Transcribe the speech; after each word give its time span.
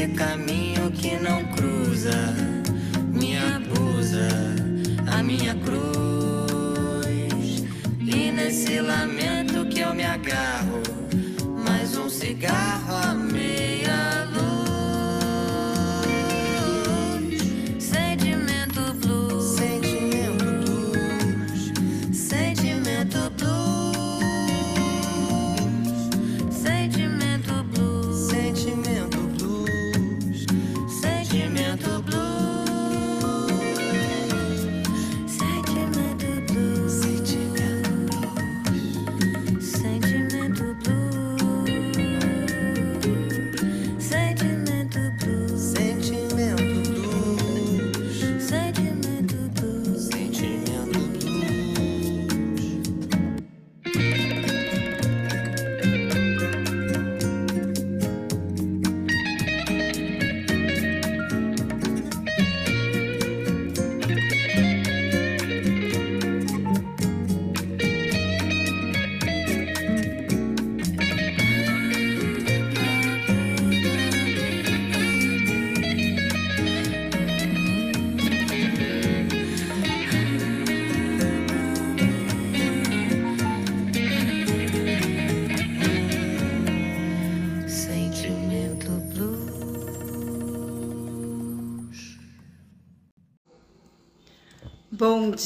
Mas 0.00 0.08
nesse 0.08 0.14
caminho 0.14 0.90
que 0.92 1.18
não 1.18 1.44
cruza, 1.48 2.34
me 3.12 3.36
abusa 3.36 4.28
a 5.06 5.22
minha 5.22 5.54
cruz. 5.56 5.74
E 8.00 8.32
nesse 8.32 8.80
lamento 8.80 9.66
que 9.66 9.80
eu 9.80 9.92
me 9.94 10.04
agarro, 10.04 10.80
mais 11.62 11.98
um 11.98 12.08
cigarro 12.08 12.89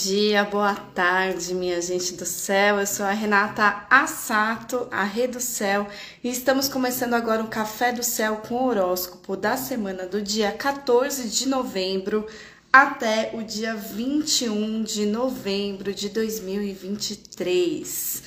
dia, 0.02 0.44
boa 0.44 0.75
tarde, 0.75 1.55
minha 1.55 1.81
gente 1.81 2.14
do 2.14 2.26
céu. 2.26 2.81
Eu 2.81 2.87
sou 2.87 3.06
a 3.06 3.12
Renata 3.12 3.87
Assato, 3.88 4.88
a 4.91 5.05
Rê 5.05 5.29
do 5.29 5.38
Céu, 5.38 5.87
e 6.23 6.29
estamos 6.29 6.69
começando 6.69 7.14
agora 7.14 7.44
o 7.44 7.49
Café 7.49 7.93
do 7.93 8.02
Céu 8.02 8.43
com 8.49 8.56
o 8.56 8.67
horóscopo 8.67 9.37
da 9.37 9.56
semana 9.56 10.05
do 10.05 10.20
dia 10.20 10.50
14 10.50 11.29
de 11.29 11.49
novembro 11.49 12.26
até 12.73 13.31
o 13.35 13.44
dia 13.44 13.76
21 13.76 14.82
de 14.82 15.06
novembro 15.06 15.94
de 15.94 16.08
2023. 16.08 18.23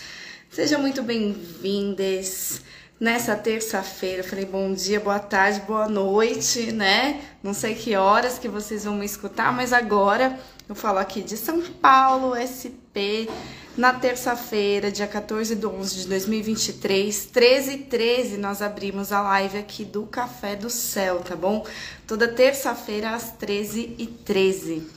Sejam 0.49 0.79
muito 0.79 1.03
bem-vindas. 1.03 2.61
Nessa 2.99 3.35
terça-feira, 3.35 4.23
falei 4.23 4.45
bom 4.45 4.73
dia, 4.73 4.99
boa 4.99 5.19
tarde, 5.19 5.61
boa 5.67 5.87
noite, 5.87 6.71
né? 6.71 7.21
Não 7.43 7.53
sei 7.53 7.75
que 7.75 7.95
horas 7.95 8.39
que 8.39 8.47
vocês 8.47 8.85
vão 8.85 8.95
me 8.95 9.05
escutar, 9.05 9.53
mas 9.53 9.71
agora 9.71 10.35
eu 10.69 10.75
falo 10.75 10.99
aqui 10.99 11.21
de 11.21 11.37
São 11.37 11.61
Paulo, 11.61 12.33
SP, 12.35 13.29
na 13.77 13.93
terça-feira, 13.93 14.91
dia 14.91 15.07
14 15.07 15.55
de 15.55 15.65
11 15.65 15.95
de 15.95 16.07
2023, 16.07 17.25
13 17.27 17.71
e 17.71 17.77
13, 17.77 18.37
nós 18.37 18.61
abrimos 18.61 19.11
a 19.11 19.21
live 19.21 19.57
aqui 19.57 19.85
do 19.85 20.05
Café 20.05 20.55
do 20.55 20.69
Céu, 20.69 21.19
tá 21.19 21.35
bom? 21.35 21.65
Toda 22.05 22.27
terça-feira 22.27 23.11
às 23.11 23.31
13 23.31 23.95
e 23.97 24.07
13. 24.07 24.87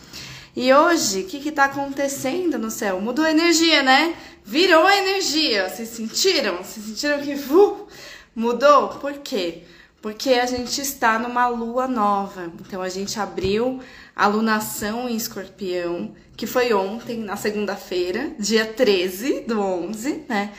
Hoje, 0.56 1.20
o 1.20 1.26
que 1.26 1.38
que 1.38 1.52
tá 1.52 1.66
acontecendo 1.66 2.58
no 2.58 2.70
céu? 2.70 3.00
Mudou 3.00 3.24
a 3.24 3.30
energia, 3.30 3.82
né? 3.82 4.16
Virou 4.44 4.84
a 4.84 4.96
energia. 4.96 5.68
Vocês 5.68 5.90
sentiram? 5.90 6.56
Vocês 6.56 6.84
sentiram 6.84 7.20
que 7.20 7.34
uh, 7.34 7.86
mudou? 8.34 8.88
Por 8.88 9.18
quê? 9.18 9.62
A 10.02 10.46
gente 10.46 10.80
está 10.80 11.18
numa 11.18 11.46
lua 11.48 11.86
nova. 11.86 12.50
Então 12.60 12.80
a 12.80 12.88
gente 12.88 13.20
abriu 13.20 13.80
a 14.16 14.26
lunação 14.26 15.08
em 15.08 15.14
escorpião, 15.14 16.14
que 16.36 16.46
foi 16.46 16.72
ontem, 16.72 17.18
na 17.18 17.36
segunda-feira, 17.36 18.32
dia 18.38 18.64
13 18.64 19.40
do 19.40 19.60
11, 19.60 20.24
né? 20.28 20.52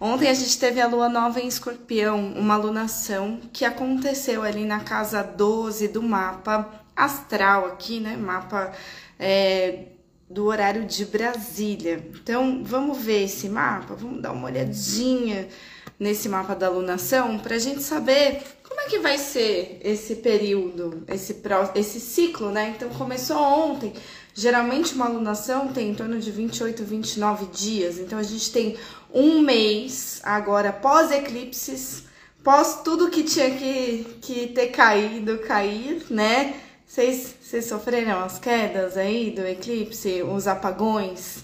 Ontem 0.00 0.28
a 0.28 0.34
gente 0.34 0.58
teve 0.58 0.80
a 0.80 0.86
lua 0.86 1.08
nova 1.08 1.40
em 1.40 1.46
escorpião, 1.46 2.32
uma 2.32 2.56
lunação 2.56 3.40
que 3.52 3.64
aconteceu 3.64 4.42
ali 4.42 4.64
na 4.64 4.80
casa 4.80 5.22
12 5.22 5.88
do 5.88 6.02
mapa 6.02 6.84
astral 6.94 7.66
aqui, 7.66 8.00
né? 8.00 8.16
Mapa 8.16 8.72
é, 9.18 9.86
do 10.28 10.46
horário 10.46 10.84
de 10.84 11.04
Brasília. 11.04 12.06
Então, 12.14 12.62
vamos 12.64 12.98
ver 12.98 13.24
esse 13.24 13.48
mapa, 13.48 13.94
vamos 13.94 14.20
dar 14.20 14.32
uma 14.32 14.46
olhadinha 14.46 15.48
nesse 15.98 16.28
mapa 16.28 16.54
da 16.54 16.66
alunação 16.66 17.38
para 17.38 17.56
a 17.56 17.58
gente 17.58 17.82
saber 17.82 18.42
como 18.68 18.80
é 18.80 18.84
que 18.84 18.98
vai 18.98 19.16
ser 19.16 19.80
esse 19.82 20.16
período, 20.16 21.02
esse, 21.08 21.40
esse 21.74 22.00
ciclo, 22.00 22.50
né? 22.50 22.74
Então 22.76 22.88
começou 22.90 23.38
ontem. 23.38 23.92
Geralmente 24.34 24.94
uma 24.94 25.06
alunação 25.06 25.68
tem 25.68 25.90
em 25.90 25.94
torno 25.94 26.18
de 26.18 26.30
28, 26.30 26.84
29 26.84 27.46
dias. 27.46 27.98
Então 27.98 28.18
a 28.18 28.22
gente 28.22 28.52
tem 28.52 28.76
um 29.12 29.40
mês 29.40 30.20
agora 30.22 30.72
pós 30.72 31.10
eclipses, 31.10 32.02
pós 32.44 32.82
tudo 32.82 33.08
que 33.08 33.22
tinha 33.22 33.50
que, 33.52 34.18
que 34.20 34.48
ter 34.48 34.66
caído, 34.68 35.38
cair, 35.38 36.04
né? 36.10 36.60
Vocês 36.86 37.36
sofreram 37.64 38.20
as 38.20 38.38
quedas 38.38 38.96
aí 38.96 39.30
do 39.30 39.46
eclipse, 39.46 40.22
os 40.22 40.46
apagões? 40.46 41.42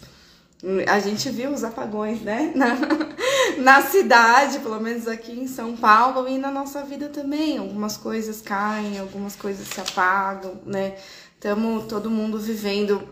A 0.86 1.00
gente 1.00 1.28
viu 1.30 1.50
os 1.50 1.64
apagões, 1.64 2.20
né? 2.20 2.52
Na, 2.56 2.76
na 3.58 3.82
cidade, 3.82 4.60
pelo 4.60 4.80
menos 4.80 5.08
aqui 5.08 5.32
em 5.32 5.48
São 5.48 5.76
Paulo, 5.76 6.28
e 6.28 6.38
na 6.38 6.50
nossa 6.50 6.82
vida 6.84 7.08
também. 7.08 7.58
Algumas 7.58 7.96
coisas 7.96 8.40
caem, 8.40 8.98
algumas 8.98 9.34
coisas 9.34 9.66
se 9.66 9.80
apagam, 9.80 10.60
né? 10.64 10.94
Estamos 11.34 11.86
todo 11.86 12.08
mundo 12.08 12.38
vivendo 12.38 13.02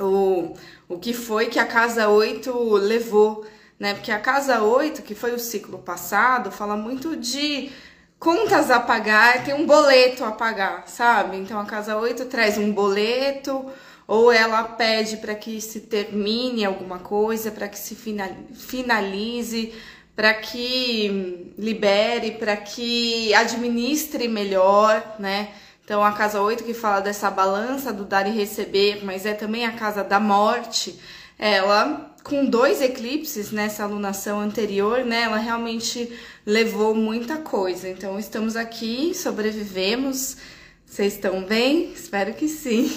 o, 0.00 0.54
o 0.88 0.98
que 0.98 1.12
foi 1.12 1.46
que 1.46 1.58
a 1.58 1.66
casa 1.66 2.08
8 2.08 2.74
levou, 2.74 3.46
né? 3.78 3.94
Porque 3.94 4.10
a 4.10 4.18
casa 4.18 4.60
8, 4.60 5.02
que 5.02 5.14
foi 5.14 5.32
o 5.32 5.38
ciclo 5.38 5.78
passado, 5.78 6.50
fala 6.50 6.76
muito 6.76 7.16
de 7.16 7.70
contas 8.18 8.70
a 8.70 8.80
pagar, 8.80 9.44
tem 9.44 9.54
um 9.54 9.66
boleto 9.66 10.24
a 10.24 10.32
pagar, 10.32 10.88
sabe? 10.88 11.36
Então 11.36 11.60
a 11.60 11.64
casa 11.64 11.96
8 11.96 12.24
traz 12.24 12.58
um 12.58 12.72
boleto 12.72 13.66
ou 14.06 14.30
ela 14.30 14.62
pede 14.64 15.16
para 15.18 15.34
que 15.34 15.60
se 15.60 15.80
termine 15.80 16.64
alguma 16.64 16.98
coisa, 16.98 17.50
para 17.50 17.68
que 17.68 17.78
se 17.78 17.94
fina- 17.94 18.36
finalize, 18.54 19.72
para 20.14 20.34
que 20.34 21.52
libere, 21.58 22.32
para 22.32 22.56
que 22.56 23.32
administre 23.34 24.28
melhor, 24.28 25.16
né? 25.18 25.48
Então 25.84 26.02
a 26.04 26.12
casa 26.12 26.40
8 26.40 26.64
que 26.64 26.72
fala 26.72 27.00
dessa 27.00 27.30
balança 27.30 27.92
do 27.92 28.04
dar 28.04 28.26
e 28.26 28.30
receber, 28.30 29.04
mas 29.04 29.26
é 29.26 29.34
também 29.34 29.66
a 29.66 29.72
casa 29.72 30.02
da 30.02 30.18
morte, 30.20 30.98
ela 31.38 32.14
com 32.22 32.46
dois 32.46 32.80
eclipses 32.80 33.50
nessa 33.50 33.84
alunação 33.84 34.40
anterior, 34.40 35.04
né, 35.04 35.22
ela 35.24 35.36
realmente 35.36 36.10
levou 36.46 36.94
muita 36.94 37.36
coisa. 37.36 37.86
Então 37.86 38.18
estamos 38.18 38.56
aqui, 38.56 39.14
sobrevivemos. 39.14 40.38
Vocês 40.94 41.14
estão 41.14 41.42
bem? 41.42 41.92
Espero 41.92 42.32
que 42.34 42.46
sim. 42.46 42.88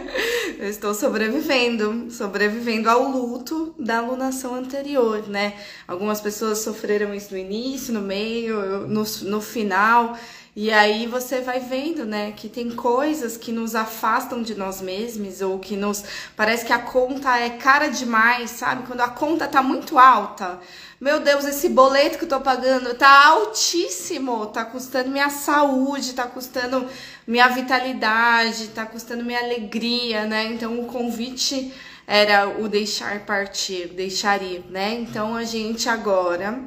Eu 0.58 0.70
estou 0.70 0.94
sobrevivendo, 0.94 2.10
sobrevivendo 2.10 2.88
ao 2.88 3.02
luto 3.10 3.74
da 3.78 3.98
alunação 3.98 4.54
anterior, 4.54 5.28
né? 5.28 5.60
Algumas 5.86 6.18
pessoas 6.18 6.60
sofreram 6.60 7.14
isso 7.14 7.30
no 7.32 7.38
início, 7.38 7.92
no 7.92 8.00
meio, 8.00 8.88
no, 8.88 9.04
no 9.24 9.40
final. 9.42 10.16
E 10.54 10.70
aí 10.70 11.06
você 11.06 11.40
vai 11.40 11.60
vendo, 11.60 12.04
né, 12.04 12.32
que 12.32 12.46
tem 12.46 12.70
coisas 12.70 13.38
que 13.38 13.50
nos 13.50 13.74
afastam 13.74 14.42
de 14.42 14.54
nós 14.54 14.82
mesmos 14.82 15.40
ou 15.40 15.58
que 15.58 15.76
nos 15.76 16.04
parece 16.36 16.66
que 16.66 16.72
a 16.74 16.78
conta 16.78 17.38
é 17.38 17.48
cara 17.48 17.88
demais, 17.88 18.50
sabe? 18.50 18.86
Quando 18.86 19.00
a 19.00 19.08
conta 19.08 19.48
tá 19.48 19.62
muito 19.62 19.98
alta. 19.98 20.60
Meu 21.00 21.20
Deus, 21.20 21.46
esse 21.46 21.70
boleto 21.70 22.18
que 22.18 22.24
eu 22.24 22.28
tô 22.28 22.38
pagando 22.38 22.94
tá 22.94 23.28
altíssimo, 23.28 24.44
tá 24.48 24.62
custando 24.62 25.08
minha 25.08 25.30
saúde, 25.30 26.12
tá 26.12 26.26
custando 26.26 26.86
minha 27.26 27.48
vitalidade, 27.48 28.68
tá 28.68 28.84
custando 28.84 29.24
minha 29.24 29.40
alegria, 29.40 30.26
né? 30.26 30.44
Então 30.52 30.78
o 30.80 30.84
convite 30.84 31.72
era 32.06 32.46
o 32.46 32.68
deixar 32.68 33.24
partir, 33.24 33.88
deixar 33.88 34.42
ir, 34.42 34.66
né? 34.68 34.92
Então 35.00 35.34
a 35.34 35.44
gente 35.44 35.88
agora 35.88 36.60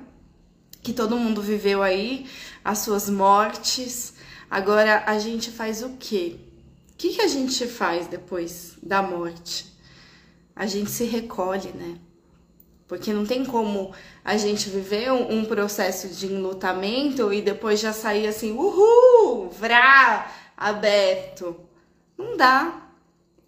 que 0.81 0.91
todo 0.91 1.17
mundo 1.17 1.41
viveu 1.41 1.83
aí 1.83 2.25
as 2.65 2.79
suas 2.79 3.07
mortes. 3.07 4.15
Agora 4.49 5.03
a 5.05 5.19
gente 5.19 5.51
faz 5.51 5.83
o 5.83 5.97
quê? 5.99 6.37
O 6.91 6.97
que, 6.97 7.09
que 7.13 7.21
a 7.21 7.27
gente 7.27 7.67
faz 7.67 8.07
depois 8.07 8.73
da 8.81 9.03
morte? 9.03 9.71
A 10.55 10.65
gente 10.65 10.89
se 10.89 11.03
recolhe, 11.03 11.69
né? 11.73 11.99
Porque 12.87 13.13
não 13.13 13.25
tem 13.25 13.45
como 13.45 13.93
a 14.23 14.37
gente 14.37 14.69
viver 14.69 15.11
um, 15.11 15.39
um 15.39 15.45
processo 15.45 16.07
de 16.07 16.27
enlutamento 16.27 17.31
e 17.31 17.41
depois 17.41 17.79
já 17.79 17.93
sair 17.93 18.27
assim, 18.27 18.51
uhul, 18.53 19.49
vrá, 19.49 20.31
aberto. 20.55 21.55
Não 22.17 22.37
dá. 22.37 22.84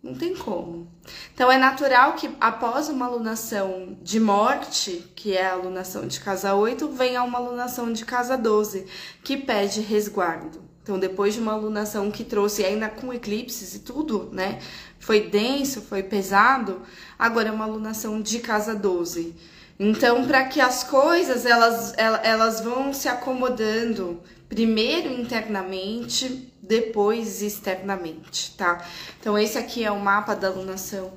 Não 0.08 0.16
tem 0.16 0.34
como. 0.34 0.88
Então 1.34 1.52
é 1.52 1.58
natural 1.58 2.14
que 2.14 2.30
após 2.40 2.88
uma 2.88 3.06
alunação 3.06 3.98
de 4.02 4.22
morte, 4.22 5.04
que 5.14 5.36
é 5.36 5.46
a 5.48 5.52
alunação 5.52 6.08
de 6.08 6.22
casa 6.22 6.54
8, 6.56 6.88
venha 6.88 7.22
uma 7.24 7.38
alunação 7.38 7.92
de 7.92 8.06
casa 8.06 8.38
12, 8.38 8.86
que 9.22 9.36
pede 9.36 9.82
resguardo. 9.82 10.62
Então, 10.82 10.98
depois 10.98 11.34
de 11.34 11.42
uma 11.42 11.52
alunação 11.52 12.10
que 12.10 12.24
trouxe, 12.24 12.64
ainda 12.64 12.88
com 12.88 13.14
eclipses 13.14 13.76
e 13.76 13.80
tudo, 13.80 14.30
né? 14.32 14.60
Foi 14.98 15.20
denso, 15.28 15.82
foi 15.82 16.02
pesado, 16.02 16.82
agora 17.20 17.50
é 17.50 17.52
uma 17.52 17.66
alunação 17.66 18.22
de 18.22 18.40
casa 18.40 18.74
12. 18.74 19.36
Então, 19.78 20.26
para 20.26 20.46
que 20.46 20.62
as 20.62 20.86
coisas 20.86 21.46
elas, 21.46 21.94
ela- 21.98 22.22
elas 22.24 22.62
vão 22.62 22.94
se 22.94 23.10
acomodando, 23.10 24.22
primeiro 24.48 25.12
internamente, 25.12 26.50
depois 26.68 27.42
externamente, 27.42 28.54
tá? 28.58 28.86
Então, 29.20 29.38
esse 29.38 29.58
aqui 29.58 29.84
é 29.84 29.92
o 29.92 30.00
mapa 30.00 30.36
da 30.36 30.48
alunação 30.48 31.14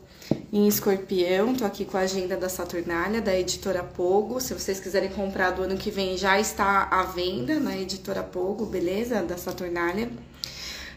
em 0.52 0.68
escorpião. 0.68 1.54
Tô 1.54 1.64
aqui 1.64 1.84
com 1.84 1.96
a 1.96 2.00
agenda 2.00 2.36
da 2.36 2.48
Saturnália, 2.48 3.20
da 3.20 3.36
editora 3.36 3.82
Pogo. 3.82 4.40
Se 4.40 4.54
vocês 4.54 4.78
quiserem 4.78 5.10
comprar 5.10 5.50
do 5.50 5.62
ano 5.62 5.76
que 5.76 5.90
vem, 5.90 6.16
já 6.16 6.38
está 6.38 6.88
à 6.90 7.02
venda 7.02 7.58
na 7.58 7.76
editora 7.76 8.22
Pogo, 8.22 8.66
beleza? 8.66 9.22
Da 9.22 9.36
Saturnália. 9.36 10.10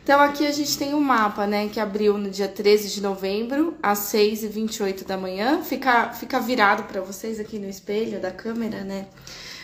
Então, 0.04 0.20
aqui 0.20 0.46
a 0.46 0.52
gente 0.52 0.78
tem 0.78 0.94
um 0.94 1.00
mapa, 1.00 1.48
né, 1.48 1.70
que 1.70 1.80
abriu 1.80 2.18
no 2.18 2.30
dia 2.30 2.50
13 2.50 2.90
de 2.90 3.02
novembro, 3.02 3.74
às 3.82 4.00
6 4.00 4.44
e 4.44 4.48
28 4.50 5.06
da 5.06 5.18
manhã. 5.18 5.64
Fica, 5.64 6.12
fica 6.12 6.42
virado 6.42 6.84
para 6.84 7.00
vocês 7.00 7.40
aqui 7.40 7.58
no 7.58 7.70
espelho 7.70 8.20
da 8.20 8.30
câmera, 8.30 8.84
né? 8.84 9.08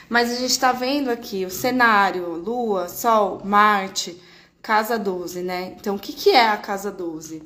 Mas 0.07 0.31
a 0.31 0.35
gente 0.35 0.57
tá 0.57 0.71
vendo 0.71 1.11
aqui 1.11 1.45
o 1.45 1.51
cenário, 1.51 2.29
Lua, 2.35 2.87
Sol, 2.87 3.41
Marte, 3.43 4.19
casa 4.61 4.97
12, 4.97 5.41
né? 5.41 5.75
Então, 5.79 5.95
o 5.95 5.99
que, 5.99 6.13
que 6.13 6.29
é 6.31 6.49
a 6.49 6.57
casa 6.57 6.91
12? 6.91 7.43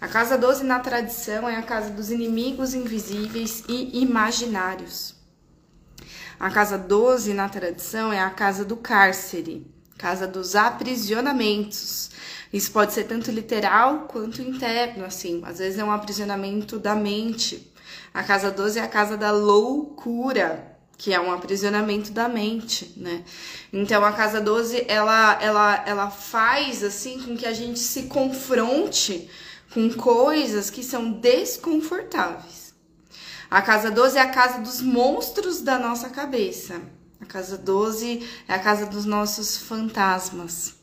A 0.00 0.08
casa 0.08 0.38
12, 0.38 0.64
na 0.64 0.78
tradição, 0.78 1.48
é 1.48 1.56
a 1.56 1.62
casa 1.62 1.90
dos 1.90 2.10
inimigos 2.10 2.74
invisíveis 2.74 3.64
e 3.68 4.00
imaginários. 4.00 5.14
A 6.38 6.50
casa 6.50 6.76
12, 6.76 7.32
na 7.34 7.48
tradição, 7.48 8.12
é 8.12 8.20
a 8.20 8.30
casa 8.30 8.64
do 8.64 8.76
cárcere, 8.76 9.66
casa 9.98 10.26
dos 10.26 10.54
aprisionamentos. 10.54 12.10
Isso 12.52 12.70
pode 12.70 12.92
ser 12.92 13.04
tanto 13.04 13.30
literal 13.30 14.06
quanto 14.08 14.42
interno, 14.42 15.04
assim. 15.04 15.42
Às 15.44 15.58
vezes 15.58 15.78
é 15.78 15.84
um 15.84 15.90
aprisionamento 15.90 16.78
da 16.78 16.94
mente. 16.94 17.72
A 18.12 18.22
casa 18.22 18.50
12 18.50 18.78
é 18.78 18.82
a 18.82 18.88
casa 18.88 19.16
da 19.16 19.32
loucura, 19.32 20.73
que 20.96 21.12
é 21.12 21.20
um 21.20 21.32
aprisionamento 21.32 22.12
da 22.12 22.28
mente, 22.28 22.92
né? 22.96 23.24
Então 23.72 24.04
a 24.04 24.12
casa 24.12 24.40
12, 24.40 24.84
ela 24.88 25.38
ela 25.40 25.84
ela 25.86 26.10
faz 26.10 26.82
assim 26.82 27.20
com 27.20 27.36
que 27.36 27.46
a 27.46 27.52
gente 27.52 27.78
se 27.78 28.04
confronte 28.04 29.28
com 29.72 29.90
coisas 29.90 30.70
que 30.70 30.82
são 30.82 31.10
desconfortáveis. 31.10 32.74
A 33.50 33.60
casa 33.60 33.90
12 33.90 34.18
é 34.18 34.20
a 34.20 34.30
casa 34.30 34.60
dos 34.60 34.80
monstros 34.80 35.60
da 35.60 35.78
nossa 35.78 36.08
cabeça. 36.08 36.80
A 37.20 37.26
casa 37.26 37.56
12 37.56 38.26
é 38.48 38.54
a 38.54 38.58
casa 38.58 38.86
dos 38.86 39.04
nossos 39.04 39.56
fantasmas. 39.56 40.74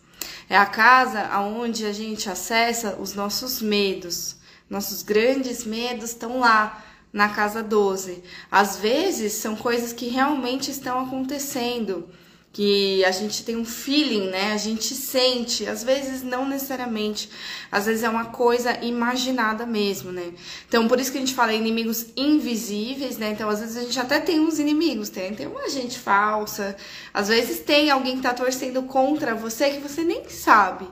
É 0.49 0.57
a 0.57 0.65
casa 0.65 1.37
onde 1.39 1.85
a 1.85 1.93
gente 1.93 2.29
acessa 2.29 2.95
os 2.99 3.13
nossos 3.13 3.61
medos. 3.61 4.37
Nossos 4.69 5.03
grandes 5.03 5.65
medos 5.65 6.11
estão 6.11 6.39
lá, 6.39 6.83
na 7.11 7.29
casa 7.29 7.61
12. 7.61 8.23
Às 8.49 8.77
vezes 8.77 9.33
são 9.33 9.55
coisas 9.55 9.93
que 9.93 10.07
realmente 10.07 10.71
estão 10.71 10.99
acontecendo, 10.99 12.09
que 12.53 13.03
a 13.05 13.11
gente 13.11 13.45
tem 13.45 13.55
um 13.55 13.63
feeling, 13.63 14.29
né? 14.29 14.51
A 14.51 14.57
gente 14.57 14.93
sente, 14.93 15.65
às 15.65 15.83
vezes 15.83 16.21
não 16.21 16.45
necessariamente, 16.45 17.29
às 17.71 17.85
vezes 17.85 18.03
é 18.03 18.09
uma 18.09 18.25
coisa 18.25 18.77
imaginada 18.83 19.65
mesmo, 19.65 20.11
né? 20.11 20.33
Então, 20.67 20.87
por 20.87 20.99
isso 20.99 21.11
que 21.11 21.17
a 21.17 21.21
gente 21.21 21.33
fala 21.33 21.53
inimigos 21.53 22.07
invisíveis, 22.15 23.17
né? 23.17 23.31
Então, 23.31 23.49
às 23.49 23.61
vezes 23.61 23.77
a 23.77 23.81
gente 23.81 23.99
até 23.99 24.19
tem 24.19 24.39
uns 24.39 24.59
inimigos, 24.59 25.07
tem, 25.09 25.33
tem 25.33 25.47
uma 25.47 25.69
gente 25.69 25.97
falsa, 25.97 26.75
às 27.13 27.29
vezes 27.29 27.59
tem 27.59 27.89
alguém 27.89 28.17
que 28.17 28.23
tá 28.23 28.33
torcendo 28.33 28.83
contra 28.83 29.33
você 29.33 29.69
que 29.69 29.79
você 29.79 30.03
nem 30.03 30.27
sabe 30.29 30.87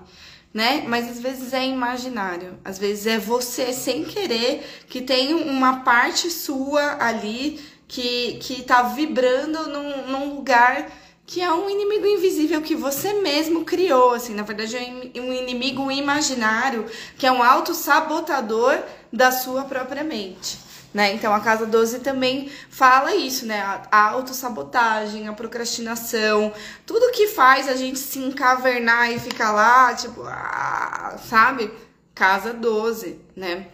né? 0.53 0.83
Mas 0.87 1.09
às 1.09 1.19
vezes 1.19 1.53
é 1.53 1.65
imaginário, 1.65 2.57
às 2.65 2.77
vezes 2.77 3.05
é 3.07 3.19
você 3.19 3.71
sem 3.71 4.03
querer 4.03 4.63
que 4.87 5.01
tem 5.01 5.33
uma 5.33 5.81
parte 5.81 6.29
sua 6.29 6.97
ali 6.99 7.59
que, 7.87 8.37
que 8.41 8.63
tá 8.63 8.83
vibrando 8.83 9.67
num, 9.67 10.07
num 10.07 10.35
lugar 10.35 10.89
que 11.25 11.41
é 11.41 11.51
um 11.53 11.69
inimigo 11.69 12.07
invisível 12.07 12.59
que 12.59 12.75
você 12.75 13.13
mesmo 13.21 13.63
criou, 13.63 14.13
assim, 14.13 14.33
na 14.33 14.41
verdade 14.41 14.75
é 14.75 15.21
um 15.21 15.31
inimigo 15.31 15.91
imaginário 15.91 16.87
que 17.19 17.27
é 17.27 17.31
um 17.31 17.43
auto-sabotador 17.43 18.79
da 19.13 19.31
sua 19.31 19.63
própria 19.63 20.03
mente. 20.03 20.68
Né? 20.91 21.13
Então 21.13 21.33
a 21.33 21.39
casa 21.39 21.67
12 21.67 21.99
também 21.99 22.49
fala 22.69 23.13
isso, 23.15 23.45
né? 23.45 23.61
A, 23.91 24.09
autossabotagem, 24.09 25.27
a 25.27 25.33
procrastinação, 25.33 26.51
tudo 26.85 27.11
que 27.11 27.27
faz 27.27 27.67
a 27.67 27.75
gente 27.75 27.99
se 27.99 28.17
encavernar 28.17 29.11
e 29.11 29.19
ficar 29.19 29.51
lá, 29.51 29.93
tipo, 29.93 30.23
ah, 30.23 31.15
sabe? 31.29 31.71
Casa 32.15 32.53
12, 32.53 33.19
né? 33.35 33.67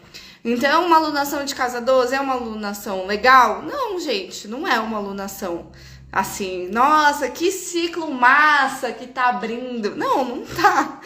Então, 0.43 0.85
uma 0.85 0.97
alunação 0.97 1.43
de 1.43 1.55
casa 1.55 1.81
12 1.81 2.13
é 2.13 2.21
uma 2.21 2.35
alunação 2.35 3.07
legal? 3.07 3.63
Não, 3.63 3.99
gente, 3.99 4.47
não 4.47 4.67
é 4.67 4.79
uma 4.79 4.97
alunação 4.97 5.71
assim, 6.15 6.69
nossa, 6.69 7.29
que 7.29 7.51
ciclo 7.51 8.09
massa 8.09 8.93
que 8.93 9.05
tá 9.05 9.25
abrindo. 9.25 9.97
Não, 9.97 10.23
não 10.23 10.45
tá. 10.45 11.01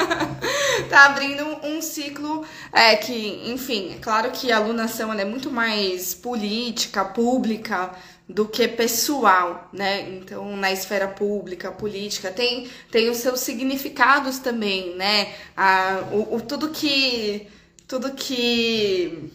tá 0.88 1.04
abrindo 1.04 1.44
um 1.62 1.82
ciclo 1.82 2.42
é, 2.72 2.96
que, 2.96 3.42
enfim, 3.52 3.92
é 3.92 3.98
claro 4.00 4.30
que 4.30 4.50
a 4.50 4.56
alunação 4.56 5.12
é 5.12 5.24
muito 5.26 5.50
mais 5.50 6.14
política, 6.14 7.04
pública 7.04 7.90
do 8.26 8.48
que 8.48 8.66
pessoal, 8.66 9.68
né? 9.70 10.08
Então, 10.16 10.56
na 10.56 10.72
esfera 10.72 11.08
pública, 11.08 11.70
política, 11.70 12.30
tem, 12.30 12.70
tem 12.90 13.10
os 13.10 13.18
seus 13.18 13.40
significados 13.40 14.38
também, 14.38 14.96
né? 14.96 15.34
A, 15.54 16.04
o, 16.10 16.36
o 16.36 16.40
tudo 16.40 16.70
que. 16.70 17.48
Tudo 17.86 18.12
que 18.12 19.30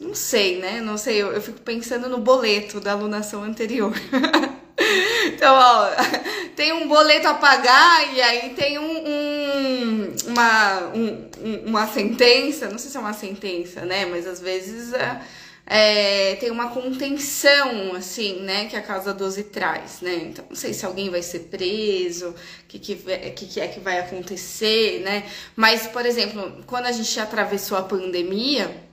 não 0.00 0.14
sei, 0.14 0.58
né? 0.58 0.80
Não 0.80 0.96
sei, 0.96 1.20
eu, 1.20 1.30
eu 1.30 1.42
fico 1.42 1.60
pensando 1.60 2.08
no 2.08 2.18
boleto 2.18 2.80
da 2.80 2.92
alunação 2.92 3.42
anterior. 3.42 3.92
então, 5.26 5.54
ó, 5.54 5.90
tem 6.56 6.72
um 6.72 6.88
boleto 6.88 7.28
a 7.28 7.34
pagar 7.34 8.14
e 8.14 8.22
aí 8.22 8.50
tem 8.54 8.78
um, 8.78 9.06
um 9.06 10.14
uma, 10.26 10.80
um, 10.94 11.28
uma 11.66 11.86
sentença, 11.86 12.70
não 12.70 12.78
sei 12.78 12.90
se 12.90 12.96
é 12.96 13.00
uma 13.00 13.12
sentença, 13.12 13.82
né? 13.82 14.06
Mas 14.06 14.26
às 14.26 14.40
vezes 14.40 14.94
é, 14.94 15.20
é, 15.66 16.34
tem 16.36 16.50
uma 16.50 16.70
contenção, 16.70 17.94
assim, 17.94 18.40
né? 18.40 18.64
Que 18.66 18.76
a 18.76 18.82
Casa 18.82 19.12
12 19.12 19.44
traz, 19.44 20.00
né? 20.00 20.28
Então, 20.30 20.46
não 20.48 20.56
sei 20.56 20.72
se 20.72 20.86
alguém 20.86 21.10
vai 21.10 21.22
ser 21.22 21.40
preso, 21.40 22.30
o 22.30 22.34
que, 22.66 22.78
que, 22.78 22.96
que, 22.96 23.46
que 23.46 23.60
é 23.60 23.68
que 23.68 23.80
vai 23.80 23.98
acontecer, 23.98 25.02
né? 25.04 25.24
Mas, 25.54 25.86
por 25.86 26.06
exemplo, 26.06 26.64
quando 26.66 26.86
a 26.86 26.92
gente 26.92 27.20
atravessou 27.20 27.76
a 27.76 27.82
pandemia 27.82 28.88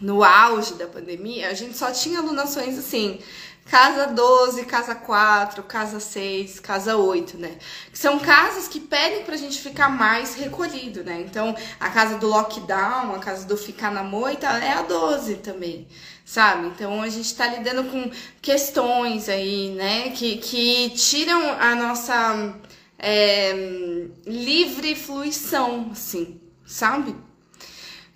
no 0.00 0.22
auge 0.22 0.74
da 0.74 0.86
pandemia, 0.86 1.48
a 1.48 1.54
gente 1.54 1.76
só 1.76 1.90
tinha 1.90 2.20
alunações 2.20 2.78
assim, 2.78 3.20
casa 3.68 4.06
12, 4.06 4.64
casa 4.64 4.94
4, 4.94 5.62
casa 5.62 6.00
6, 6.00 6.60
casa 6.60 6.96
8, 6.96 7.36
né? 7.36 7.58
São 7.92 8.18
casas 8.18 8.66
que 8.66 8.80
pedem 8.80 9.24
pra 9.24 9.36
gente 9.36 9.60
ficar 9.60 9.88
mais 9.88 10.34
recolhido, 10.34 11.04
né? 11.04 11.20
Então, 11.20 11.54
a 11.78 11.90
casa 11.90 12.16
do 12.16 12.26
lockdown, 12.26 13.14
a 13.14 13.18
casa 13.18 13.46
do 13.46 13.56
ficar 13.56 13.90
na 13.90 14.02
moita 14.02 14.46
é 14.46 14.72
a 14.72 14.82
12 14.82 15.36
também, 15.36 15.86
sabe? 16.24 16.68
Então, 16.68 17.02
a 17.02 17.08
gente 17.08 17.34
tá 17.34 17.46
lidando 17.46 17.84
com 17.90 18.10
questões 18.40 19.28
aí, 19.28 19.70
né, 19.74 20.10
que, 20.10 20.36
que 20.38 20.90
tiram 20.90 21.40
a 21.60 21.74
nossa 21.74 22.54
é, 22.98 23.52
livre 24.26 24.94
fluição, 24.94 25.90
assim, 25.92 26.40
sabe? 26.64 27.14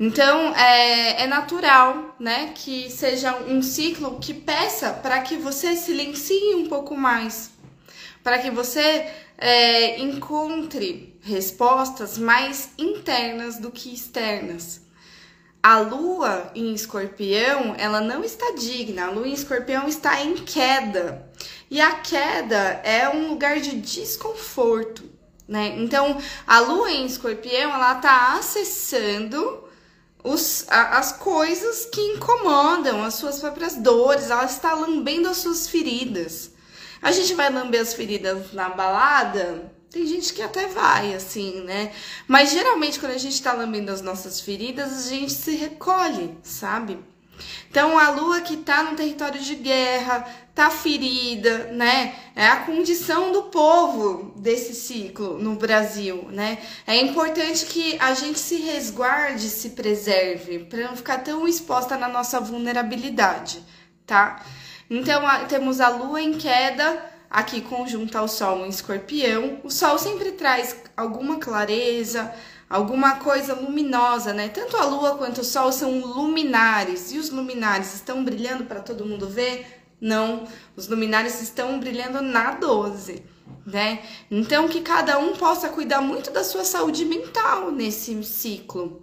Então 0.05 0.53
é, 0.57 1.23
é 1.23 1.27
natural, 1.29 2.17
né, 2.19 2.51
que 2.57 2.91
seja 2.91 3.37
um 3.37 3.63
ciclo 3.63 4.19
que 4.19 4.35
peça 4.35 4.93
para 4.93 5.21
que 5.21 5.37
você 5.37 5.77
silencie 5.77 6.57
um 6.57 6.67
pouco 6.67 6.97
mais, 6.97 7.53
para 8.21 8.41
que 8.41 8.51
você 8.51 9.09
é, 9.39 10.01
encontre 10.01 11.17
respostas 11.23 12.19
mais 12.19 12.71
internas 12.77 13.59
do 13.59 13.71
que 13.71 13.95
externas. 13.95 14.81
A 15.63 15.79
lua 15.79 16.51
em 16.53 16.75
escorpião, 16.75 17.77
ela 17.79 18.01
não 18.01 18.25
está 18.25 18.57
digna, 18.59 19.07
a 19.07 19.11
lua 19.11 19.29
em 19.29 19.33
escorpião 19.33 19.87
está 19.87 20.21
em 20.21 20.35
queda. 20.35 21.31
E 21.71 21.81
a 21.81 21.93
queda 21.93 22.81
é 22.83 23.09
um 23.09 23.29
lugar 23.29 23.61
de 23.61 23.81
desconforto, 23.81 25.05
né? 25.47 25.77
Então, 25.79 26.19
a 26.45 26.59
lua 26.59 26.91
em 26.91 27.07
escorpião, 27.07 27.73
ela 27.73 27.99
está 27.99 28.35
acessando 28.37 29.62
os, 30.25 30.65
a, 30.69 30.99
as 30.99 31.13
coisas 31.13 31.87
que 31.87 32.01
incomodam, 32.01 33.03
as 33.03 33.15
suas 33.15 33.41
próprias 33.41 33.75
dores, 33.77 34.31
ela 34.31 34.45
está 34.45 34.75
lambendo 34.75 35.29
as 35.29 35.39
suas 35.39 35.69
feridas. 35.69 36.51
A 37.01 37.11
gente 37.11 37.35
vai 37.35 37.51
lamber 37.51 37.81
as 37.81 37.95
feridas 37.95 38.53
na 38.53 38.69
balada? 38.69 39.73
Tem 39.91 40.07
gente 40.07 40.33
que 40.33 40.41
até 40.41 40.69
vai, 40.69 41.15
assim, 41.15 41.63
né? 41.65 41.93
Mas 42.27 42.53
geralmente 42.53 42.99
quando 42.99 43.13
a 43.13 43.19
gente 43.19 43.43
tá 43.43 43.53
lambendo 43.53 43.91
as 43.91 44.01
nossas 44.01 44.41
feridas, 44.41 45.07
a 45.07 45.09
gente 45.11 45.33
se 45.33 45.57
recolhe, 45.57 46.37
sabe? 46.43 46.99
Então 47.71 47.99
a 47.99 48.11
lua 48.11 48.41
que 48.43 48.59
tá 48.59 48.83
no 48.83 48.97
território 48.97 49.41
de 49.41 49.55
guerra, 49.55 50.27
tá 50.55 50.69
ferida, 50.71 51.69
né? 51.73 52.15
É 52.37 52.47
a 52.47 52.57
condição 52.57 53.33
do 53.33 53.45
povo 53.45 54.35
desse 54.37 54.75
ciclo 54.75 55.39
no 55.39 55.55
Brasil, 55.55 56.29
né? 56.31 56.59
É 56.87 56.97
importante 56.97 57.65
que 57.67 57.97
a 57.99 58.13
gente 58.15 58.39
se 58.39 58.57
resguarde, 58.57 59.49
se 59.49 59.71
preserve, 59.71 60.61
para 60.61 60.83
não 60.83 60.97
ficar 60.97 61.19
tão 61.19 61.49
exposta 61.49 61.97
na 61.97 62.09
nossa 62.09 62.39
vulnerabilidade, 62.41 63.63
tá? 64.07 64.45
Então 64.91 65.27
a, 65.27 65.47
temos 65.47 65.81
a 65.81 65.89
lua 65.89 66.21
em 66.21 66.35
queda, 66.35 67.03
aqui 67.31 67.63
conjunta 67.63 68.19
ao 68.19 68.29
sol 68.29 68.67
em 68.67 68.69
escorpião. 68.69 69.61
O 69.65 69.71
sol 69.71 69.99
sempre 69.99 70.33
traz 70.33 70.77
alguma 70.95 71.39
clareza, 71.39 72.31
alguma 72.73 73.17
coisa 73.17 73.53
luminosa, 73.55 74.33
né? 74.33 74.49
Tanto 74.49 74.79
a 74.79 74.87
lua 74.87 75.19
quanto 75.19 75.43
o 75.43 75.45
sol 75.45 75.71
são 75.71 76.01
luminares, 76.01 77.13
e 77.13 77.19
os 77.19 77.29
luminares 77.29 77.95
estão 77.95 78.25
brilhando 78.25 78.65
para 78.65 78.81
todo 78.81 79.05
mundo 79.05 79.29
ver? 79.29 79.83
Não, 80.01 80.45
os 80.75 80.89
luminares 80.89 81.43
estão 81.43 81.79
brilhando 81.79 82.23
na 82.23 82.53
12, 82.53 83.23
né? 83.67 84.03
Então 84.31 84.67
que 84.69 84.81
cada 84.81 85.19
um 85.19 85.37
possa 85.37 85.69
cuidar 85.69 86.01
muito 86.01 86.31
da 86.31 86.43
sua 86.43 86.65
saúde 86.65 87.05
mental 87.05 87.71
nesse 87.71 88.25
ciclo. 88.25 89.03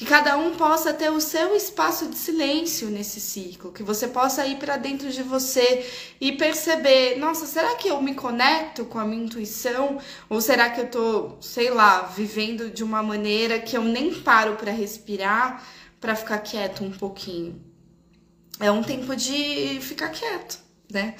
Que 0.00 0.06
cada 0.06 0.38
um 0.38 0.54
possa 0.54 0.94
ter 0.94 1.10
o 1.10 1.20
seu 1.20 1.54
espaço 1.54 2.06
de 2.06 2.16
silêncio 2.16 2.88
nesse 2.88 3.20
ciclo, 3.20 3.70
que 3.70 3.82
você 3.82 4.08
possa 4.08 4.46
ir 4.46 4.56
para 4.56 4.78
dentro 4.78 5.10
de 5.10 5.22
você 5.22 5.86
e 6.18 6.32
perceber, 6.32 7.18
nossa, 7.18 7.44
será 7.44 7.74
que 7.74 7.88
eu 7.88 8.00
me 8.00 8.14
conecto 8.14 8.86
com 8.86 8.98
a 8.98 9.04
minha 9.04 9.24
intuição 9.24 9.98
ou 10.26 10.40
será 10.40 10.70
que 10.70 10.80
eu 10.80 10.88
tô, 10.88 11.36
sei 11.42 11.70
lá, 11.70 12.00
vivendo 12.02 12.70
de 12.70 12.82
uma 12.82 13.02
maneira 13.02 13.58
que 13.58 13.76
eu 13.76 13.84
nem 13.84 14.14
paro 14.14 14.56
para 14.56 14.72
respirar, 14.72 15.62
para 16.00 16.16
ficar 16.16 16.38
quieto 16.38 16.82
um 16.82 16.90
pouquinho? 16.90 17.68
é 18.58 18.70
um 18.70 18.82
tempo 18.82 19.14
de 19.14 19.80
ficar 19.82 20.10
quieto, 20.10 20.58
né? 20.90 21.14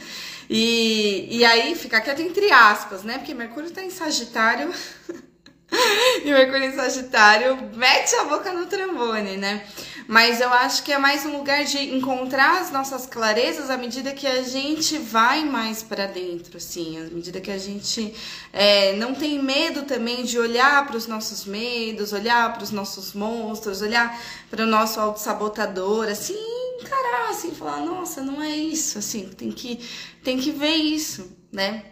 E, 0.48 1.38
e 1.38 1.44
aí, 1.44 1.74
ficar 1.74 2.00
quieto 2.02 2.20
entre 2.20 2.50
aspas, 2.50 3.02
né? 3.02 3.18
Porque 3.18 3.34
Mercúrio 3.34 3.70
tá 3.70 3.82
em 3.82 3.90
Sagitário. 3.90 4.72
e 6.24 6.30
Mercúrio 6.30 6.64
em 6.64 6.74
Sagitário 6.74 7.56
mete 7.74 8.14
a 8.16 8.24
boca 8.24 8.52
no 8.52 8.66
trombone, 8.66 9.36
né? 9.36 9.64
Mas 10.10 10.40
eu 10.40 10.52
acho 10.52 10.82
que 10.82 10.92
é 10.92 10.98
mais 10.98 11.24
um 11.24 11.36
lugar 11.36 11.64
de 11.64 11.94
encontrar 11.94 12.60
as 12.60 12.72
nossas 12.72 13.06
clarezas 13.06 13.70
à 13.70 13.76
medida 13.76 14.10
que 14.10 14.26
a 14.26 14.42
gente 14.42 14.98
vai 14.98 15.44
mais 15.44 15.84
para 15.84 16.06
dentro, 16.06 16.56
assim, 16.56 16.98
à 16.98 17.02
medida 17.14 17.40
que 17.40 17.50
a 17.50 17.58
gente 17.58 18.12
é, 18.52 18.96
não 18.96 19.14
tem 19.14 19.40
medo 19.40 19.82
também 19.82 20.24
de 20.24 20.36
olhar 20.36 20.84
para 20.84 20.96
os 20.96 21.06
nossos 21.06 21.44
medos, 21.44 22.12
olhar 22.12 22.52
para 22.52 22.64
os 22.64 22.72
nossos 22.72 23.12
monstros, 23.12 23.82
olhar 23.82 24.20
para 24.50 24.64
o 24.64 24.66
nosso 24.66 24.98
autossabotador, 24.98 26.08
assim, 26.08 26.34
encarar, 26.80 27.30
assim, 27.30 27.54
falar, 27.54 27.78
nossa, 27.78 28.20
não 28.20 28.42
é 28.42 28.56
isso, 28.56 28.98
assim, 28.98 29.28
tem 29.28 29.52
que, 29.52 29.78
tem 30.24 30.38
que 30.38 30.50
ver 30.50 30.74
isso, 30.74 31.30
né? 31.52 31.84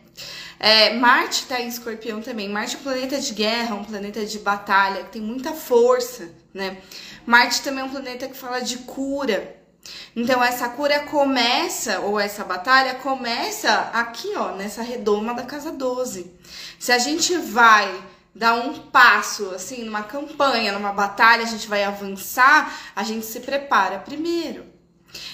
É, 0.61 0.95
Marte 0.95 1.43
está 1.43 1.61
em 1.61 1.69
escorpião 1.69 2.21
também. 2.21 2.49
Marte 2.49 2.77
é 2.77 2.79
um 2.79 2.83
planeta 2.83 3.21
de 3.21 3.33
guerra, 3.33 3.77
um 3.77 3.85
planeta 3.85 4.25
de 4.25 4.39
batalha, 4.39 5.05
que 5.05 5.13
tem 5.13 5.23
muita 5.23 5.53
força, 5.53 6.31
né? 6.53 6.79
Marte 7.25 7.63
também 7.63 7.81
é 7.81 7.85
um 7.85 7.91
planeta 7.91 8.29
que 8.29 8.37
fala 8.37 8.61
de 8.61 8.79
cura. 8.79 9.57
Então, 10.15 10.43
essa 10.43 10.69
cura 10.69 11.01
começa, 11.01 12.01
ou 12.01 12.19
essa 12.19 12.45
batalha 12.45 12.97
começa 12.97 13.91
aqui, 13.93 14.33
ó, 14.37 14.53
nessa 14.53 14.83
redoma 14.83 15.33
da 15.33 15.45
casa 15.45 15.71
12. 15.71 16.33
Se 16.79 16.91
a 16.91 16.99
gente 16.99 17.37
vai 17.37 18.03
dar 18.35 18.55
um 18.55 18.75
passo, 18.79 19.51
assim, 19.51 19.85
numa 19.85 20.03
campanha, 20.03 20.73
numa 20.73 20.93
batalha, 20.93 21.43
a 21.43 21.47
gente 21.47 21.69
vai 21.69 21.85
avançar, 21.85 22.73
a 22.95 23.03
gente 23.03 23.27
se 23.27 23.41
prepara 23.41 23.99
primeiro. 23.99 24.67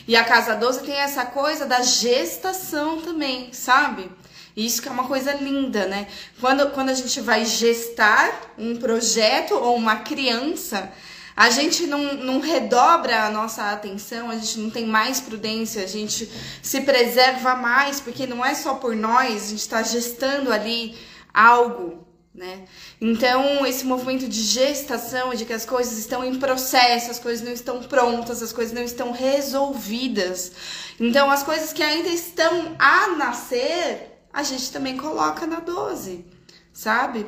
E 0.07 0.15
a 0.15 0.25
casa 0.25 0.55
12 0.55 0.83
tem 0.83 0.97
essa 0.97 1.27
coisa 1.27 1.67
da 1.67 1.83
gestação 1.83 3.01
também, 3.01 3.53
sabe? 3.53 4.11
Isso 4.57 4.81
que 4.81 4.89
é 4.89 4.91
uma 4.91 5.07
coisa 5.07 5.33
linda, 5.33 5.87
né? 5.87 6.07
Quando, 6.41 6.71
quando 6.71 6.91
a 6.91 6.95
gente 6.95 7.21
vai 7.21 7.45
gestar 7.45 8.55
um 8.57 8.77
projeto 8.77 9.55
ou 9.55 9.77
uma 9.77 9.97
criança, 9.97 10.93
a 11.37 11.51
gente 11.51 11.87
não, 11.87 12.15
não 12.15 12.41
redobra 12.41 13.25
a 13.25 13.31
nossa 13.31 13.73
atenção, 13.73 14.31
a 14.31 14.37
gente 14.37 14.61
não 14.61 14.71
tem 14.71 14.87
mais 14.87 15.21
prudência, 15.21 15.83
a 15.83 15.87
gente 15.87 16.31
se 16.63 16.81
preserva 16.83 17.57
mais, 17.57 18.01
porque 18.01 18.27
não 18.27 18.45
é 18.45 18.55
só 18.55 18.75
por 18.75 18.95
nós, 18.95 19.47
a 19.47 19.49
gente 19.49 19.61
está 19.61 19.83
gestando 19.83 20.53
ali 20.53 20.97
algo 21.33 22.05
né? 22.35 22.65
Então, 23.01 23.65
esse 23.65 23.87
movimento 23.87 24.27
de 24.27 24.43
gestação, 24.43 25.33
de 25.35 25.45
que 25.45 25.53
as 25.53 25.65
coisas 25.65 25.97
estão 25.97 26.25
em 26.25 26.37
processo, 26.37 27.13
as 27.13 27.21
coisas 27.21 27.47
não 27.47 27.53
estão 27.53 27.81
prontas, 27.85 28.43
as 28.43 28.53
coisas 28.53 28.75
não 28.75 28.83
estão 28.83 29.13
resolvidas. 29.13 30.51
Então, 30.99 31.31
as 31.31 31.45
coisas 31.45 31.73
que 31.73 31.83
ainda 31.83 32.09
estão 32.09 32.75
a 32.77 33.15
nascer, 33.17 34.14
a 34.35 34.43
gente 34.43 34.73
também 34.73 34.97
coloca 34.97 35.47
na 35.47 35.61
12, 35.61 36.27
sabe? 36.73 37.25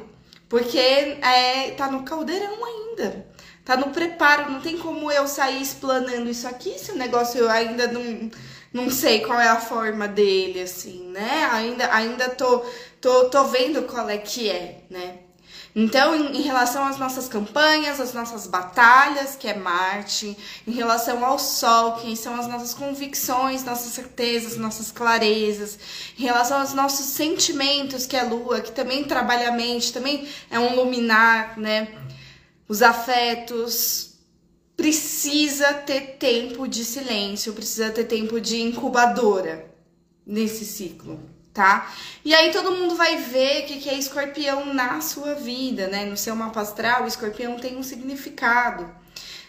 Porque 0.49 0.77
é, 0.77 1.71
tá 1.77 1.89
no 1.89 2.03
caldeirão 2.03 2.65
ainda. 2.65 3.27
Tá 3.65 3.77
no 3.77 3.91
preparo, 3.91 4.51
não 4.51 4.61
tem 4.61 4.77
como 4.77 5.11
eu 5.11 5.27
sair 5.27 5.63
explanando 5.63 6.29
isso 6.29 6.47
aqui 6.47 6.79
se 6.79 6.93
o 6.93 6.97
negócio 6.97 7.39
eu 7.41 7.51
ainda 7.51 7.87
não, 7.89 8.31
não 8.73 8.91
sei 8.91 9.21
qual 9.21 9.41
é 9.41 9.49
a 9.49 9.61
forma 9.61 10.07
dele, 10.07 10.61
assim, 10.63 11.09
né? 11.11 11.49
Ainda, 11.53 11.93
ainda 11.95 12.29
tô, 12.29 12.65
tô, 13.01 13.29
tô 13.29 13.45
vendo 13.45 13.83
qual 13.83 14.09
é 14.09 14.19
que 14.19 14.51
é, 14.51 14.83
né? 14.91 15.19
Então, 15.79 16.15
em, 16.17 16.39
em, 16.39 16.41
relação 16.41 16.87
às 16.87 16.97
nossas 16.97 17.29
campanhas, 17.29 18.01
às 18.01 18.15
nossas 18.15 18.47
batalhas, 18.47 19.37
que 19.37 19.47
é 19.47 19.55
Marte, 19.55 20.35
em 20.67 20.71
relação 20.71 21.23
ao 21.23 21.39
Sol, 21.39 21.97
que 21.97 22.17
são 22.17 22.35
as 22.35 22.49
nossas 22.49 22.73
convicções, 22.73 23.63
nossas 23.63 23.93
certezas, 23.93 24.57
nossas 24.57 24.91
clarezas, 24.91 25.79
em 26.19 26.23
relação 26.23 26.61
aos 26.61 26.73
nossos 26.73 27.05
sentimentos, 27.05 28.07
que 28.07 28.17
é 28.17 28.23
Lua, 28.23 28.63
que 28.63 28.73
também 28.73 29.05
trabalha 29.05 29.51
a 29.51 29.53
mente, 29.53 29.93
também 29.93 30.27
é 30.51 30.59
um 30.59 30.75
luminar, 30.75 31.59
né? 31.59 31.89
os 32.67 32.81
afetos, 32.83 34.15
precisa 34.77 35.73
ter 35.75 36.17
tempo 36.19 36.67
de 36.67 36.85
silêncio, 36.87 37.53
precisa 37.53 37.91
ter 37.91 38.05
tempo 38.05 38.41
de 38.41 38.61
incubadora 38.61 39.71
nesse 40.27 40.65
ciclo, 40.65 41.21
tá? 41.57 41.91
E 42.23 42.35
aí 42.35 42.53
todo 42.53 42.71
mundo 42.71 42.95
vai 42.95 43.17
ver 43.17 43.65
o 43.65 43.67
que 43.67 43.89
é 43.89 43.95
escorpião 43.95 44.75
na 44.75 45.01
sua 45.01 45.35
vida, 45.35 45.89
né? 45.89 46.05
No 46.05 46.17
seu 46.17 46.37
mapa 46.37 46.61
astral, 46.61 47.05
o 47.05 47.07
escorpião 47.07 47.57
tem 47.57 47.79
um 47.79 47.83
significado. 47.83 48.89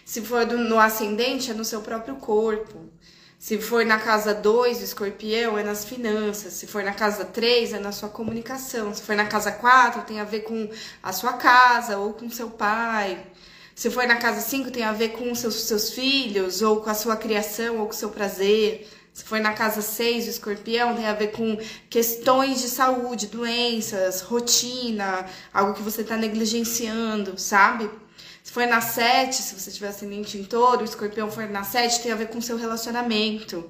Se 0.06 0.22
for 0.22 0.46
do, 0.46 0.56
no 0.56 0.80
ascendente, 0.80 1.50
é 1.50 1.54
no 1.54 1.66
seu 1.66 1.82
próprio 1.82 2.16
corpo. 2.16 2.90
Se 3.38 3.58
for 3.58 3.84
na 3.84 3.98
casa 3.98 4.34
2, 4.34 4.80
o 4.80 4.84
escorpião 4.84 5.58
é 5.58 5.62
nas 5.62 5.84
finanças. 5.84 6.54
Se 6.54 6.66
for 6.66 6.82
na 6.82 6.94
casa 6.94 7.26
3, 7.26 7.74
é 7.74 7.78
na 7.78 7.92
sua 7.92 8.08
comunicação. 8.08 8.92
Se 8.94 9.02
for 9.02 9.14
na 9.14 9.26
casa 9.26 9.52
4, 9.52 10.02
tem 10.02 10.18
a 10.18 10.24
ver 10.24 10.40
com 10.40 10.68
a 11.02 11.12
sua 11.12 11.34
casa 11.34 11.98
ou 11.98 12.14
com 12.14 12.30
seu 12.30 12.48
pai. 12.48 13.22
Se 13.74 13.90
for 13.90 14.06
na 14.08 14.16
casa 14.16 14.40
5, 14.40 14.70
tem 14.70 14.82
a 14.82 14.92
ver 14.92 15.10
com 15.10 15.32
seus, 15.34 15.54
seus 15.62 15.90
filhos, 15.90 16.62
ou 16.62 16.80
com 16.80 16.90
a 16.90 16.94
sua 16.94 17.16
criação, 17.16 17.78
ou 17.78 17.86
com 17.86 17.92
seu 17.92 18.08
prazer. 18.08 18.88
Se 19.18 19.24
for 19.24 19.40
na 19.40 19.52
casa 19.52 19.82
6, 19.82 20.28
o 20.28 20.30
escorpião 20.30 20.94
tem 20.94 21.04
a 21.04 21.12
ver 21.12 21.32
com 21.32 21.58
questões 21.90 22.60
de 22.60 22.68
saúde, 22.68 23.26
doenças, 23.26 24.20
rotina, 24.20 25.26
algo 25.52 25.74
que 25.74 25.82
você 25.82 26.02
está 26.02 26.16
negligenciando, 26.16 27.36
sabe? 27.36 27.90
Se 28.44 28.52
for 28.52 28.64
na 28.68 28.80
7, 28.80 29.34
se 29.34 29.58
você 29.58 29.72
tiver 29.72 29.88
ascendente 29.88 30.38
em 30.38 30.44
touro, 30.44 30.82
o 30.82 30.84
escorpião 30.84 31.28
for 31.32 31.48
na 31.50 31.64
7, 31.64 32.00
tem 32.00 32.12
a 32.12 32.14
ver 32.14 32.28
com 32.28 32.40
seu 32.40 32.56
relacionamento. 32.56 33.68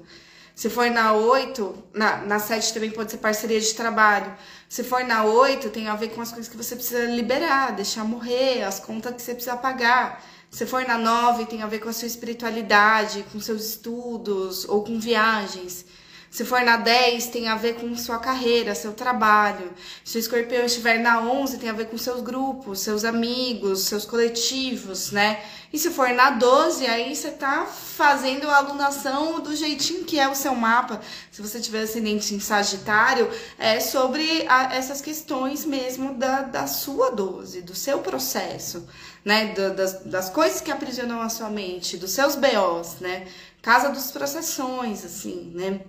Se 0.55 0.69
for 0.69 0.91
na 0.91 1.15
8, 1.15 1.85
na, 1.95 2.19
na 2.19 2.39
7 2.39 2.75
também 2.75 2.91
pode 2.91 3.11
ser 3.11 3.17
parceria 3.17 3.59
de 3.59 3.73
trabalho. 3.73 4.31
Se 4.69 4.85
for 4.85 5.03
na 5.03 5.25
8, 5.25 5.71
tem 5.71 5.89
a 5.89 5.97
ver 5.97 6.09
com 6.09 6.21
as 6.21 6.29
coisas 6.31 6.51
que 6.51 6.59
você 6.59 6.77
precisa 6.77 7.07
liberar, 7.07 7.75
deixar 7.75 8.05
morrer, 8.05 8.65
as 8.65 8.79
contas 8.79 9.15
que 9.15 9.23
você 9.23 9.33
precisa 9.33 9.57
pagar. 9.57 10.23
Se 10.51 10.67
for 10.67 10.87
na 10.87 10.99
9, 10.99 11.47
tem 11.47 11.63
a 11.63 11.67
ver 11.67 11.79
com 11.79 11.89
a 11.89 11.93
sua 11.93 12.07
espiritualidade, 12.07 13.25
com 13.33 13.41
seus 13.41 13.65
estudos 13.65 14.65
ou 14.69 14.83
com 14.83 14.99
viagens. 14.99 15.85
Se 16.31 16.45
for 16.45 16.61
na 16.61 16.77
10, 16.77 17.29
tem 17.29 17.49
a 17.49 17.57
ver 17.57 17.77
com 17.77 17.97
sua 17.97 18.19
carreira, 18.19 18.75
seu 18.75 18.93
trabalho. 18.93 19.73
Se 20.05 20.19
o 20.19 20.21
escorpião 20.21 20.65
estiver 20.65 20.99
na 20.99 21.23
11, 21.23 21.57
tem 21.57 21.71
a 21.71 21.73
ver 21.73 21.87
com 21.87 21.97
seus 21.97 22.21
grupos, 22.21 22.81
seus 22.81 23.03
amigos, 23.05 23.85
seus 23.85 24.05
coletivos, 24.05 25.11
né? 25.11 25.43
E 25.73 25.79
se 25.79 25.91
for 25.91 26.11
na 26.11 26.31
12, 26.31 26.87
aí 26.87 27.15
você 27.15 27.31
tá 27.31 27.67
fazendo 27.67 28.49
a 28.49 28.57
alunação 28.57 29.41
do 29.41 29.57
jeitinho 29.57 30.05
que 30.05 30.19
é 30.19 30.29
o 30.29 30.35
seu 30.35 30.55
mapa. 30.55 31.01
Se 31.31 31.41
você 31.41 31.61
tiver 31.61 31.83
ascendente 31.83 32.35
em 32.35 32.41
Sagitário, 32.41 33.31
é 33.59 33.81
sobre 33.81 34.47
a, 34.49 34.75
essas 34.75 35.01
questões 35.01 35.65
mesmo 35.65 36.15
da, 36.15 36.43
da 36.43 36.67
sua 36.67 37.11
12, 37.11 37.63
do 37.63 37.75
seu 37.75 38.01
processo, 38.01 38.87
né? 39.25 39.55
Das, 39.55 40.05
das 40.05 40.31
coisas 40.31 40.61
que 40.61 40.71
aprisionam 40.71 41.21
a 41.21 41.29
sua 41.29 41.51
mente, 41.51 41.97
dos 41.97 42.11
seus 42.11 42.37
BOs, 42.37 42.97
né? 43.01 43.27
Casa 43.61 43.91
dos 43.91 44.11
processões, 44.11 45.05
assim, 45.05 45.53
né? 45.55 45.81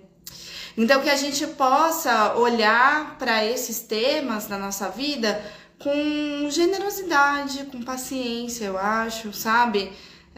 Então, 0.76 1.02
que 1.02 1.10
a 1.10 1.16
gente 1.16 1.46
possa 1.48 2.34
olhar 2.34 3.18
para 3.18 3.44
esses 3.44 3.80
temas 3.80 4.48
na 4.48 4.58
nossa 4.58 4.88
vida 4.88 5.42
com 5.78 6.48
generosidade, 6.50 7.64
com 7.64 7.82
paciência, 7.82 8.66
eu 8.66 8.78
acho, 8.78 9.32
sabe? 9.32 9.92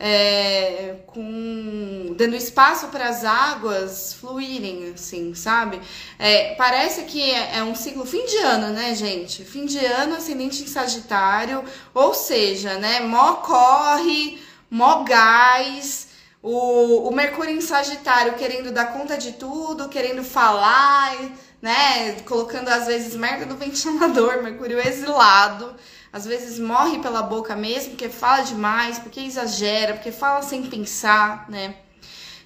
É, 0.05 0.97
com 1.07 2.13
dando 2.17 2.35
espaço 2.35 2.89
para 2.89 3.09
as 3.09 3.25
águas 3.25 4.15
fluírem, 4.15 4.93
assim, 4.93 5.33
sabe? 5.33 5.81
É, 6.19 6.55
parece 6.57 7.03
que 7.03 7.23
é, 7.23 7.59
é, 7.59 7.63
um 7.63 7.75
ciclo 7.75 8.05
fim 8.05 8.27
de 8.27 8.37
ano, 8.39 8.73
né, 8.73 8.97
gente? 8.97 9.45
Fim 9.45 9.65
de 9.65 9.79
ano, 9.79 10.17
ascendente 10.17 10.63
em 10.63 10.67
Sagitário, 10.67 11.65
ou 11.95 12.15
seja, 12.15 12.75
né, 12.79 12.99
mó 13.01 13.35
corre, 13.35 14.43
mó 14.69 15.05
gás, 15.05 16.09
o, 16.43 17.09
o 17.09 17.15
Mercúrio 17.15 17.55
em 17.57 17.61
Sagitário 17.61 18.35
querendo 18.35 18.73
dar 18.73 18.93
conta 18.93 19.17
de 19.17 19.33
tudo, 19.33 19.89
querendo 19.89 20.25
falar, 20.25 21.17
né? 21.61 22.17
Colocando 22.27 22.69
às 22.69 22.87
vezes 22.87 23.15
merda 23.15 23.47
no 23.47 23.57
ventilador, 23.57 24.43
Mercúrio 24.43 24.81
exilado. 24.81 25.75
Às 26.13 26.27
vezes 26.27 26.59
morre 26.59 26.99
pela 26.99 27.23
boca 27.23 27.57
mesmo, 27.57 27.91
porque 27.91 28.09
fala 28.09 28.43
demais, 28.43 28.99
porque 28.99 29.21
exagera, 29.21 29.95
porque 29.95 30.13
fala 30.13 30.43
sem 30.43 30.63
pensar, 30.65 31.49
né? 31.49 31.77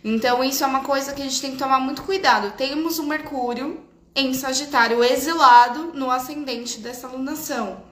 Então 0.05 0.44
isso 0.44 0.62
é 0.62 0.66
uma 0.66 0.85
coisa 0.85 1.12
que 1.12 1.22
a 1.22 1.24
gente 1.24 1.40
tem 1.40 1.52
que 1.52 1.59
tomar 1.59 1.81
muito 1.81 2.02
cuidado. 2.02 2.57
Temos 2.57 2.98
o 2.98 3.07
Mercúrio 3.07 3.85
em 4.14 4.33
Sagitário 4.33 5.02
exilado 5.02 5.92
no 5.94 6.11
ascendente 6.11 6.81
dessa 6.81 7.09
lunação. 7.09 7.85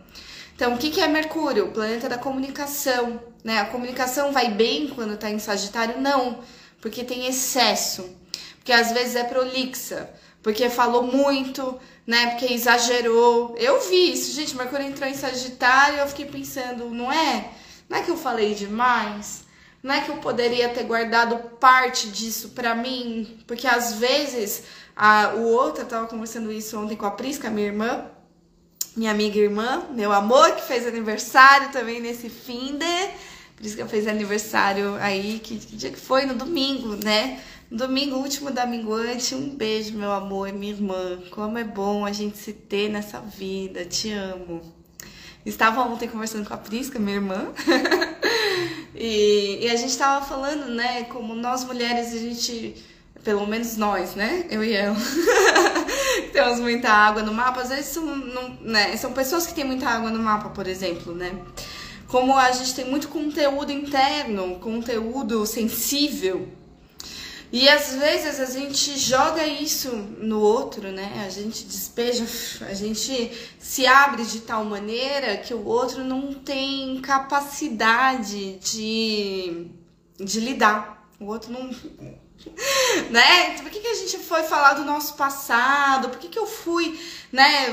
Então, 0.54 0.74
o 0.74 0.78
que, 0.78 0.90
que 0.90 1.00
é 1.00 1.08
Mercúrio? 1.08 1.66
O 1.66 1.72
planeta 1.72 2.08
da 2.08 2.16
comunicação. 2.16 3.20
Né? 3.42 3.58
A 3.58 3.66
comunicação 3.66 4.32
vai 4.32 4.50
bem 4.50 4.88
quando 4.88 5.14
está 5.14 5.28
em 5.28 5.38
Sagitário? 5.38 6.00
Não, 6.00 6.38
porque 6.80 7.02
tem 7.02 7.26
excesso. 7.26 8.08
Porque 8.56 8.72
às 8.72 8.92
vezes 8.92 9.16
é 9.16 9.24
prolixa, 9.24 10.08
porque 10.42 10.70
falou 10.70 11.02
muito, 11.02 11.78
né? 12.06 12.30
Porque 12.30 12.52
exagerou. 12.52 13.54
Eu 13.58 13.80
vi 13.88 14.12
isso, 14.12 14.32
gente. 14.32 14.56
Mercúrio 14.56 14.86
entrou 14.86 15.08
em 15.08 15.14
Sagitário, 15.14 15.98
eu 15.98 16.06
fiquei 16.08 16.26
pensando, 16.26 16.90
não 16.90 17.10
é? 17.10 17.50
Não 17.88 17.98
é 17.98 18.02
que 18.02 18.10
eu 18.10 18.16
falei 18.16 18.54
demais? 18.54 19.44
Não 19.82 19.94
é 19.94 20.00
que 20.00 20.10
eu 20.10 20.16
poderia 20.16 20.68
ter 20.70 20.84
guardado 20.84 21.36
parte 21.58 22.08
disso 22.08 22.50
para 22.50 22.74
mim? 22.74 23.38
Porque 23.46 23.66
às 23.66 23.94
vezes 23.94 24.64
a, 24.96 25.34
o 25.36 25.42
outro, 25.48 25.82
eu 25.82 25.86
tava 25.88 26.06
conversando 26.06 26.50
isso 26.50 26.78
ontem 26.78 26.96
com 26.96 27.04
a 27.04 27.10
Prisca, 27.10 27.50
minha 27.50 27.66
irmã, 27.66 28.06
minha 28.96 29.10
amiga 29.10 29.38
irmã, 29.38 29.86
meu 29.90 30.12
amor, 30.12 30.52
que 30.52 30.62
fez 30.62 30.86
aniversário 30.86 31.70
também 31.70 32.00
nesse 32.00 32.28
fim 32.28 32.76
de. 32.76 33.10
Prisca 33.56 33.86
fez 33.86 34.06
aniversário 34.06 34.94
aí, 34.96 35.40
que, 35.42 35.58
que 35.58 35.76
dia 35.76 35.90
que 35.90 35.98
foi? 35.98 36.26
No 36.26 36.34
domingo, 36.34 36.96
né? 37.04 37.40
Domingo, 37.70 38.16
último 38.16 38.50
da 38.50 38.66
minguante. 38.66 39.34
Um 39.34 39.50
beijo, 39.50 39.96
meu 39.96 40.12
amor, 40.12 40.52
minha 40.52 40.72
irmã. 40.72 41.18
Como 41.30 41.58
é 41.58 41.64
bom 41.64 42.04
a 42.04 42.12
gente 42.12 42.38
se 42.38 42.52
ter 42.52 42.90
nessa 42.90 43.20
vida. 43.20 43.84
Te 43.84 44.12
amo. 44.12 44.60
Estava 45.44 45.82
ontem 45.82 46.08
conversando 46.08 46.46
com 46.46 46.54
a 46.54 46.58
Prisca, 46.58 46.98
minha 46.98 47.16
irmã. 47.16 47.48
e, 48.94 49.58
e 49.62 49.70
a 49.70 49.76
gente 49.76 49.90
estava 49.90 50.24
falando, 50.24 50.66
né? 50.70 51.04
Como 51.04 51.34
nós 51.34 51.64
mulheres, 51.64 52.12
a 52.12 52.18
gente 52.18 52.74
pelo 53.24 53.46
menos 53.46 53.76
nós, 53.76 54.14
né? 54.14 54.46
Eu 54.50 54.62
e 54.62 54.74
ela. 54.74 54.96
Temos 56.32 56.60
muita 56.60 56.90
água 56.90 57.22
no 57.22 57.32
mapa. 57.32 57.62
Às 57.62 57.70
vezes 57.70 57.86
são, 57.86 58.04
não, 58.04 58.50
né? 58.60 58.96
são 58.96 59.12
pessoas 59.12 59.46
que 59.46 59.54
têm 59.54 59.64
muita 59.64 59.88
água 59.88 60.10
no 60.10 60.18
mapa, 60.18 60.50
por 60.50 60.66
exemplo, 60.66 61.14
né? 61.14 61.32
Como 62.06 62.36
a 62.36 62.52
gente 62.52 62.74
tem 62.74 62.84
muito 62.84 63.08
conteúdo 63.08 63.72
interno, 63.72 64.56
conteúdo 64.60 65.44
sensível. 65.46 66.46
E 67.56 67.68
às 67.68 67.94
vezes 67.94 68.40
a 68.40 68.46
gente 68.46 68.98
joga 68.98 69.46
isso 69.46 69.88
no 70.18 70.40
outro, 70.40 70.90
né? 70.90 71.22
A 71.24 71.30
gente 71.30 71.64
despeja, 71.64 72.26
a 72.68 72.74
gente 72.74 73.30
se 73.60 73.86
abre 73.86 74.24
de 74.24 74.40
tal 74.40 74.64
maneira 74.64 75.36
que 75.36 75.54
o 75.54 75.64
outro 75.64 76.02
não 76.02 76.34
tem 76.34 77.00
capacidade 77.00 78.56
de, 78.56 79.68
de 80.18 80.40
lidar. 80.40 81.08
O 81.20 81.26
outro 81.26 81.52
não 81.52 81.70
né? 83.10 83.56
Por 83.58 83.70
que, 83.70 83.80
que 83.80 83.88
a 83.88 83.94
gente 83.94 84.18
foi 84.18 84.42
falar 84.42 84.74
do 84.74 84.84
nosso 84.84 85.14
passado? 85.14 86.08
Por 86.08 86.18
que, 86.18 86.28
que 86.28 86.38
eu 86.38 86.46
fui, 86.46 86.98
né? 87.32 87.68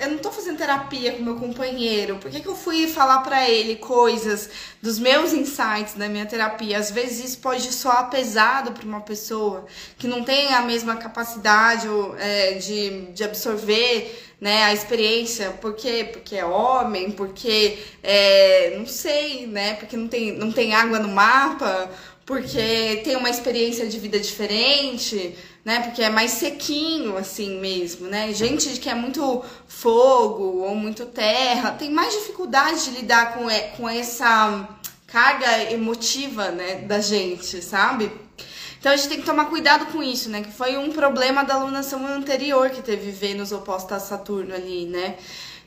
Eu 0.00 0.10
não 0.10 0.18
tô 0.18 0.30
fazendo 0.30 0.58
terapia 0.58 1.12
com 1.12 1.22
meu 1.22 1.36
companheiro. 1.36 2.18
Por 2.18 2.30
que, 2.30 2.40
que 2.40 2.48
eu 2.48 2.56
fui 2.56 2.86
falar 2.86 3.20
para 3.20 3.48
ele 3.48 3.76
coisas 3.76 4.48
dos 4.80 4.98
meus 4.98 5.32
insights 5.32 5.94
da 5.94 6.08
minha 6.08 6.26
terapia? 6.26 6.78
Às 6.78 6.90
vezes 6.90 7.24
isso 7.30 7.38
pode 7.38 7.72
soar 7.72 8.10
pesado 8.10 8.72
para 8.72 8.84
uma 8.84 9.00
pessoa 9.00 9.66
que 9.98 10.06
não 10.06 10.22
tem 10.22 10.54
a 10.54 10.62
mesma 10.62 10.96
capacidade 10.96 11.88
é, 12.18 12.54
de, 12.54 13.12
de 13.12 13.24
absorver 13.24 14.32
né, 14.42 14.64
a 14.64 14.74
experiência, 14.74 15.50
por 15.60 15.72
quê? 15.74 16.10
Porque 16.12 16.34
é 16.34 16.44
homem, 16.44 17.12
porque 17.12 17.78
é, 18.02 18.74
não 18.76 18.84
sei, 18.84 19.46
né? 19.46 19.74
Porque 19.74 19.96
não 19.96 20.08
tem, 20.08 20.32
não 20.32 20.50
tem 20.50 20.74
água 20.74 20.98
no 20.98 21.06
mapa, 21.06 21.88
porque 22.24 23.00
tem 23.04 23.16
uma 23.16 23.30
experiência 23.30 23.86
de 23.86 23.98
vida 23.98 24.18
diferente, 24.18 25.36
né? 25.64 25.80
Porque 25.80 26.02
é 26.02 26.10
mais 26.10 26.32
sequinho, 26.32 27.16
assim 27.16 27.58
mesmo, 27.58 28.06
né? 28.08 28.32
Gente 28.32 28.68
que 28.78 28.88
é 28.88 28.94
muito 28.94 29.44
fogo 29.66 30.62
ou 30.62 30.74
muito 30.74 31.06
terra 31.06 31.72
tem 31.72 31.90
mais 31.90 32.12
dificuldade 32.14 32.84
de 32.84 32.90
lidar 32.90 33.34
com, 33.34 33.46
com 33.76 33.88
essa 33.88 34.68
carga 35.06 35.70
emotiva, 35.70 36.50
né, 36.50 36.76
da 36.76 36.98
gente, 36.98 37.60
sabe? 37.60 38.10
Então 38.80 38.90
a 38.90 38.96
gente 38.96 39.08
tem 39.08 39.20
que 39.20 39.26
tomar 39.26 39.44
cuidado 39.44 39.86
com 39.92 40.02
isso, 40.02 40.28
né? 40.28 40.42
Que 40.42 40.50
foi 40.50 40.76
um 40.76 40.90
problema 40.90 41.44
da 41.44 41.54
alunação 41.54 42.04
anterior 42.06 42.70
que 42.70 42.82
teve 42.82 43.10
Vênus 43.12 43.52
oposta 43.52 43.94
a 43.94 44.00
Saturno 44.00 44.54
ali, 44.54 44.86
né? 44.86 45.16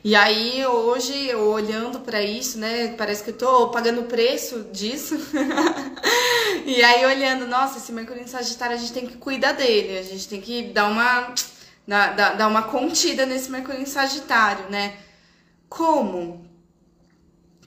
E 0.06 0.14
aí, 0.14 0.64
hoje, 0.64 1.26
eu 1.26 1.48
olhando 1.48 1.98
para 1.98 2.22
isso, 2.22 2.58
né, 2.60 2.94
parece 2.96 3.24
que 3.24 3.30
eu 3.30 3.36
tô 3.36 3.70
pagando 3.70 4.02
o 4.02 4.04
preço 4.04 4.62
disso. 4.72 5.16
e 6.64 6.80
aí, 6.80 7.04
olhando, 7.04 7.44
nossa, 7.48 7.78
esse 7.78 7.90
Mercúrio 7.90 8.22
em 8.22 8.26
Sagitário, 8.28 8.76
a 8.76 8.78
gente 8.78 8.92
tem 8.92 9.04
que 9.04 9.16
cuidar 9.16 9.50
dele, 9.50 9.98
a 9.98 10.04
gente 10.04 10.28
tem 10.28 10.40
que 10.40 10.70
dar 10.72 10.86
uma, 10.88 11.34
dar, 11.84 12.36
dar 12.36 12.46
uma 12.46 12.62
contida 12.62 13.26
nesse 13.26 13.50
Mercúrio 13.50 13.80
em 13.80 13.84
Sagitário, 13.84 14.70
né? 14.70 14.96
Como? 15.68 16.48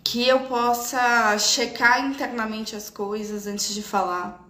Que 0.02 0.26
eu 0.26 0.40
possa 0.48 1.38
checar 1.38 2.06
internamente 2.06 2.74
as 2.74 2.90
coisas 2.90 3.48
antes 3.48 3.74
de 3.76 3.84
falar. 3.84 4.48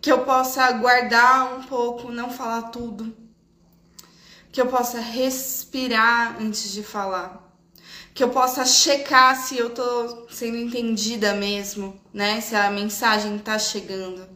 Que 0.00 0.10
eu 0.10 0.24
possa 0.24 0.72
guardar 0.72 1.58
um 1.58 1.62
pouco, 1.64 2.10
não 2.10 2.30
falar 2.30 2.70
tudo 2.70 3.29
que 4.52 4.60
eu 4.60 4.66
possa 4.66 5.00
respirar 5.00 6.36
antes 6.40 6.72
de 6.72 6.82
falar, 6.82 7.48
que 8.12 8.22
eu 8.22 8.30
possa 8.30 8.64
checar 8.64 9.36
se 9.36 9.56
eu 9.56 9.70
tô 9.70 10.26
sendo 10.28 10.56
entendida 10.56 11.34
mesmo, 11.34 12.00
né? 12.12 12.40
Se 12.40 12.56
a 12.56 12.70
mensagem 12.70 13.38
tá 13.38 13.58
chegando. 13.58 14.28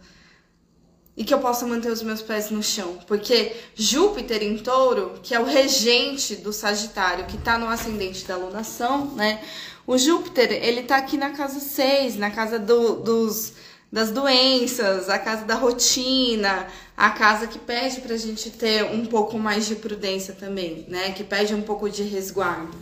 E 1.16 1.24
que 1.24 1.32
eu 1.32 1.38
possa 1.38 1.64
manter 1.64 1.92
os 1.92 2.02
meus 2.02 2.20
pés 2.20 2.50
no 2.50 2.60
chão, 2.60 2.98
porque 3.06 3.54
Júpiter 3.76 4.42
em 4.42 4.58
Touro, 4.58 5.20
que 5.22 5.32
é 5.32 5.38
o 5.38 5.44
regente 5.44 6.34
do 6.34 6.52
Sagitário, 6.52 7.26
que 7.26 7.38
tá 7.38 7.56
no 7.56 7.68
ascendente 7.68 8.24
da 8.24 8.34
alunação, 8.34 9.06
né? 9.14 9.40
O 9.86 9.96
Júpiter, 9.96 10.50
ele 10.50 10.82
tá 10.82 10.96
aqui 10.96 11.16
na 11.16 11.30
casa 11.30 11.60
6, 11.60 12.16
na 12.16 12.30
casa 12.30 12.58
do, 12.58 12.96
dos 12.96 13.52
das 13.94 14.10
doenças, 14.10 15.08
a 15.08 15.20
casa 15.20 15.44
da 15.44 15.54
rotina, 15.54 16.66
a 16.96 17.10
casa 17.10 17.46
que 17.46 17.60
pede 17.60 18.00
para 18.00 18.14
a 18.14 18.18
gente 18.18 18.50
ter 18.50 18.82
um 18.86 19.06
pouco 19.06 19.38
mais 19.38 19.66
de 19.66 19.76
prudência 19.76 20.34
também, 20.34 20.84
né? 20.88 21.12
Que 21.12 21.22
pede 21.22 21.54
um 21.54 21.62
pouco 21.62 21.88
de 21.88 22.02
resguardo. 22.02 22.76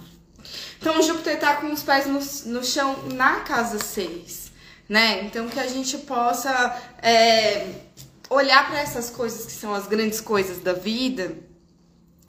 Então, 0.81 1.03
Júpiter 1.03 1.35
está 1.35 1.57
com 1.57 1.71
os 1.71 1.83
pés 1.83 2.07
no, 2.07 2.55
no 2.55 2.65
chão 2.65 2.97
na 3.13 3.41
casa 3.41 3.79
6, 3.79 4.53
né? 4.89 5.23
Então, 5.25 5.51
que 5.51 5.61
a 5.61 5.67
gente 5.67 5.99
possa 5.99 6.83
é, 7.03 7.67
olhar 8.31 8.67
para 8.71 8.81
essas 8.81 9.11
coisas 9.11 9.45
que 9.45 9.53
são 9.53 9.75
as 9.75 9.87
grandes 9.87 10.19
coisas 10.19 10.61
da 10.61 10.73
vida, 10.73 11.37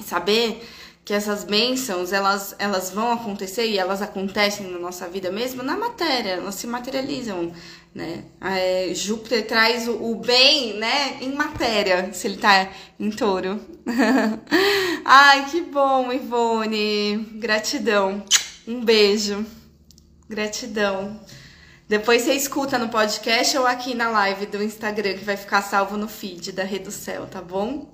saber 0.05 0.61
que 1.05 1.13
essas 1.13 1.43
bênçãos 1.43 2.13
elas, 2.13 2.55
elas 2.59 2.89
vão 2.89 3.11
acontecer 3.11 3.65
e 3.65 3.77
elas 3.77 4.01
acontecem 4.01 4.67
na 4.67 4.79
nossa 4.79 5.07
vida 5.07 5.31
mesmo 5.31 5.61
na 5.61 5.77
matéria, 5.77 6.31
elas 6.31 6.55
se 6.55 6.65
materializam, 6.65 7.51
né? 7.93 8.23
É, 8.41 8.91
Júpiter 8.93 9.45
traz 9.45 9.87
o, 9.87 9.93
o, 9.93 10.15
bem, 10.15 10.77
né, 10.77 11.17
em 11.21 11.33
matéria, 11.33 12.11
se 12.13 12.27
ele 12.27 12.37
tá 12.37 12.69
em 12.99 13.11
touro. 13.11 13.59
Ai, 15.05 15.49
que 15.49 15.61
bom, 15.61 16.11
Ivone. 16.11 17.17
Gratidão. 17.35 18.23
Um 18.67 18.83
beijo. 18.83 19.45
Gratidão. 20.27 21.19
Depois 21.87 22.23
você 22.23 22.33
escuta 22.33 22.79
no 22.79 22.89
podcast 22.89 23.57
ou 23.57 23.67
aqui 23.67 23.93
na 23.93 24.09
live 24.09 24.47
do 24.47 24.63
Instagram, 24.63 25.13
que 25.13 25.25
vai 25.25 25.37
ficar 25.37 25.61
salvo 25.61 25.97
no 25.97 26.07
feed 26.07 26.51
da 26.51 26.63
Rede 26.63 26.85
do 26.85 26.91
Céu, 26.91 27.27
tá 27.27 27.41
bom? 27.41 27.91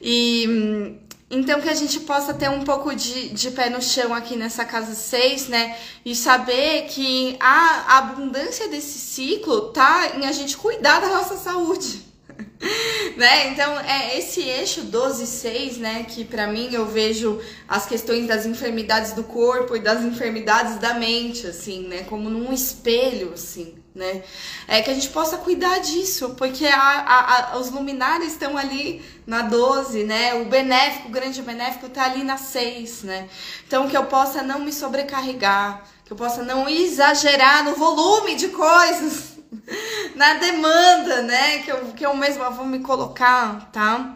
E 0.00 0.46
hum, 0.48 0.98
então, 1.28 1.60
que 1.60 1.68
a 1.68 1.74
gente 1.74 2.00
possa 2.00 2.32
ter 2.32 2.48
um 2.48 2.62
pouco 2.62 2.94
de, 2.94 3.30
de 3.30 3.50
pé 3.50 3.68
no 3.68 3.82
chão 3.82 4.14
aqui 4.14 4.36
nessa 4.36 4.64
casa 4.64 4.94
6, 4.94 5.48
né? 5.48 5.76
E 6.04 6.14
saber 6.14 6.86
que 6.88 7.36
a 7.40 7.98
abundância 7.98 8.68
desse 8.68 8.98
ciclo 8.98 9.72
tá 9.72 10.12
em 10.16 10.24
a 10.24 10.30
gente 10.30 10.56
cuidar 10.56 11.00
da 11.00 11.08
nossa 11.08 11.36
saúde. 11.36 12.06
né? 13.16 13.48
Então, 13.48 13.76
é 13.80 14.16
esse 14.18 14.40
eixo 14.42 14.82
12 14.82 15.26
6, 15.26 15.78
né, 15.78 16.04
que 16.04 16.24
para 16.24 16.46
mim 16.46 16.68
eu 16.72 16.86
vejo 16.86 17.40
as 17.66 17.86
questões 17.86 18.28
das 18.28 18.46
enfermidades 18.46 19.12
do 19.12 19.24
corpo 19.24 19.74
e 19.74 19.80
das 19.80 20.04
enfermidades 20.04 20.78
da 20.78 20.94
mente, 20.94 21.46
assim, 21.46 21.88
né, 21.88 22.04
como 22.04 22.30
num 22.30 22.52
espelho, 22.52 23.32
assim, 23.32 23.74
né? 23.96 24.22
É 24.68 24.82
que 24.82 24.90
a 24.90 24.94
gente 24.94 25.08
possa 25.08 25.38
cuidar 25.38 25.78
disso, 25.78 26.34
porque 26.36 26.66
a, 26.66 26.78
a, 26.78 27.52
a, 27.54 27.58
os 27.58 27.70
luminares 27.70 28.32
estão 28.32 28.56
ali 28.56 29.02
na 29.26 29.42
12, 29.42 30.04
né? 30.04 30.34
O 30.34 30.44
benéfico, 30.44 31.08
o 31.08 31.10
grande 31.10 31.40
benéfico 31.40 31.88
tá 31.88 32.04
ali 32.04 32.22
na 32.22 32.36
6, 32.36 33.04
né? 33.04 33.28
Então 33.66 33.88
que 33.88 33.96
eu 33.96 34.04
possa 34.04 34.42
não 34.42 34.60
me 34.60 34.72
sobrecarregar, 34.72 35.82
que 36.04 36.12
eu 36.12 36.16
possa 36.16 36.42
não 36.42 36.68
exagerar 36.68 37.64
no 37.64 37.74
volume 37.74 38.36
de 38.36 38.48
coisas, 38.48 39.38
na 40.14 40.34
demanda, 40.34 41.22
né? 41.22 41.58
Que 41.60 41.72
eu, 41.72 41.78
que 41.92 42.04
eu 42.04 42.14
mesma 42.14 42.50
vou 42.50 42.66
me 42.66 42.80
colocar, 42.80 43.70
tá? 43.72 44.14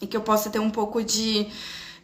E 0.00 0.06
que 0.06 0.16
eu 0.16 0.22
possa 0.22 0.50
ter 0.50 0.58
um 0.58 0.70
pouco 0.70 1.04
de, 1.04 1.46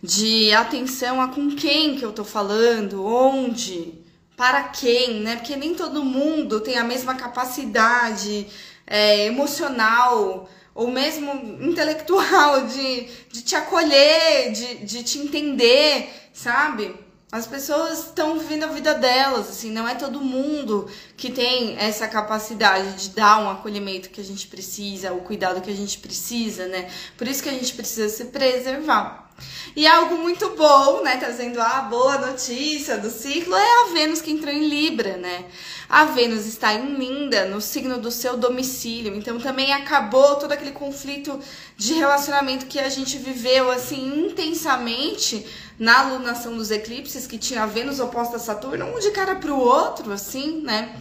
de 0.00 0.52
atenção 0.54 1.20
a 1.20 1.28
com 1.28 1.50
quem 1.50 1.96
que 1.96 2.04
eu 2.04 2.12
tô 2.12 2.22
falando, 2.24 3.04
onde, 3.04 4.05
para 4.36 4.64
quem, 4.64 5.20
né? 5.20 5.36
Porque 5.36 5.56
nem 5.56 5.74
todo 5.74 6.04
mundo 6.04 6.60
tem 6.60 6.76
a 6.76 6.84
mesma 6.84 7.14
capacidade 7.14 8.46
é, 8.86 9.26
emocional 9.26 10.48
ou 10.74 10.90
mesmo 10.90 11.32
intelectual 11.62 12.66
de, 12.68 13.08
de 13.32 13.42
te 13.42 13.56
acolher, 13.56 14.52
de, 14.52 14.84
de 14.84 15.02
te 15.02 15.18
entender, 15.18 16.08
sabe? 16.32 16.94
As 17.32 17.46
pessoas 17.46 18.06
estão 18.06 18.38
vivendo 18.38 18.64
a 18.64 18.68
vida 18.68 18.94
delas, 18.94 19.48
assim, 19.48 19.70
não 19.70 19.88
é 19.88 19.94
todo 19.96 20.20
mundo 20.20 20.88
que 21.16 21.30
tem 21.30 21.76
essa 21.76 22.06
capacidade 22.06 22.94
de 22.94 23.10
dar 23.10 23.38
um 23.40 23.50
acolhimento 23.50 24.10
que 24.10 24.20
a 24.20 24.24
gente 24.24 24.46
precisa, 24.46 25.12
o 25.12 25.22
cuidado 25.22 25.60
que 25.60 25.70
a 25.70 25.74
gente 25.74 25.98
precisa, 25.98 26.68
né? 26.68 26.88
Por 27.16 27.26
isso 27.26 27.42
que 27.42 27.48
a 27.48 27.52
gente 27.52 27.74
precisa 27.74 28.08
se 28.08 28.26
preservar. 28.26 29.25
E 29.74 29.86
algo 29.86 30.16
muito 30.16 30.50
bom, 30.50 31.02
né, 31.02 31.18
trazendo 31.18 31.60
a 31.60 31.82
boa 31.82 32.18
notícia 32.18 32.96
do 32.96 33.10
ciclo, 33.10 33.54
é 33.54 33.82
a 33.82 33.92
Vênus 33.92 34.22
que 34.22 34.30
entrou 34.30 34.52
em 34.52 34.68
Libra, 34.68 35.16
né? 35.18 35.44
A 35.88 36.06
Vênus 36.06 36.46
está 36.46 36.72
em 36.72 36.94
Linda, 36.94 37.44
no 37.44 37.60
signo 37.60 37.98
do 37.98 38.10
seu 38.10 38.36
domicílio, 38.36 39.14
então 39.14 39.38
também 39.38 39.72
acabou 39.72 40.36
todo 40.36 40.52
aquele 40.52 40.72
conflito 40.72 41.38
de 41.76 41.92
relacionamento 41.94 42.66
que 42.66 42.78
a 42.78 42.88
gente 42.88 43.18
viveu, 43.18 43.70
assim, 43.70 44.26
intensamente 44.26 45.46
na 45.78 46.00
alunação 46.00 46.56
dos 46.56 46.70
eclipses, 46.70 47.26
que 47.26 47.36
tinha 47.36 47.62
a 47.62 47.66
Vênus 47.66 48.00
oposta 48.00 48.36
a 48.36 48.40
Saturno, 48.40 48.86
um 48.86 48.98
de 48.98 49.10
cara 49.10 49.34
pro 49.36 49.58
outro, 49.58 50.10
assim, 50.10 50.62
né? 50.62 50.96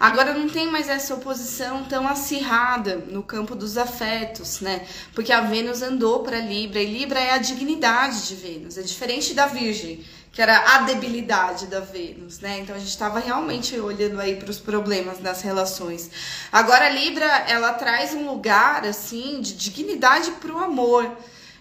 Agora 0.00 0.32
não 0.32 0.48
tem 0.48 0.70
mais 0.70 0.88
essa 0.88 1.14
oposição 1.14 1.84
tão 1.84 2.08
acirrada 2.08 3.04
no 3.08 3.22
campo 3.22 3.54
dos 3.54 3.76
afetos, 3.76 4.62
né? 4.62 4.86
Porque 5.14 5.30
a 5.30 5.42
Vênus 5.42 5.82
andou 5.82 6.20
para 6.20 6.38
Libra 6.38 6.80
e 6.80 6.90
Libra 6.90 7.20
é 7.20 7.32
a 7.32 7.36
dignidade 7.38 8.26
de 8.26 8.34
Vênus, 8.34 8.78
é 8.78 8.82
diferente 8.82 9.34
da 9.34 9.44
Virgem, 9.44 10.02
que 10.32 10.40
era 10.40 10.56
a 10.74 10.78
debilidade 10.84 11.66
da 11.66 11.80
Vênus, 11.80 12.40
né? 12.40 12.60
Então 12.60 12.74
a 12.74 12.78
gente 12.78 12.88
estava 12.88 13.18
realmente 13.18 13.78
olhando 13.78 14.18
aí 14.18 14.36
para 14.36 14.50
os 14.50 14.58
problemas 14.58 15.18
das 15.18 15.42
relações. 15.42 16.10
Agora 16.50 16.88
Libra, 16.88 17.26
ela 17.26 17.74
traz 17.74 18.14
um 18.14 18.26
lugar 18.26 18.86
assim 18.86 19.42
de 19.42 19.52
dignidade 19.52 20.30
para 20.30 20.50
o 20.50 20.58
amor. 20.58 21.14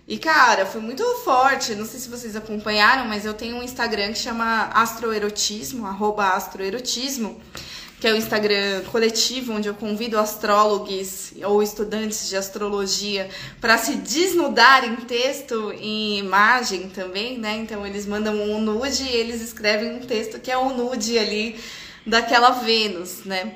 E 0.07 0.17
cara, 0.17 0.65
foi 0.65 0.79
muito 0.79 1.03
forte. 1.25 1.75
Não 1.75 1.85
sei 1.85 1.99
se 1.99 2.07
vocês 2.07 2.37
acompanharam, 2.37 3.05
mas 3.05 3.25
eu 3.25 3.33
tenho 3.33 3.57
um 3.57 3.63
Instagram 3.63 4.13
que 4.13 4.19
chama 4.19 4.69
Astroerotismo, 4.73 5.85
arroba 5.85 6.29
astroerotismo 6.29 7.37
que 7.99 8.07
é 8.07 8.13
o 8.13 8.15
Instagram 8.15 8.83
coletivo, 8.91 9.53
onde 9.53 9.67
eu 9.67 9.73
convido 9.73 10.17
astrólogos 10.17 11.33
ou 11.43 11.61
estudantes 11.61 12.29
de 12.29 12.37
astrologia 12.37 13.29
para 13.59 13.77
se 13.77 13.95
desnudar 13.95 14.85
em 14.85 14.95
texto 14.95 15.73
e 15.77 16.17
imagem 16.19 16.89
também, 16.89 17.37
né? 17.37 17.57
Então 17.57 17.85
eles 17.85 18.05
mandam 18.05 18.35
um 18.35 18.61
nude 18.61 19.03
e 19.03 19.15
eles 19.15 19.41
escrevem 19.41 19.95
um 19.95 19.99
texto 19.99 20.39
que 20.39 20.49
é 20.49 20.57
o 20.57 20.67
um 20.67 20.77
nude 20.77 21.19
ali 21.19 21.59
daquela 22.05 22.51
Vênus, 22.51 23.25
né? 23.25 23.53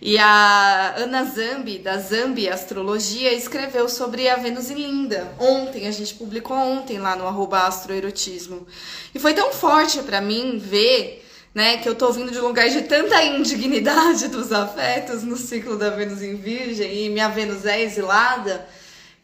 E 0.00 0.18
a 0.18 0.94
Ana 0.98 1.24
Zambi, 1.24 1.78
da 1.78 1.96
Zambi 1.96 2.46
Astrologia, 2.46 3.32
escreveu 3.32 3.88
sobre 3.88 4.28
a 4.28 4.36
Vênus 4.36 4.70
em 4.70 4.74
Linda. 4.74 5.34
Ontem, 5.38 5.86
a 5.86 5.90
gente 5.90 6.12
publicou 6.14 6.56
ontem 6.56 6.98
lá 6.98 7.16
no 7.16 7.26
arroba 7.26 7.60
astroerotismo. 7.60 8.66
E 9.14 9.18
foi 9.18 9.32
tão 9.32 9.50
forte 9.52 10.02
para 10.02 10.20
mim 10.20 10.58
ver, 10.58 11.23
né, 11.54 11.76
que 11.78 11.88
eu 11.88 11.94
tô 11.94 12.10
vindo 12.12 12.32
de 12.32 12.40
um 12.40 12.48
lugar 12.48 12.68
de 12.68 12.82
tanta 12.82 13.22
indignidade 13.22 14.26
dos 14.28 14.52
afetos 14.52 15.22
no 15.22 15.36
ciclo 15.36 15.76
da 15.76 15.90
Vênus 15.90 16.20
em 16.20 16.34
Virgem 16.34 17.04
e 17.04 17.08
minha 17.08 17.28
Vênus 17.28 17.64
é 17.64 17.80
exilada, 17.80 18.66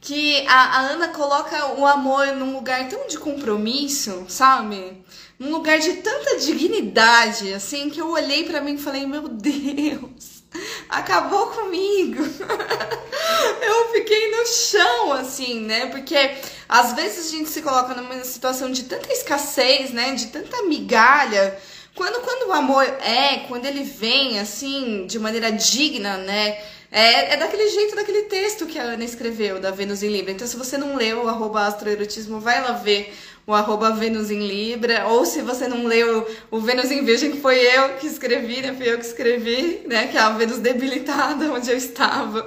que 0.01 0.47
a, 0.47 0.79
a 0.79 0.81
Ana 0.93 1.09
coloca 1.09 1.75
o 1.75 1.87
amor 1.87 2.29
num 2.29 2.55
lugar 2.55 2.89
tão 2.89 3.07
de 3.09 3.19
compromisso, 3.19 4.25
sabe? 4.29 5.03
Num 5.39 5.51
lugar 5.51 5.79
de 5.79 5.95
tanta 5.95 6.39
dignidade, 6.39 7.53
assim, 7.53 7.91
que 7.91 8.01
eu 8.01 8.11
olhei 8.11 8.45
para 8.45 8.61
mim 8.61 8.75
e 8.75 8.79
falei, 8.79 9.07
meu 9.07 9.29
Deus, 9.29 10.45
acabou 10.89 11.49
comigo. 11.49 12.23
eu 13.61 13.93
fiquei 13.93 14.31
no 14.31 14.47
chão, 14.47 15.13
assim, 15.15 15.61
né? 15.61 15.87
Porque 15.87 16.17
às 16.69 16.93
vezes 16.95 17.27
a 17.27 17.37
gente 17.37 17.51
se 17.51 17.61
coloca 17.61 17.95
numa 17.95 18.23
situação 18.25 18.71
de 18.71 18.85
tanta 18.85 19.13
escassez, 19.13 19.91
né? 19.91 20.15
De 20.15 20.29
tanta 20.29 20.63
migalha. 20.63 21.59
Quando, 21.95 22.21
quando 22.21 22.49
o 22.49 22.53
amor 22.53 22.85
é, 22.85 23.41
quando 23.49 23.67
ele 23.67 23.83
vem, 23.83 24.39
assim, 24.39 25.07
de 25.07 25.19
maneira 25.19 25.51
digna, 25.51 26.17
né? 26.19 26.59
É, 26.93 27.35
é 27.35 27.37
daquele 27.37 27.69
jeito, 27.69 27.95
daquele 27.95 28.23
texto 28.23 28.67
que 28.67 28.79
a 28.79 28.83
Ana 28.83 29.05
escreveu, 29.05 29.61
da 29.61 29.71
Vênus 29.71 30.03
em 30.03 30.09
Libra. 30.09 30.33
Então, 30.33 30.47
se 30.47 30.57
você 30.57 30.77
não 30.77 30.97
leu 30.97 31.25
o 31.25 31.29
arroba 31.29 31.67
astroerotismo, 31.67 32.41
vai 32.41 32.61
lá 32.61 32.73
ver 32.73 33.15
o 33.51 33.55
arroba 33.55 33.91
Vênus 33.91 34.31
em 34.31 34.47
Libra, 34.47 35.07
ou 35.09 35.27
se 35.27 35.43
você 35.43 35.67
não 35.67 35.85
leu 35.85 36.27
o 36.51 36.61
Vênus 36.61 36.91
em 36.91 37.05
Virgem, 37.05 37.33
que 37.33 37.41
foi 37.41 37.59
eu 37.59 37.97
que 37.97 38.07
escrevi, 38.07 38.63
né? 38.63 38.73
Fui 38.73 38.89
eu 38.89 38.97
que 38.97 39.05
escrevi, 39.05 39.83
né? 39.87 40.07
Que 40.07 40.17
é 40.17 40.21
a 40.21 40.31
Vênus 40.31 40.59
debilitada, 40.59 41.51
onde 41.53 41.69
eu 41.69 41.77
estava. 41.77 42.47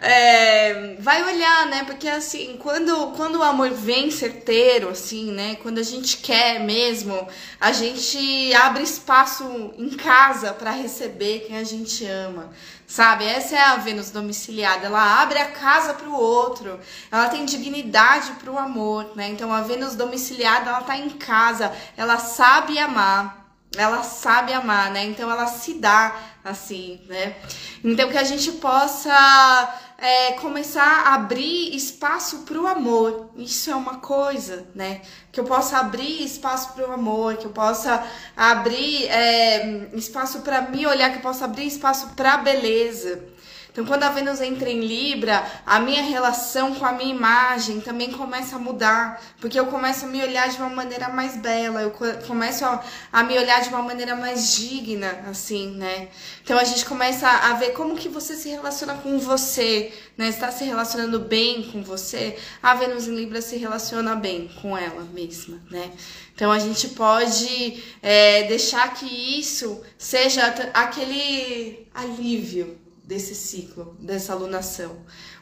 É, 0.00 0.96
vai 0.98 1.22
olhar, 1.22 1.66
né? 1.66 1.84
Porque 1.84 2.08
assim, 2.08 2.56
quando, 2.58 3.12
quando 3.12 3.36
o 3.36 3.42
amor 3.42 3.70
vem 3.70 4.10
certeiro, 4.10 4.88
assim, 4.88 5.30
né? 5.30 5.56
Quando 5.62 5.78
a 5.78 5.84
gente 5.84 6.16
quer 6.16 6.58
mesmo, 6.58 7.26
a 7.60 7.70
gente 7.70 8.52
abre 8.54 8.82
espaço 8.82 9.44
em 9.78 9.90
casa 9.90 10.52
para 10.52 10.72
receber 10.72 11.44
quem 11.46 11.56
a 11.56 11.64
gente 11.64 12.04
ama 12.04 12.50
sabe? 12.86 13.24
Essa 13.24 13.56
é 13.56 13.62
a 13.62 13.76
Vênus 13.76 14.10
domiciliada. 14.10 14.86
Ela 14.86 15.22
abre 15.22 15.38
a 15.38 15.50
casa 15.50 15.94
para 15.94 16.08
o 16.08 16.14
outro. 16.14 16.78
Ela 17.10 17.28
tem 17.28 17.44
dignidade 17.44 18.32
para 18.32 18.50
o 18.50 18.58
amor, 18.58 19.12
né? 19.16 19.28
Então 19.28 19.52
a 19.52 19.62
Vênus 19.62 19.94
domiciliada, 19.94 20.70
ela 20.70 20.82
tá 20.82 20.96
em 20.96 21.10
casa. 21.10 21.72
Ela 21.96 22.18
sabe 22.18 22.78
amar. 22.78 23.42
Ela 23.76 24.02
sabe 24.02 24.52
amar, 24.52 24.90
né? 24.90 25.04
Então 25.04 25.30
ela 25.30 25.46
se 25.46 25.74
dá 25.74 26.14
assim, 26.44 27.00
né? 27.08 27.36
Então 27.82 28.10
que 28.10 28.18
a 28.18 28.24
gente 28.24 28.52
possa 28.52 29.80
é, 30.02 30.32
começar 30.32 31.06
a 31.06 31.14
abrir 31.14 31.76
espaço 31.76 32.38
para 32.38 32.60
o 32.60 32.66
amor. 32.66 33.30
Isso 33.36 33.70
é 33.70 33.74
uma 33.74 33.98
coisa, 33.98 34.66
né? 34.74 35.00
Que 35.30 35.38
eu 35.38 35.44
possa 35.44 35.78
abrir 35.78 36.24
espaço 36.24 36.72
para 36.72 36.88
o 36.88 36.92
amor, 36.92 37.36
que 37.36 37.46
eu 37.46 37.52
possa 37.52 38.04
abrir 38.36 39.06
é, 39.06 39.88
espaço 39.94 40.40
para 40.40 40.62
me 40.62 40.84
olhar, 40.84 41.10
que 41.10 41.18
eu 41.18 41.22
possa 41.22 41.44
abrir 41.44 41.68
espaço 41.68 42.08
para 42.16 42.34
a 42.34 42.38
beleza. 42.38 43.31
Então, 43.72 43.86
quando 43.86 44.02
a 44.02 44.10
Vênus 44.10 44.42
entra 44.42 44.68
em 44.68 44.80
Libra, 44.80 45.44
a 45.64 45.80
minha 45.80 46.02
relação 46.02 46.74
com 46.74 46.84
a 46.84 46.92
minha 46.92 47.10
imagem 47.10 47.80
também 47.80 48.12
começa 48.12 48.56
a 48.56 48.58
mudar, 48.58 49.20
porque 49.40 49.58
eu 49.58 49.64
começo 49.66 50.04
a 50.04 50.08
me 50.08 50.22
olhar 50.22 50.50
de 50.50 50.58
uma 50.58 50.68
maneira 50.68 51.08
mais 51.08 51.38
bela, 51.38 51.80
eu 51.80 51.90
começo 52.26 52.66
a, 52.66 52.84
a 53.10 53.22
me 53.22 53.38
olhar 53.38 53.62
de 53.62 53.70
uma 53.70 53.82
maneira 53.82 54.14
mais 54.14 54.54
digna, 54.54 55.24
assim, 55.26 55.70
né? 55.70 56.08
Então, 56.44 56.58
a 56.58 56.64
gente 56.64 56.84
começa 56.84 57.26
a 57.26 57.54
ver 57.54 57.70
como 57.72 57.96
que 57.96 58.10
você 58.10 58.36
se 58.36 58.50
relaciona 58.50 58.94
com 58.94 59.18
você, 59.18 59.90
né? 60.18 60.28
Está 60.28 60.52
se 60.52 60.64
relacionando 60.64 61.18
bem 61.18 61.70
com 61.70 61.82
você, 61.82 62.36
a 62.62 62.74
Vênus 62.74 63.08
em 63.08 63.14
Libra 63.14 63.40
se 63.40 63.56
relaciona 63.56 64.14
bem 64.14 64.50
com 64.60 64.76
ela 64.76 65.02
mesma, 65.04 65.58
né? 65.70 65.90
Então 66.34 66.50
a 66.50 66.58
gente 66.58 66.88
pode 66.88 67.82
é, 68.02 68.44
deixar 68.44 68.92
que 68.94 69.06
isso 69.38 69.82
seja 69.98 70.46
aquele 70.74 71.86
alívio, 71.94 72.78
desse 73.04 73.34
ciclo, 73.34 73.96
dessa 74.00 74.32
alunação. 74.32 74.96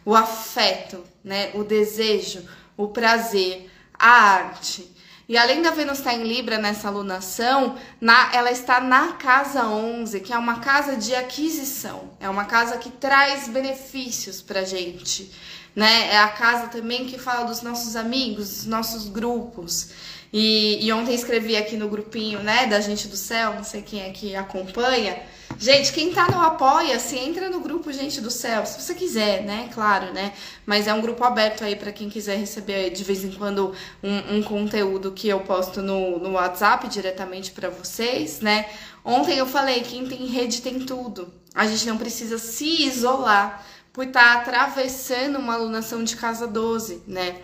O 0.04 0.14
afeto, 0.14 1.04
né? 1.22 1.50
o 1.54 1.64
desejo, 1.64 2.42
o 2.76 2.88
prazer, 2.88 3.70
a 3.94 4.08
arte. 4.08 4.90
E 5.28 5.36
além 5.36 5.62
da 5.62 5.70
Vênus 5.70 5.98
estar 5.98 6.14
em 6.14 6.24
Libra 6.24 6.58
nessa 6.58 6.88
alunação, 6.88 7.76
na, 8.00 8.34
ela 8.34 8.50
está 8.50 8.80
na 8.80 9.12
casa 9.12 9.64
11, 9.64 10.20
que 10.20 10.32
é 10.32 10.38
uma 10.38 10.58
casa 10.58 10.96
de 10.96 11.14
aquisição. 11.14 12.10
É 12.18 12.28
uma 12.28 12.46
casa 12.46 12.78
que 12.78 12.90
traz 12.90 13.46
benefícios 13.46 14.42
pra 14.42 14.64
gente. 14.64 15.30
Né? 15.76 16.12
É 16.12 16.18
a 16.18 16.28
casa 16.28 16.66
também 16.66 17.06
que 17.06 17.16
fala 17.16 17.44
dos 17.44 17.62
nossos 17.62 17.94
amigos, 17.94 18.48
dos 18.48 18.66
nossos 18.66 19.08
grupos. 19.08 19.90
E, 20.32 20.84
e 20.84 20.92
ontem 20.92 21.14
escrevi 21.14 21.56
aqui 21.56 21.76
no 21.76 21.88
grupinho, 21.88 22.40
né, 22.40 22.66
da 22.66 22.80
gente 22.80 23.08
do 23.08 23.16
céu, 23.16 23.54
não 23.54 23.64
sei 23.64 23.82
quem 23.82 24.02
é 24.02 24.10
que 24.10 24.36
acompanha, 24.36 25.20
Gente, 25.60 25.92
quem 25.92 26.10
tá 26.10 26.26
no 26.26 26.40
Apoia-se, 26.40 27.18
entra 27.18 27.50
no 27.50 27.60
grupo 27.60 27.92
Gente 27.92 28.18
do 28.22 28.30
Céu, 28.30 28.64
se 28.64 28.80
você 28.80 28.94
quiser, 28.94 29.42
né? 29.44 29.68
Claro, 29.74 30.10
né? 30.10 30.32
Mas 30.64 30.86
é 30.86 30.94
um 30.94 31.02
grupo 31.02 31.22
aberto 31.22 31.62
aí 31.62 31.76
para 31.76 31.92
quem 31.92 32.08
quiser 32.08 32.38
receber 32.38 32.88
de 32.88 33.04
vez 33.04 33.22
em 33.22 33.30
quando 33.30 33.74
um, 34.02 34.38
um 34.38 34.42
conteúdo 34.42 35.12
que 35.12 35.28
eu 35.28 35.40
posto 35.40 35.82
no, 35.82 36.18
no 36.18 36.32
WhatsApp 36.32 36.88
diretamente 36.88 37.50
para 37.50 37.68
vocês, 37.68 38.40
né? 38.40 38.70
Ontem 39.04 39.36
eu 39.36 39.44
falei, 39.44 39.82
quem 39.82 40.06
tem 40.06 40.24
rede 40.28 40.62
tem 40.62 40.80
tudo. 40.80 41.30
A 41.54 41.66
gente 41.66 41.86
não 41.86 41.98
precisa 41.98 42.38
se 42.38 42.86
isolar 42.86 43.62
por 43.92 44.06
estar 44.06 44.36
tá 44.36 44.40
atravessando 44.40 45.38
uma 45.38 45.54
alunação 45.54 46.04
de 46.04 46.16
casa 46.16 46.46
12, 46.46 47.02
né? 47.06 47.36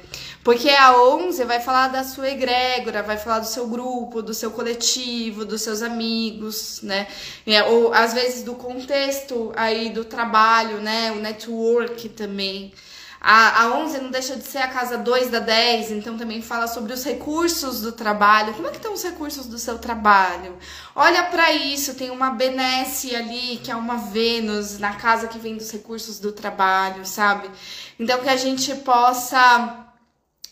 Porque 0.45 0.71
a 0.71 0.97
11 1.03 1.43
vai 1.45 1.59
falar 1.59 1.89
da 1.89 2.05
sua 2.05 2.31
egrégora, 2.31 3.03
vai 3.03 3.17
falar 3.17 3.41
do 3.41 3.47
seu 3.47 3.67
grupo, 3.67 4.23
do 4.23 4.33
seu 4.33 4.53
coletivo, 4.53 5.45
dos 5.45 5.63
seus 5.63 5.83
amigos, 5.83 6.81
né? 6.83 7.09
É, 7.45 7.65
ou 7.65 7.93
às 7.93 8.15
vezes 8.15 8.45
do 8.45 8.55
contexto 8.55 9.53
aí 9.57 9.91
do 9.91 10.05
trabalho, 10.05 10.81
né? 10.81 11.11
O 11.11 11.17
network 11.17 12.09
também. 12.11 12.73
A, 13.21 13.63
a 13.63 13.77
11 13.79 13.99
não 13.99 14.11
deixa 14.11 14.37
de 14.37 14.45
ser 14.45 14.59
a 14.59 14.69
casa 14.69 14.99
2 14.99 15.31
da 15.31 15.41
10, 15.41 15.91
então 15.91 16.17
também 16.17 16.43
fala 16.43 16.67
sobre 16.67 16.93
os 16.93 17.05
recursos 17.05 17.81
do 17.81 17.93
trabalho. 17.93 18.55
Como 18.55 18.69
é 18.69 18.71
que 18.71 18.77
estão 18.77 18.93
os 18.93 19.03
recursos 19.03 19.47
do 19.47 19.59
seu 19.59 19.79
trabalho? 19.79 20.57
Olha 20.95 21.25
para 21.25 21.53
isso, 21.53 21.95
tem 21.95 22.11
uma 22.11 22.31
Benesse 22.31 23.17
ali, 23.17 23.59
que 23.63 23.71
é 23.71 23.77
uma 23.77 23.97
Vênus, 23.97 24.79
na 24.79 24.95
casa 24.95 25.29
que 25.29 25.39
vem 25.39 25.57
dos 25.57 25.71
recursos 25.71 26.19
do 26.19 26.33
trabalho, 26.33 27.05
sabe? 27.07 27.51
Então 27.99 28.21
que 28.21 28.29
a 28.29 28.37
gente 28.37 28.75
possa 28.77 29.87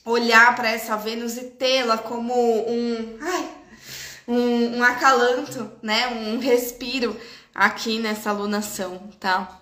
olhar 0.04 0.54
para 0.56 0.70
essa 0.70 0.96
Vênus 0.96 1.36
e 1.36 1.44
tê-la 1.44 1.98
como 1.98 2.34
um, 2.34 3.18
ai, 3.20 3.48
um, 4.26 4.78
um 4.78 4.82
acalanto, 4.82 5.70
né? 5.82 6.08
Um 6.08 6.38
respiro 6.38 7.16
aqui 7.54 7.98
nessa 7.98 8.30
alunação, 8.30 8.98
tá? 9.20 9.60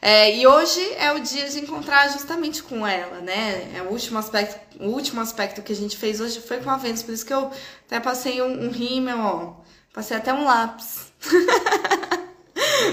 É, 0.00 0.36
e 0.36 0.46
hoje 0.46 0.80
é 0.94 1.12
o 1.12 1.18
dia 1.18 1.48
de 1.48 1.58
encontrar 1.58 2.08
justamente 2.08 2.62
com 2.62 2.86
ela, 2.86 3.20
né? 3.20 3.72
É 3.76 3.82
o 3.82 3.90
último 3.90 4.18
aspecto, 4.18 4.58
o 4.80 4.90
último 4.90 5.20
aspecto 5.20 5.60
que 5.62 5.72
a 5.72 5.76
gente 5.76 5.96
fez 5.96 6.20
hoje 6.20 6.40
foi 6.40 6.58
com 6.58 6.70
a 6.70 6.76
Vênus, 6.76 7.02
por 7.02 7.12
isso 7.12 7.26
que 7.26 7.34
eu 7.34 7.50
até 7.86 7.98
passei 7.98 8.40
um, 8.40 8.66
um 8.66 8.70
rímel, 8.70 9.18
ó. 9.18 9.56
Passei 9.92 10.16
até 10.16 10.32
um 10.32 10.44
lápis. 10.44 11.12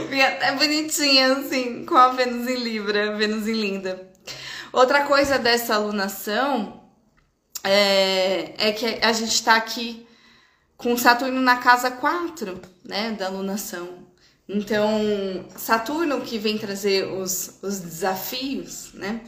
Fiquei 0.03 0.21
até 0.21 0.51
bonitinha, 0.53 1.33
assim, 1.33 1.85
com 1.85 1.95
a 1.95 2.09
Vênus 2.09 2.47
em 2.47 2.55
Libra, 2.55 3.15
Vênus 3.15 3.47
em 3.47 3.53
Linda. 3.53 4.09
Outra 4.73 5.05
coisa 5.05 5.37
dessa 5.37 5.75
alunação 5.75 6.83
é, 7.63 8.53
é 8.57 8.71
que 8.71 8.99
a 9.01 9.11
gente 9.13 9.33
está 9.33 9.55
aqui 9.55 10.07
com 10.75 10.97
Saturno 10.97 11.39
na 11.39 11.57
casa 11.57 11.91
4, 11.91 12.61
né, 12.83 13.11
da 13.11 13.27
alunação. 13.27 14.04
Então, 14.47 15.45
Saturno 15.55 16.21
que 16.21 16.37
vem 16.37 16.57
trazer 16.57 17.07
os, 17.07 17.57
os 17.63 17.79
desafios, 17.79 18.93
né, 18.93 19.21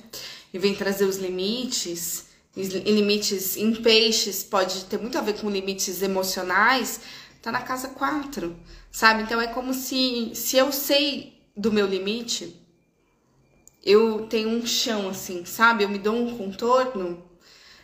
e 0.53 0.59
vem 0.59 0.75
trazer 0.75 1.05
os 1.05 1.17
limites, 1.17 2.27
e 2.55 2.63
limites 2.63 3.57
em 3.57 3.73
peixes 3.73 4.43
pode 4.43 4.85
ter 4.85 4.99
muito 4.99 5.17
a 5.17 5.21
ver 5.21 5.39
com 5.39 5.49
limites 5.49 6.01
emocionais, 6.01 7.01
tá 7.41 7.51
na 7.51 7.61
casa 7.61 7.89
4, 7.89 8.55
sabe? 8.91 9.23
Então 9.23 9.39
é 9.39 9.47
como 9.47 9.73
se, 9.73 10.31
se 10.33 10.57
eu 10.57 10.71
sei 10.71 11.41
do 11.55 11.71
meu 11.71 11.87
limite, 11.87 12.59
eu 13.83 14.27
tenho 14.27 14.49
um 14.49 14.65
chão 14.65 15.09
assim, 15.09 15.45
sabe? 15.45 15.83
Eu 15.83 15.89
me 15.89 15.99
dou 15.99 16.15
um 16.15 16.37
contorno 16.37 17.27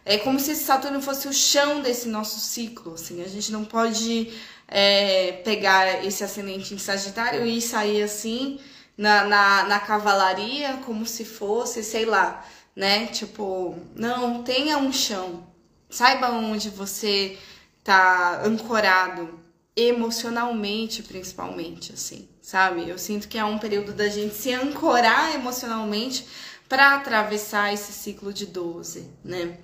é 0.05 0.17
como 0.17 0.39
se 0.39 0.53
Saturno 0.55 1.01
fosse 1.01 1.27
o 1.27 1.33
chão 1.33 1.81
desse 1.81 2.09
nosso 2.09 2.39
ciclo, 2.39 2.93
assim. 2.93 3.21
A 3.21 3.27
gente 3.27 3.51
não 3.51 3.63
pode 3.63 4.33
é, 4.73 5.33
pegar 5.43 6.03
esse 6.03 6.23
ascendente 6.23 6.73
em 6.73 6.79
Sagitário 6.79 7.45
e 7.45 7.61
sair 7.61 8.01
assim 8.01 8.59
na, 8.97 9.23
na, 9.23 9.63
na 9.65 9.79
cavalaria 9.79 10.79
como 10.83 11.05
se 11.05 11.23
fosse, 11.23 11.83
sei 11.83 12.05
lá, 12.05 12.43
né? 12.75 13.05
Tipo, 13.05 13.77
não, 13.95 14.41
tenha 14.41 14.79
um 14.79 14.91
chão. 14.91 15.45
Saiba 15.91 16.31
onde 16.31 16.71
você 16.71 17.37
tá 17.83 18.41
ancorado 18.43 19.39
emocionalmente, 19.75 21.03
principalmente, 21.03 21.93
assim. 21.93 22.27
sabe? 22.41 22.89
Eu 22.89 22.97
sinto 22.97 23.27
que 23.27 23.37
é 23.37 23.45
um 23.45 23.59
período 23.59 23.93
da 23.93 24.09
gente 24.09 24.33
se 24.33 24.51
ancorar 24.53 25.35
emocionalmente 25.35 26.25
para 26.67 26.95
atravessar 26.95 27.71
esse 27.71 27.91
ciclo 27.93 28.33
de 28.33 28.47
12, 28.47 29.07
né? 29.23 29.55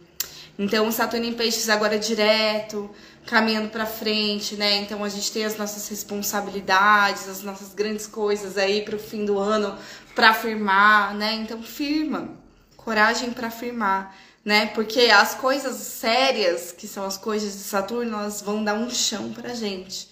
Então, 0.59 0.87
o 0.87 0.91
Saturno 0.91 1.25
em 1.25 1.33
Peixes 1.33 1.69
agora 1.69 1.95
é 1.95 1.97
direto, 1.99 2.89
caminhando 3.29 3.69
para 3.69 3.85
frente, 3.85 4.55
né? 4.55 4.77
Então, 4.77 5.03
a 5.03 5.09
gente 5.09 5.31
tem 5.31 5.45
as 5.45 5.55
nossas 5.55 5.87
responsabilidades, 5.87 7.29
as 7.29 7.43
nossas 7.43 7.75
grandes 7.75 8.07
coisas 8.07 8.57
aí 8.57 8.81
para 8.81 8.95
o 8.95 8.99
fim 8.99 9.23
do 9.23 9.37
ano 9.37 9.77
para 10.15 10.33
firmar, 10.33 11.13
né? 11.13 11.35
Então, 11.35 11.61
firma, 11.61 12.31
coragem 12.75 13.31
para 13.31 13.51
firmar, 13.51 14.15
né? 14.43 14.65
Porque 14.73 15.01
as 15.01 15.35
coisas 15.35 15.75
sérias, 15.75 16.71
que 16.71 16.87
são 16.87 17.05
as 17.05 17.17
coisas 17.17 17.53
de 17.53 17.59
Saturno, 17.59 18.17
elas 18.17 18.41
vão 18.41 18.63
dar 18.63 18.73
um 18.73 18.89
chão 18.89 19.31
pra 19.31 19.53
gente 19.53 20.09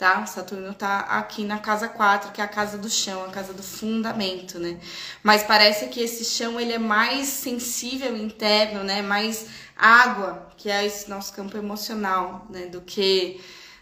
tá? 0.00 0.24
Saturno 0.24 0.72
tá 0.72 1.00
aqui 1.00 1.44
na 1.44 1.58
casa 1.58 1.86
4, 1.86 2.32
que 2.32 2.40
é 2.40 2.44
a 2.44 2.48
casa 2.48 2.78
do 2.78 2.88
chão, 2.88 3.22
a 3.22 3.28
casa 3.28 3.52
do 3.52 3.62
fundamento, 3.62 4.58
né? 4.58 4.80
Mas 5.22 5.42
parece 5.42 5.88
que 5.88 6.00
esse 6.00 6.24
chão 6.24 6.58
ele 6.58 6.72
é 6.72 6.78
mais 6.78 7.28
sensível 7.28 8.16
interno, 8.16 8.82
né? 8.82 9.02
Mais 9.02 9.44
água, 9.76 10.49
que 10.60 10.68
é 10.70 10.84
esse 10.84 11.08
nosso 11.08 11.32
campo 11.32 11.56
emocional, 11.56 12.46
né? 12.50 12.66
Do 12.66 12.82
que 12.82 13.40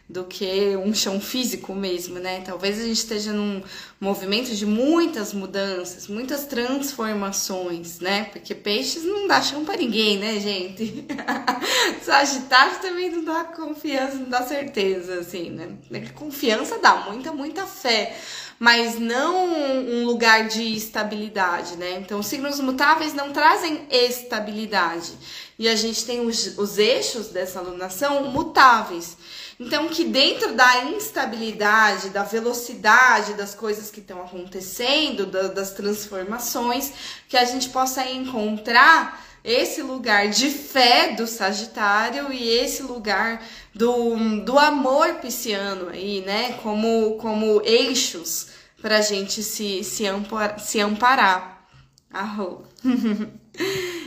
do 0.09 0.25
que 0.25 0.75
um 0.77 0.95
chão 0.95 1.21
físico 1.21 1.75
mesmo, 1.75 2.19
né? 2.19 2.41
Talvez 2.41 2.81
a 2.81 2.83
gente 2.83 2.97
esteja 2.97 3.31
num 3.31 3.63
movimento 4.01 4.55
de 4.55 4.65
muitas 4.65 5.35
mudanças, 5.35 6.09
muitas 6.09 6.47
transformações, 6.47 8.01
né? 8.01 8.25
Porque 8.25 8.55
peixes 8.55 9.05
não 9.05 9.27
dá 9.27 9.43
chão 9.43 9.67
para 9.67 9.77
ninguém, 9.77 10.17
né, 10.17 10.41
gente? 10.41 11.05
Sagitário 12.03 12.79
também 12.81 13.11
não 13.11 13.23
dá 13.23 13.45
confiança, 13.45 14.15
não 14.15 14.31
dá 14.31 14.43
certeza, 14.47 15.19
assim, 15.19 15.51
né? 15.51 15.77
Confiança 16.15 16.79
dá 16.79 16.95
muita, 17.11 17.31
muita 17.31 17.67
fé, 17.67 18.17
mas 18.59 18.99
não 18.99 19.47
um 19.47 20.07
lugar 20.07 20.49
de 20.49 20.75
estabilidade, 20.75 21.77
né? 21.77 21.99
Então, 21.99 22.23
signos 22.23 22.61
mutáveis 22.61 23.13
não 23.13 23.31
trazem 23.31 23.87
estabilidade. 23.91 25.13
E 25.59 25.69
a 25.69 25.75
gente 25.75 26.05
tem 26.05 26.25
os, 26.25 26.57
os 26.57 26.79
eixos 26.79 27.29
dessa 27.29 27.59
alunação 27.59 28.31
mutáveis. 28.31 29.17
Então, 29.59 29.89
que 29.89 30.05
dentro 30.05 30.55
da 30.55 30.85
instabilidade, 30.85 32.11
da 32.11 32.23
velocidade 32.23 33.35
das 33.35 33.57
coisas 33.57 33.91
que 33.91 33.99
estão 33.99 34.23
acontecendo, 34.23 35.27
da, 35.27 35.49
das 35.49 35.73
transformações, 35.73 36.93
que 37.29 37.37
a 37.37 37.45
gente 37.45 37.71
possa 37.71 38.09
encontrar 38.09 39.27
esse 39.43 39.83
lugar 39.83 40.29
de 40.29 40.49
fé 40.49 41.15
do 41.15 41.27
Sagitário 41.27 42.33
e 42.33 42.49
esse 42.49 42.83
lugar 42.83 43.43
do, 43.75 44.45
do 44.45 44.59
amor 44.59 45.15
pisciano 45.15 45.89
aí, 45.89 46.21
né? 46.21 46.53
Como, 46.63 47.17
como 47.17 47.63
eixos 47.65 48.49
para 48.81 48.99
a 48.99 49.03
gente 49.03 49.43
se, 49.43 49.83
se, 49.83 50.07
ampar, 50.07 50.61
se 50.61 50.81
amparar. 50.81 51.67
Arro. 52.13 52.65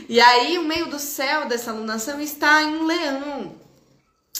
e 0.08 0.20
aí, 0.20 0.58
o 0.58 0.64
meio 0.64 0.86
do 0.86 0.98
céu 0.98 1.46
dessa 1.46 1.70
alunação 1.70 2.20
está 2.20 2.62
em 2.62 2.86
Leão 2.86 3.62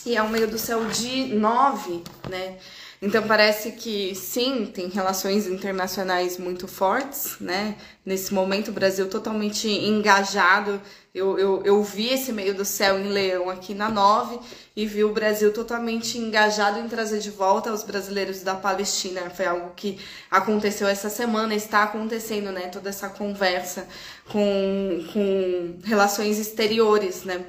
e 0.05 0.17
é 0.17 0.23
um 0.23 0.29
meio 0.29 0.49
do 0.49 0.59
céu 0.59 0.85
de 0.87 1.27
9, 1.35 2.03
né? 2.29 2.59
Então 3.01 3.23
parece 3.27 3.73
que 3.73 4.15
sim, 4.15 4.67
tem 4.67 4.89
relações 4.89 5.47
internacionais 5.47 6.39
muito 6.39 6.69
fortes, 6.69 7.37
né? 7.41 7.77
Nesse 8.05 8.33
momento 8.33 8.69
o 8.69 8.73
Brasil 8.73 9.09
totalmente 9.09 9.69
engajado. 9.69 10.81
Eu, 11.15 11.39
eu, 11.39 11.63
eu 11.63 11.83
vi 11.83 12.09
esse 12.09 12.33
meio 12.33 12.55
do 12.55 12.65
céu 12.65 12.99
em 12.99 13.09
Leão 13.09 13.51
aqui 13.51 13.75
na 13.75 13.91
9 13.91 14.39
e 14.75 14.87
vi 14.87 15.05
o 15.05 15.13
Brasil 15.13 15.53
totalmente 15.53 16.17
engajado 16.17 16.79
em 16.79 16.89
trazer 16.89 17.19
de 17.19 17.31
volta 17.31 17.71
os 17.71 17.85
brasileiros 17.85 18.41
da 18.41 18.55
Palestina. 18.55 19.29
Foi 19.29 19.45
algo 19.45 19.75
que 19.77 20.01
aconteceu 20.31 20.89
essa 20.89 21.11
semana, 21.11 21.55
está 21.55 21.83
acontecendo, 21.83 22.51
né? 22.51 22.69
Toda 22.69 22.89
essa 22.89 23.11
conversa 23.11 23.87
com, 24.31 25.07
com 25.13 25.79
relações 25.85 26.39
exteriores, 26.39 27.25
né? 27.25 27.45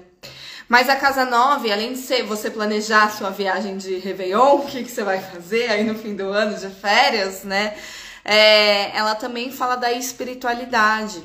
Mas 0.67 0.89
a 0.89 0.97
casa 0.97 1.23
9, 1.23 1.71
além 1.71 1.93
de 1.93 1.99
ser 1.99 2.23
você 2.23 2.51
planejar 2.51 3.03
a 3.05 3.09
sua 3.09 3.29
viagem 3.29 3.77
de 3.77 3.97
Réveillon, 3.97 4.57
o 4.57 4.65
que, 4.65 4.83
que 4.83 4.91
você 4.91 5.05
vai 5.05 5.21
fazer 5.21 5.69
aí 5.69 5.85
no 5.85 5.95
fim 5.95 6.17
do 6.17 6.27
ano 6.27 6.57
de 6.57 6.67
férias, 6.67 7.45
né? 7.45 7.77
É, 8.25 8.93
ela 8.97 9.15
também 9.15 9.53
fala 9.53 9.77
da 9.77 9.93
espiritualidade. 9.93 11.23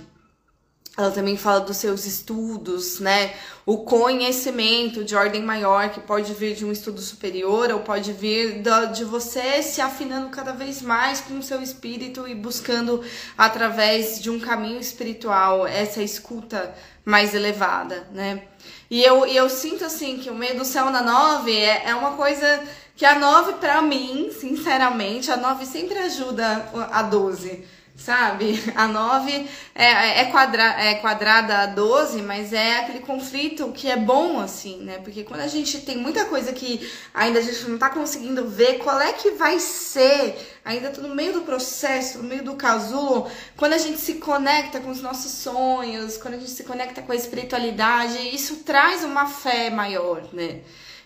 Ela 0.98 1.12
também 1.12 1.36
fala 1.36 1.60
dos 1.60 1.76
seus 1.76 2.04
estudos, 2.06 2.98
né? 2.98 3.32
O 3.64 3.84
conhecimento 3.84 5.04
de 5.04 5.14
ordem 5.14 5.44
maior, 5.44 5.90
que 5.90 6.00
pode 6.00 6.34
vir 6.34 6.56
de 6.56 6.64
um 6.64 6.72
estudo 6.72 7.00
superior 7.00 7.70
ou 7.70 7.78
pode 7.78 8.12
vir 8.12 8.62
de 8.92 9.04
você 9.04 9.62
se 9.62 9.80
afinando 9.80 10.28
cada 10.30 10.50
vez 10.50 10.82
mais 10.82 11.20
com 11.20 11.38
o 11.38 11.42
seu 11.42 11.62
espírito 11.62 12.26
e 12.26 12.34
buscando, 12.34 13.00
através 13.36 14.20
de 14.20 14.28
um 14.28 14.40
caminho 14.40 14.80
espiritual, 14.80 15.64
essa 15.68 16.02
escuta 16.02 16.74
mais 17.04 17.32
elevada, 17.32 18.08
né? 18.12 18.42
E 18.90 19.00
eu, 19.00 19.24
eu 19.24 19.48
sinto 19.48 19.84
assim 19.84 20.18
que 20.18 20.30
o 20.30 20.34
meio 20.34 20.58
do 20.58 20.64
céu 20.64 20.90
na 20.90 21.00
9 21.00 21.56
é, 21.56 21.90
é 21.90 21.94
uma 21.94 22.16
coisa 22.16 22.60
que 22.96 23.04
a 23.04 23.16
9, 23.16 23.52
pra 23.60 23.80
mim, 23.80 24.32
sinceramente, 24.36 25.30
a 25.30 25.36
9 25.36 25.64
sempre 25.64 25.96
ajuda 25.96 26.68
a 26.90 27.02
12 27.02 27.77
sabe? 27.98 28.62
A 28.74 28.86
9 28.86 29.50
é, 29.74 30.20
é, 30.20 30.24
quadra, 30.26 30.62
é 30.80 30.94
quadrada 30.94 31.58
a 31.58 31.66
12, 31.66 32.22
mas 32.22 32.52
é 32.52 32.78
aquele 32.78 33.00
conflito 33.00 33.72
que 33.72 33.90
é 33.90 33.96
bom, 33.96 34.40
assim, 34.40 34.78
né? 34.78 34.98
Porque 34.98 35.24
quando 35.24 35.40
a 35.40 35.48
gente 35.48 35.80
tem 35.80 35.98
muita 35.98 36.24
coisa 36.24 36.52
que 36.52 36.90
ainda 37.12 37.40
a 37.40 37.42
gente 37.42 37.68
não 37.68 37.76
tá 37.76 37.90
conseguindo 37.90 38.48
ver 38.48 38.78
qual 38.78 39.00
é 39.00 39.12
que 39.12 39.32
vai 39.32 39.58
ser, 39.58 40.58
ainda 40.64 40.90
tá 40.90 41.02
no 41.02 41.14
meio 41.14 41.32
do 41.32 41.40
processo, 41.42 42.18
no 42.18 42.24
meio 42.24 42.44
do 42.44 42.54
casulo, 42.54 43.28
quando 43.56 43.72
a 43.72 43.78
gente 43.78 43.98
se 43.98 44.14
conecta 44.14 44.80
com 44.80 44.90
os 44.90 45.02
nossos 45.02 45.32
sonhos, 45.32 46.16
quando 46.16 46.34
a 46.34 46.38
gente 46.38 46.50
se 46.50 46.64
conecta 46.64 47.02
com 47.02 47.12
a 47.12 47.16
espiritualidade, 47.16 48.16
isso 48.34 48.58
traz 48.58 49.02
uma 49.02 49.26
fé 49.26 49.70
maior, 49.70 50.22
né? 50.32 50.60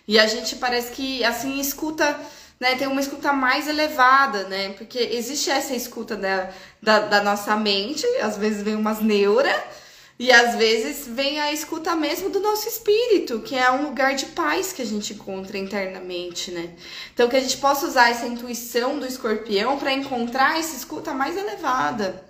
E 0.07 0.19
a 0.19 0.27
gente 0.27 0.57
parece 0.57 0.91
que, 0.91 1.23
assim, 1.23 1.59
escuta 1.59 2.19
né, 2.63 2.75
tem 2.75 2.87
uma 2.87 3.01
escuta 3.01 3.33
mais 3.33 3.67
elevada, 3.67 4.45
né? 4.45 4.69
Porque 4.69 4.97
existe 4.97 5.49
essa 5.49 5.75
escuta 5.75 6.15
da, 6.15 6.49
da, 6.83 6.99
da 6.99 7.23
nossa 7.23 7.55
mente, 7.55 8.05
às 8.21 8.37
vezes 8.37 8.61
vem 8.61 8.75
umas 8.75 8.99
neura, 8.99 9.53
e 10.19 10.31
às 10.31 10.55
vezes 10.55 11.07
vem 11.07 11.39
a 11.39 11.51
escuta 11.51 11.95
mesmo 11.95 12.29
do 12.29 12.39
nosso 12.39 12.67
espírito, 12.67 13.39
que 13.39 13.55
é 13.55 13.71
um 13.71 13.83
lugar 13.83 14.15
de 14.15 14.27
paz 14.27 14.73
que 14.73 14.81
a 14.81 14.85
gente 14.85 15.13
encontra 15.13 15.57
internamente, 15.57 16.51
né? 16.51 16.71
Então 17.13 17.27
que 17.29 17.37
a 17.37 17.39
gente 17.39 17.57
possa 17.57 17.87
usar 17.87 18.11
essa 18.11 18.27
intuição 18.27 18.99
do 18.99 19.07
escorpião 19.07 19.79
para 19.79 19.93
encontrar 19.93 20.59
essa 20.59 20.75
escuta 20.75 21.13
mais 21.13 21.37
elevada, 21.37 22.23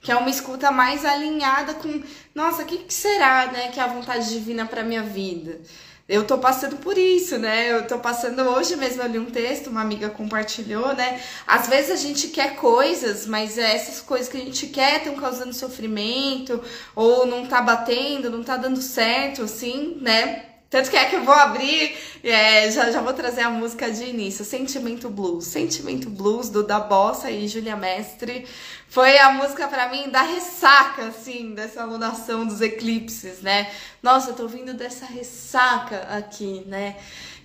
que 0.00 0.10
é 0.10 0.16
uma 0.16 0.30
escuta 0.30 0.70
mais 0.70 1.04
alinhada 1.04 1.74
com, 1.74 2.02
nossa, 2.34 2.62
o 2.62 2.66
que, 2.66 2.78
que 2.78 2.94
será, 2.94 3.46
né, 3.52 3.68
que 3.68 3.78
é 3.78 3.82
a 3.82 3.88
vontade 3.88 4.30
divina 4.30 4.66
para 4.66 4.82
minha 4.82 5.02
vida? 5.02 5.60
Eu 6.08 6.24
tô 6.26 6.38
passando 6.38 6.76
por 6.76 6.96
isso, 6.96 7.38
né? 7.38 7.70
Eu 7.70 7.86
tô 7.86 7.98
passando 7.98 8.40
hoje 8.42 8.74
mesmo 8.76 9.02
ali 9.02 9.18
um 9.18 9.26
texto, 9.26 9.68
uma 9.68 9.82
amiga 9.82 10.08
compartilhou, 10.08 10.94
né? 10.94 11.20
Às 11.46 11.68
vezes 11.68 11.90
a 11.90 11.96
gente 11.96 12.28
quer 12.28 12.56
coisas, 12.56 13.26
mas 13.26 13.58
essas 13.58 14.00
coisas 14.00 14.28
que 14.28 14.38
a 14.38 14.40
gente 14.40 14.68
quer 14.68 14.98
estão 14.98 15.14
causando 15.16 15.52
sofrimento, 15.52 16.62
ou 16.96 17.26
não 17.26 17.46
tá 17.46 17.60
batendo, 17.60 18.30
não 18.30 18.42
tá 18.42 18.56
dando 18.56 18.80
certo, 18.80 19.42
assim, 19.42 19.98
né? 20.00 20.47
Tanto 20.70 20.90
que 20.90 20.96
é 20.98 21.06
que 21.06 21.16
eu 21.16 21.24
vou 21.24 21.34
abrir, 21.34 21.96
é, 22.22 22.70
já, 22.70 22.90
já 22.90 23.00
vou 23.00 23.14
trazer 23.14 23.40
a 23.40 23.48
música 23.48 23.90
de 23.90 24.04
início, 24.04 24.44
Sentimento 24.44 25.08
Blues. 25.08 25.46
Sentimento 25.46 26.10
Blues 26.10 26.50
do 26.50 26.62
Da 26.62 26.78
Bossa 26.78 27.30
e 27.30 27.48
Julia 27.48 27.74
Mestre. 27.74 28.46
Foi 28.86 29.16
a 29.18 29.30
música 29.32 29.66
para 29.66 29.88
mim 29.88 30.10
da 30.10 30.20
ressaca, 30.20 31.06
assim, 31.06 31.54
dessa 31.54 31.82
alunação 31.82 32.46
dos 32.46 32.60
eclipses, 32.60 33.40
né? 33.40 33.70
Nossa, 34.02 34.30
eu 34.30 34.34
tô 34.34 34.46
vindo 34.46 34.74
dessa 34.74 35.06
ressaca 35.06 36.06
aqui, 36.10 36.62
né? 36.66 36.96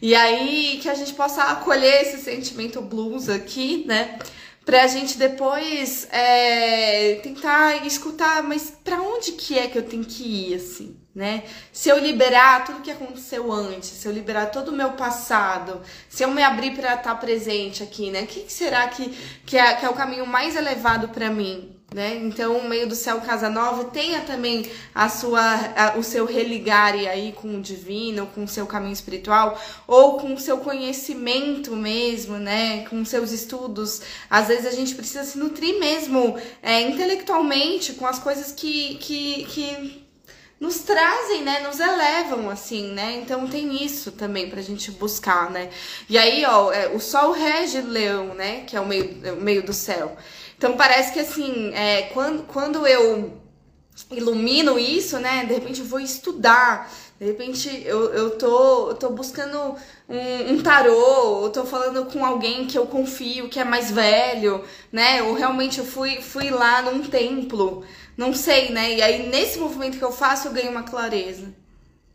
E 0.01 0.13
aí 0.13 0.79
que 0.81 0.89
a 0.89 0.93
gente 0.93 1.13
possa 1.13 1.43
acolher 1.43 2.01
esse 2.01 2.17
sentimento 2.17 2.81
blues 2.81 3.29
aqui, 3.29 3.85
né? 3.87 4.19
pra 4.65 4.87
gente 4.87 5.17
depois 5.17 6.07
é, 6.09 7.15
tentar 7.15 7.85
escutar, 7.85 8.41
mas 8.43 8.71
para 8.83 9.01
onde 9.01 9.33
que 9.33 9.59
é 9.59 9.67
que 9.67 9.77
eu 9.77 9.83
tenho 9.83 10.05
que 10.05 10.23
ir, 10.23 10.55
assim, 10.55 10.95
né? 11.15 11.43
Se 11.71 11.89
eu 11.89 11.99
liberar 11.99 12.65
tudo 12.65 12.81
que 12.81 12.89
aconteceu 12.89 13.51
antes, 13.51 13.89
se 13.89 14.07
eu 14.07 14.11
liberar 14.11 14.47
todo 14.47 14.69
o 14.69 14.75
meu 14.75 14.93
passado, 14.93 15.81
se 16.09 16.23
eu 16.23 16.31
me 16.31 16.41
abrir 16.41 16.71
para 16.71 16.95
estar 16.95 17.03
tá 17.03 17.15
presente 17.15 17.83
aqui, 17.83 18.09
né? 18.09 18.23
O 18.23 18.27
que, 18.27 18.41
que 18.41 18.53
será 18.53 18.87
que, 18.87 19.09
que, 19.45 19.57
é, 19.57 19.75
que 19.75 19.85
é 19.85 19.89
o 19.89 19.93
caminho 19.93 20.25
mais 20.25 20.55
elevado 20.55 21.09
para 21.09 21.29
mim, 21.29 21.71
né? 21.93 22.15
Então, 22.15 22.57
o 22.57 22.67
meio 22.67 22.87
do 22.87 22.95
céu 22.95 23.21
casa 23.21 23.47
nova 23.47 23.85
tenha 23.85 24.21
também 24.21 24.67
a 24.95 25.07
sua, 25.07 25.43
a, 25.77 25.97
o 25.99 26.03
seu 26.03 26.25
religare 26.25 27.07
aí 27.07 27.31
com 27.31 27.57
o 27.57 27.61
divino, 27.61 28.25
com 28.33 28.45
o 28.45 28.47
seu 28.47 28.65
caminho 28.65 28.93
espiritual, 28.93 29.61
ou 29.85 30.17
com 30.17 30.33
o 30.33 30.39
seu 30.39 30.57
conhecimento 30.57 31.75
mesmo, 31.75 32.37
né? 32.37 32.87
Com 32.87 33.05
seus 33.05 33.31
estudos. 33.31 34.01
Às 34.27 34.47
vezes 34.47 34.65
a 34.65 34.71
gente 34.71 34.95
precisa 34.95 35.23
se 35.23 35.37
nutrir 35.37 35.79
mesmo 35.79 36.35
é, 36.63 36.81
intelectualmente 36.81 37.93
com 37.93 38.07
as 38.07 38.17
coisas 38.17 38.51
que, 38.51 38.95
que, 38.95 39.45
que 39.45 40.02
nos 40.63 40.79
trazem, 40.79 41.41
né, 41.43 41.59
nos 41.59 41.77
elevam 41.77 42.49
assim, 42.49 42.93
né? 42.93 43.19
Então 43.21 43.45
tem 43.49 43.83
isso 43.83 44.13
também 44.13 44.49
pra 44.49 44.61
gente 44.61 44.91
buscar, 44.91 45.51
né? 45.51 45.69
E 46.07 46.17
aí, 46.17 46.45
ó, 46.45 46.71
é, 46.71 46.87
o 46.87 47.01
sol 47.01 47.33
rege 47.33 47.81
leão, 47.81 48.33
né, 48.33 48.61
que 48.61 48.73
é 48.73 48.79
o 48.79 48.87
meio, 48.87 49.19
é 49.25 49.33
o 49.33 49.41
meio 49.41 49.61
do 49.61 49.73
céu. 49.73 50.15
Então 50.57 50.77
parece 50.77 51.11
que 51.11 51.19
assim, 51.19 51.73
é, 51.73 52.03
quando, 52.13 52.43
quando 52.43 52.87
eu 52.87 53.33
ilumino 54.09 54.79
isso, 54.79 55.19
né, 55.19 55.43
de 55.43 55.53
repente 55.53 55.81
eu 55.81 55.85
vou 55.85 55.99
estudar, 55.99 56.89
de 57.19 57.25
repente 57.25 57.83
eu, 57.85 58.13
eu, 58.13 58.29
tô, 58.37 58.91
eu 58.91 58.95
tô 58.95 59.09
buscando 59.09 59.75
um, 60.09 60.53
um 60.53 60.63
tarô, 60.63 61.43
eu 61.43 61.49
tô 61.49 61.65
falando 61.65 62.05
com 62.05 62.25
alguém 62.25 62.67
que 62.67 62.77
eu 62.77 62.85
confio, 62.85 63.49
que 63.49 63.59
é 63.59 63.63
mais 63.63 63.91
velho, 63.91 64.63
né? 64.91 65.23
Ou 65.23 65.33
realmente 65.33 65.79
eu 65.79 65.85
fui, 65.85 66.21
fui 66.21 66.49
lá 66.49 66.81
num 66.81 67.01
templo, 67.03 67.83
não 68.17 68.33
sei, 68.33 68.71
né? 68.71 68.93
E 68.95 69.01
aí 69.01 69.29
nesse 69.29 69.59
movimento 69.59 69.97
que 69.97 70.03
eu 70.03 70.11
faço 70.11 70.47
eu 70.47 70.53
ganho 70.53 70.71
uma 70.71 70.83
clareza. 70.83 71.53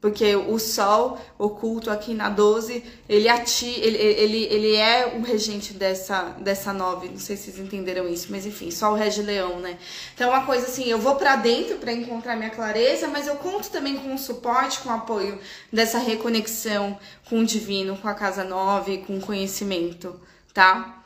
Porque 0.00 0.36
o 0.36 0.60
Sol 0.60 1.18
oculto 1.36 1.90
aqui 1.90 2.14
na 2.14 2.28
12, 2.28 2.84
ele, 3.08 3.28
ati, 3.28 3.66
ele, 3.80 3.96
ele, 3.98 4.44
ele 4.44 4.76
é 4.76 5.16
o 5.18 5.22
regente 5.22 5.72
dessa, 5.74 6.36
dessa 6.38 6.72
nove. 6.72 7.08
Não 7.08 7.18
sei 7.18 7.36
se 7.36 7.50
vocês 7.50 7.58
entenderam 7.58 8.08
isso, 8.08 8.28
mas 8.30 8.46
enfim, 8.46 8.70
Sol 8.70 8.94
rege 8.94 9.22
leão, 9.22 9.58
né? 9.58 9.76
Então, 10.14 10.32
é 10.32 10.36
uma 10.36 10.46
coisa 10.46 10.66
assim, 10.66 10.84
eu 10.84 10.98
vou 10.98 11.16
para 11.16 11.34
dentro 11.34 11.78
para 11.78 11.92
encontrar 11.92 12.36
minha 12.36 12.50
clareza, 12.50 13.08
mas 13.08 13.26
eu 13.26 13.34
conto 13.36 13.70
também 13.70 13.96
com 13.96 14.14
o 14.14 14.18
suporte, 14.18 14.78
com 14.78 14.88
o 14.88 14.92
apoio 14.92 15.40
dessa 15.72 15.98
reconexão 15.98 16.96
com 17.28 17.40
o 17.40 17.44
divino, 17.44 17.96
com 17.96 18.06
a 18.06 18.14
casa 18.14 18.44
nove, 18.44 18.98
com 18.98 19.18
o 19.18 19.20
conhecimento, 19.20 20.18
tá? 20.54 20.97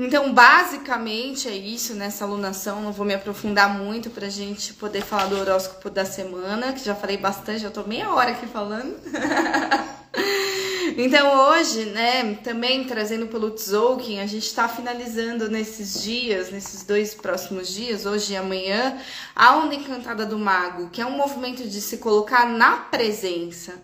Então, 0.00 0.32
basicamente 0.32 1.48
é 1.48 1.56
isso 1.56 1.92
nessa 1.92 2.24
alunação. 2.24 2.80
Não 2.80 2.92
vou 2.92 3.04
me 3.04 3.14
aprofundar 3.14 3.76
muito 3.76 4.10
pra 4.10 4.28
gente 4.28 4.72
poder 4.74 5.02
falar 5.02 5.26
do 5.26 5.36
horóscopo 5.36 5.90
da 5.90 6.04
semana, 6.04 6.72
que 6.72 6.84
já 6.84 6.94
falei 6.94 7.16
bastante, 7.16 7.62
já 7.62 7.70
tô 7.70 7.82
meia 7.82 8.08
hora 8.10 8.30
aqui 8.30 8.46
falando. 8.46 8.96
então, 10.96 11.48
hoje, 11.48 11.86
né, 11.86 12.36
também 12.44 12.84
trazendo 12.84 13.26
pelo 13.26 13.50
Tzolk'in, 13.50 14.20
a 14.20 14.26
gente 14.26 14.54
tá 14.54 14.68
finalizando 14.68 15.50
nesses 15.50 16.00
dias, 16.00 16.48
nesses 16.52 16.84
dois 16.84 17.12
próximos 17.12 17.66
dias, 17.66 18.06
hoje 18.06 18.34
e 18.34 18.36
amanhã, 18.36 18.96
a 19.34 19.56
Onda 19.56 19.74
Encantada 19.74 20.24
do 20.24 20.38
Mago, 20.38 20.90
que 20.90 21.00
é 21.02 21.06
um 21.06 21.16
movimento 21.16 21.68
de 21.68 21.80
se 21.80 21.96
colocar 21.96 22.46
na 22.46 22.76
presença, 22.76 23.74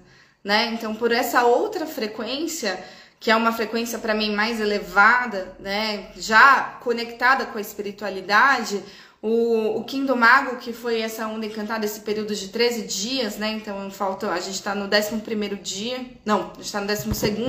né? 0.45 0.67
Então, 0.75 0.95
por 0.95 1.11
essa 1.11 1.43
outra 1.43 1.87
frequência 1.87 2.79
que 3.25 3.31
é 3.31 3.37
uma 3.37 3.53
frequência 3.53 3.99
para 3.99 4.12
mim 4.12 4.35
mais 4.35 4.61
elevada, 4.61 5.57
né, 5.59 6.11
já 6.14 6.77
conectada 6.83 7.47
com 7.47 7.57
a 7.57 7.61
espiritualidade, 7.61 8.83
o, 9.22 9.79
o 9.79 9.85
Kim 9.85 10.05
do 10.05 10.14
Mago, 10.14 10.57
que 10.57 10.75
foi 10.75 11.01
essa 11.01 11.27
onda 11.27 11.47
encantada, 11.47 11.87
esse 11.87 12.01
período 12.01 12.35
de 12.35 12.49
13 12.49 12.83
dias, 12.83 13.39
né? 13.39 13.53
Então 13.53 13.91
falta. 13.91 14.31
A 14.31 14.39
gente 14.39 14.62
tá 14.62 14.75
no 14.75 14.85
11 14.85 15.57
dia. 15.62 16.05
Não, 16.22 16.53
a 16.55 16.61
gente 16.61 16.70
tá 16.70 16.83
no 16.83 16.87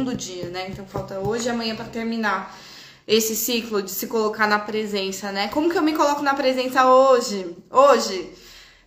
12 0.05 0.15
dia, 0.15 0.45
né? 0.45 0.67
Então 0.69 0.86
falta 0.86 1.19
hoje 1.19 1.47
e 1.47 1.49
amanhã 1.49 1.76
para 1.76 1.84
terminar 1.84 2.57
esse 3.05 3.36
ciclo 3.36 3.82
de 3.82 3.91
se 3.91 4.07
colocar 4.07 4.47
na 4.47 4.59
presença, 4.59 5.34
né? 5.34 5.49
Como 5.49 5.69
que 5.69 5.78
eu 5.78 5.84
me 5.84 5.91
coloco 5.91 6.21
na 6.21 6.34
presença 6.34 6.88
hoje? 6.88 7.53
Hoje, 7.69 8.32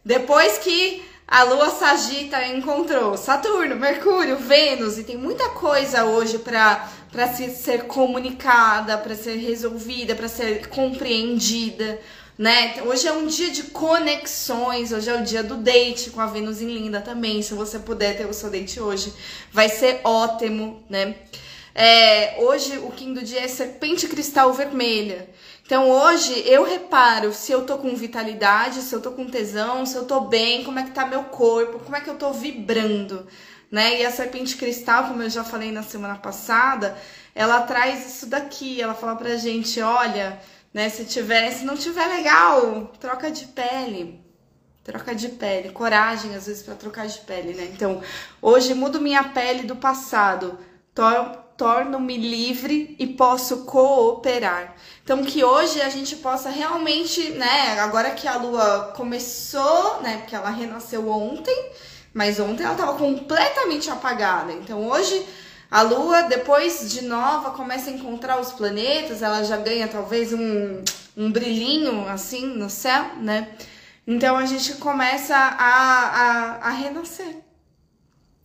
depois 0.03 0.57
que 0.57 1.03
a 1.31 1.43
Lua 1.43 1.69
Sagita 1.69 2.43
encontrou 2.47 3.15
Saturno, 3.15 3.77
Mercúrio, 3.77 4.39
Vênus 4.39 4.97
e 4.97 5.05
tem 5.05 5.19
muita 5.19 5.51
coisa 5.51 6.07
hoje 6.07 6.39
para 6.39 6.91
para 7.13 7.27
ser 7.33 7.85
comunicada, 7.85 8.99
para 8.99 9.15
ser 9.15 9.37
resolvida, 9.37 10.15
para 10.15 10.29
ser 10.29 10.69
compreendida, 10.69 11.99
né? 12.37 12.83
Hoje 12.83 13.09
é 13.09 13.13
um 13.13 13.27
dia 13.27 13.51
de 13.51 13.65
conexões, 13.65 14.93
hoje 14.93 15.09
é 15.09 15.15
o 15.15 15.25
dia 15.25 15.43
do 15.43 15.57
date 15.57 16.11
com 16.11 16.21
a 16.21 16.27
Vênus 16.27 16.61
em 16.61 16.67
Linda 16.67 17.01
também. 17.01 17.41
Se 17.41 17.55
você 17.55 17.79
puder 17.79 18.17
ter 18.17 18.27
o 18.27 18.35
seu 18.35 18.51
date 18.51 18.79
hoje, 18.79 19.13
vai 19.51 19.71
ser 19.71 20.01
ótimo, 20.05 20.83
né? 20.89 21.15
É, 21.75 22.37
hoje 22.41 22.77
o 22.79 22.91
do 22.91 23.23
dia 23.23 23.41
é 23.41 23.49
serpente 23.49 24.07
cristal 24.07 24.53
vermelha. 24.53 25.29
Então 25.69 25.91
hoje 25.91 26.33
eu 26.47 26.65
reparo 26.65 27.31
se 27.31 27.53
eu 27.53 27.67
tô 27.67 27.77
com 27.77 27.95
vitalidade, 27.95 28.81
se 28.81 28.95
eu 28.95 29.03
tô 29.03 29.13
com 29.13 29.27
tesão, 29.27 29.85
se 29.85 29.99
eu 29.99 30.07
tô 30.07 30.21
bem, 30.23 30.65
como 30.65 30.79
é 30.79 30.83
que 30.83 30.93
tá 30.93 31.05
meu 31.05 31.25
corpo, 31.25 31.79
como 31.81 31.95
é 31.95 32.01
que 32.01 32.09
eu 32.09 32.15
tô 32.15 32.33
vibrando, 32.33 33.27
né? 33.71 34.01
E 34.01 34.07
a 34.07 34.11
serpente 34.11 34.57
cristal, 34.57 35.09
como 35.09 35.23
eu 35.23 35.29
já 35.29 35.45
falei 35.45 35.71
na 35.71 35.83
semana 35.83 36.17
passada, 36.17 36.97
ela 37.35 37.61
traz 37.65 38.07
isso 38.07 38.25
daqui, 38.25 38.81
ela 38.81 38.95
fala 38.95 39.15
pra 39.15 39.37
gente, 39.37 39.79
olha, 39.83 40.41
né, 40.73 40.89
se 40.89 41.05
tiver, 41.05 41.51
se 41.51 41.67
não 41.67 41.77
tiver 41.77 42.07
legal, 42.07 42.91
troca 42.99 43.31
de 43.31 43.45
pele. 43.49 44.25
Troca 44.83 45.15
de 45.15 45.29
pele, 45.29 45.69
coragem 45.69 46.35
às 46.35 46.47
vezes 46.47 46.63
para 46.63 46.77
trocar 46.77 47.07
de 47.07 47.19
pele, 47.19 47.53
né? 47.53 47.69
Então, 47.75 48.01
hoje 48.41 48.73
mudo 48.73 49.03
minha 49.03 49.23
pele 49.23 49.65
do 49.65 49.77
passado, 49.77 50.59
torno-me 51.59 52.17
livre 52.17 52.95
e 53.01 53.07
posso 53.07 53.65
cooperar. 53.65 54.77
Então 55.03 55.25
que 55.25 55.43
hoje 55.43 55.83
a 55.83 55.91
gente 55.91 56.15
possa 56.17 56.49
realmente, 56.49 57.31
né, 57.31 57.81
agora 57.81 58.13
que 58.13 58.29
a 58.29 58.37
lua 58.37 58.93
começou, 58.97 60.01
né, 60.01 60.19
porque 60.19 60.37
ela 60.37 60.51
renasceu 60.51 61.11
ontem, 61.11 61.71
mas 62.15 62.39
ontem 62.39 62.63
ela 62.63 62.73
estava 62.73 62.97
completamente 62.97 63.91
apagada. 63.91 64.53
Então 64.53 64.89
hoje 64.89 65.27
a 65.69 65.83
lua, 65.83 66.23
depois 66.23 66.93
de 66.93 67.03
nova, 67.03 67.51
começa 67.51 67.91
a 67.91 67.93
encontrar 67.93 68.41
os 68.41 68.53
planetas, 68.53 69.21
ela 69.21 69.43
já 69.43 69.57
ganha 69.57 69.89
talvez 69.89 70.33
um, 70.33 70.83
um 71.17 71.31
brilhinho 71.31 72.09
assim 72.09 72.47
no 72.47 72.71
céu, 72.71 73.05
né? 73.17 73.49
Então 74.07 74.37
a 74.37 74.47
gente 74.47 74.75
começa 74.75 75.35
a, 75.35 75.49
a, 75.67 76.69
a 76.69 76.71
renascer. 76.71 77.48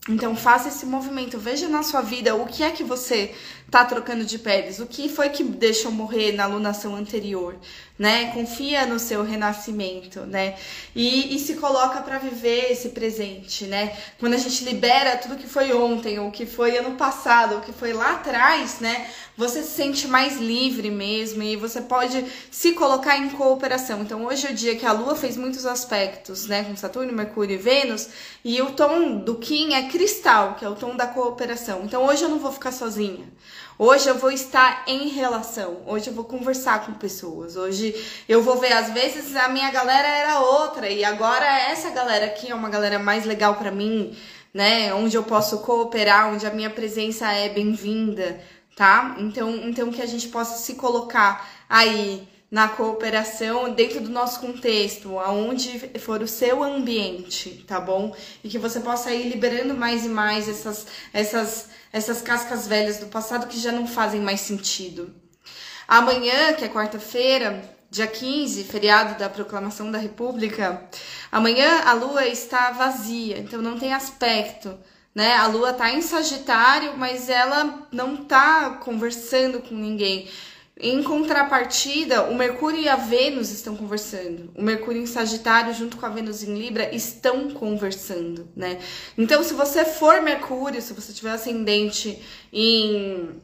Então 0.09 0.35
faça 0.35 0.67
esse 0.67 0.85
movimento, 0.85 1.39
veja 1.39 1.69
na 1.69 1.81
sua 1.81 2.01
vida 2.01 2.35
o 2.35 2.45
que 2.45 2.61
é 2.61 2.71
que 2.71 2.83
você 2.83 3.33
tá 3.69 3.83
trocando 3.85 4.23
de 4.23 4.37
peles, 4.37 4.79
o 4.79 4.85
que 4.85 5.09
foi 5.09 5.29
que 5.29 5.43
deixou 5.43 5.91
morrer 5.91 6.33
na 6.33 6.43
alunação 6.43 6.95
anterior, 6.95 7.55
né? 7.97 8.31
Confia 8.33 8.85
no 8.85 8.99
seu 8.99 9.23
renascimento, 9.23 10.21
né? 10.21 10.55
E, 10.95 11.35
e 11.35 11.39
se 11.39 11.55
coloca 11.55 12.01
para 12.01 12.17
viver 12.17 12.71
esse 12.71 12.89
presente, 12.89 13.65
né? 13.65 13.97
Quando 14.19 14.33
a 14.33 14.37
gente 14.37 14.63
libera 14.63 15.17
tudo 15.17 15.37
que 15.37 15.47
foi 15.47 15.73
ontem, 15.73 16.19
ou 16.19 16.31
que 16.31 16.45
foi 16.45 16.77
ano 16.77 16.95
passado, 16.95 17.55
ou 17.55 17.61
que 17.61 17.71
foi 17.71 17.93
lá 17.93 18.13
atrás, 18.13 18.79
né? 18.79 19.07
Você 19.35 19.63
se 19.63 19.71
sente 19.71 20.07
mais 20.07 20.37
livre 20.37 20.91
mesmo 20.91 21.41
e 21.41 21.55
você 21.55 21.81
pode 21.81 22.23
se 22.51 22.73
colocar 22.73 23.17
em 23.17 23.29
cooperação. 23.29 24.01
Então 24.01 24.25
hoje 24.25 24.45
é 24.45 24.51
o 24.51 24.53
dia 24.53 24.75
que 24.75 24.85
a 24.85 24.91
Lua 24.91 25.15
fez 25.15 25.35
muitos 25.35 25.65
aspectos, 25.65 26.45
né? 26.45 26.63
Com 26.63 26.75
Saturno, 26.75 27.11
Mercúrio 27.11 27.55
e 27.55 27.57
Vênus, 27.57 28.09
e 28.45 28.61
o 28.61 28.71
tom 28.71 29.17
do 29.17 29.35
Kim 29.35 29.73
é 29.73 29.89
cristal, 29.89 30.55
que 30.55 30.65
é 30.65 30.69
o 30.69 30.75
tom 30.75 30.95
da 30.95 31.07
cooperação. 31.07 31.81
Então 31.83 32.05
hoje 32.05 32.23
eu 32.23 32.29
não 32.29 32.39
vou 32.39 32.51
ficar 32.51 32.71
sozinha. 32.71 33.25
Hoje 33.77 34.07
eu 34.07 34.19
vou 34.19 34.31
estar 34.31 34.83
em 34.85 35.07
relação, 35.07 35.81
hoje 35.87 36.07
eu 36.07 36.13
vou 36.13 36.25
conversar 36.25 36.85
com 36.85 36.93
pessoas, 36.93 37.55
hoje 37.55 37.95
eu 38.29 38.43
vou 38.43 38.59
ver, 38.59 38.71
às 38.71 38.91
vezes 38.91 39.35
a 39.35 39.49
minha 39.49 39.71
galera 39.71 40.07
era 40.07 40.39
outra 40.41 40.87
e 40.89 41.03
agora 41.03 41.43
essa 41.71 41.89
galera 41.89 42.27
aqui 42.27 42.51
é 42.51 42.55
uma 42.55 42.69
galera 42.69 42.99
mais 42.99 43.25
legal 43.25 43.55
para 43.55 43.71
mim, 43.71 44.15
né? 44.53 44.93
Onde 44.93 45.17
eu 45.17 45.23
posso 45.23 45.57
cooperar, 45.59 46.31
onde 46.31 46.45
a 46.45 46.51
minha 46.53 46.69
presença 46.69 47.31
é 47.31 47.49
bem-vinda, 47.49 48.39
tá? 48.75 49.15
Então, 49.17 49.49
então 49.67 49.91
que 49.91 50.03
a 50.03 50.07
gente 50.07 50.27
possa 50.27 50.59
se 50.59 50.75
colocar 50.75 51.49
aí 51.67 52.27
na 52.51 52.67
cooperação 52.67 53.73
dentro 53.73 53.99
do 54.01 54.11
nosso 54.11 54.39
contexto, 54.39 55.17
aonde 55.17 55.79
for 55.97 56.21
o 56.21 56.27
seu 56.27 56.61
ambiente, 56.63 57.65
tá 57.67 57.79
bom? 57.79 58.15
E 58.43 58.49
que 58.49 58.59
você 58.59 58.79
possa 58.79 59.11
ir 59.11 59.29
liberando 59.29 59.73
mais 59.73 60.05
e 60.05 60.09
mais 60.09 60.47
essas 60.47 60.85
essas 61.11 61.69
essas 61.93 62.23
cascas 62.23 62.67
velhas 62.67 62.97
do 62.97 63.05
passado 63.05 63.47
que 63.47 63.59
já 63.59 63.71
não 63.71 63.87
fazem 63.87 64.19
mais 64.19 64.41
sentido. 64.41 65.13
Amanhã, 65.87 66.53
que 66.53 66.65
é 66.65 66.67
quarta-feira, 66.67 67.63
dia 67.91 68.07
15, 68.07 68.63
feriado 68.63 69.19
da 69.19 69.29
proclamação 69.29 69.91
da 69.91 69.99
República, 69.99 70.89
amanhã 71.31 71.83
a 71.85 71.93
lua 71.93 72.25
está 72.25 72.71
vazia, 72.71 73.37
então 73.37 73.61
não 73.61 73.77
tem 73.77 73.93
aspecto. 73.93 74.75
Né? 75.13 75.35
A 75.35 75.45
lua 75.45 75.69
está 75.69 75.91
em 75.91 76.01
Sagitário, 76.01 76.97
mas 76.97 77.29
ela 77.29 77.87
não 77.91 78.15
está 78.15 78.71
conversando 78.83 79.61
com 79.61 79.75
ninguém. 79.75 80.27
Em 80.79 81.03
contrapartida, 81.03 82.23
o 82.23 82.35
Mercúrio 82.35 82.79
e 82.79 82.89
a 82.89 82.95
Vênus 82.95 83.51
estão 83.51 83.75
conversando. 83.75 84.51
O 84.55 84.61
Mercúrio 84.61 85.01
em 85.01 85.05
Sagitário, 85.05 85.73
junto 85.73 85.97
com 85.97 86.05
a 86.05 86.09
Vênus 86.09 86.41
em 86.41 86.57
Libra, 86.57 86.93
estão 86.93 87.51
conversando, 87.51 88.49
né? 88.55 88.79
Então, 89.15 89.43
se 89.43 89.53
você 89.53 89.85
for 89.85 90.21
Mercúrio, 90.21 90.81
se 90.81 90.93
você 90.93 91.13
tiver 91.13 91.31
ascendente 91.31 92.19
em, 92.51 93.39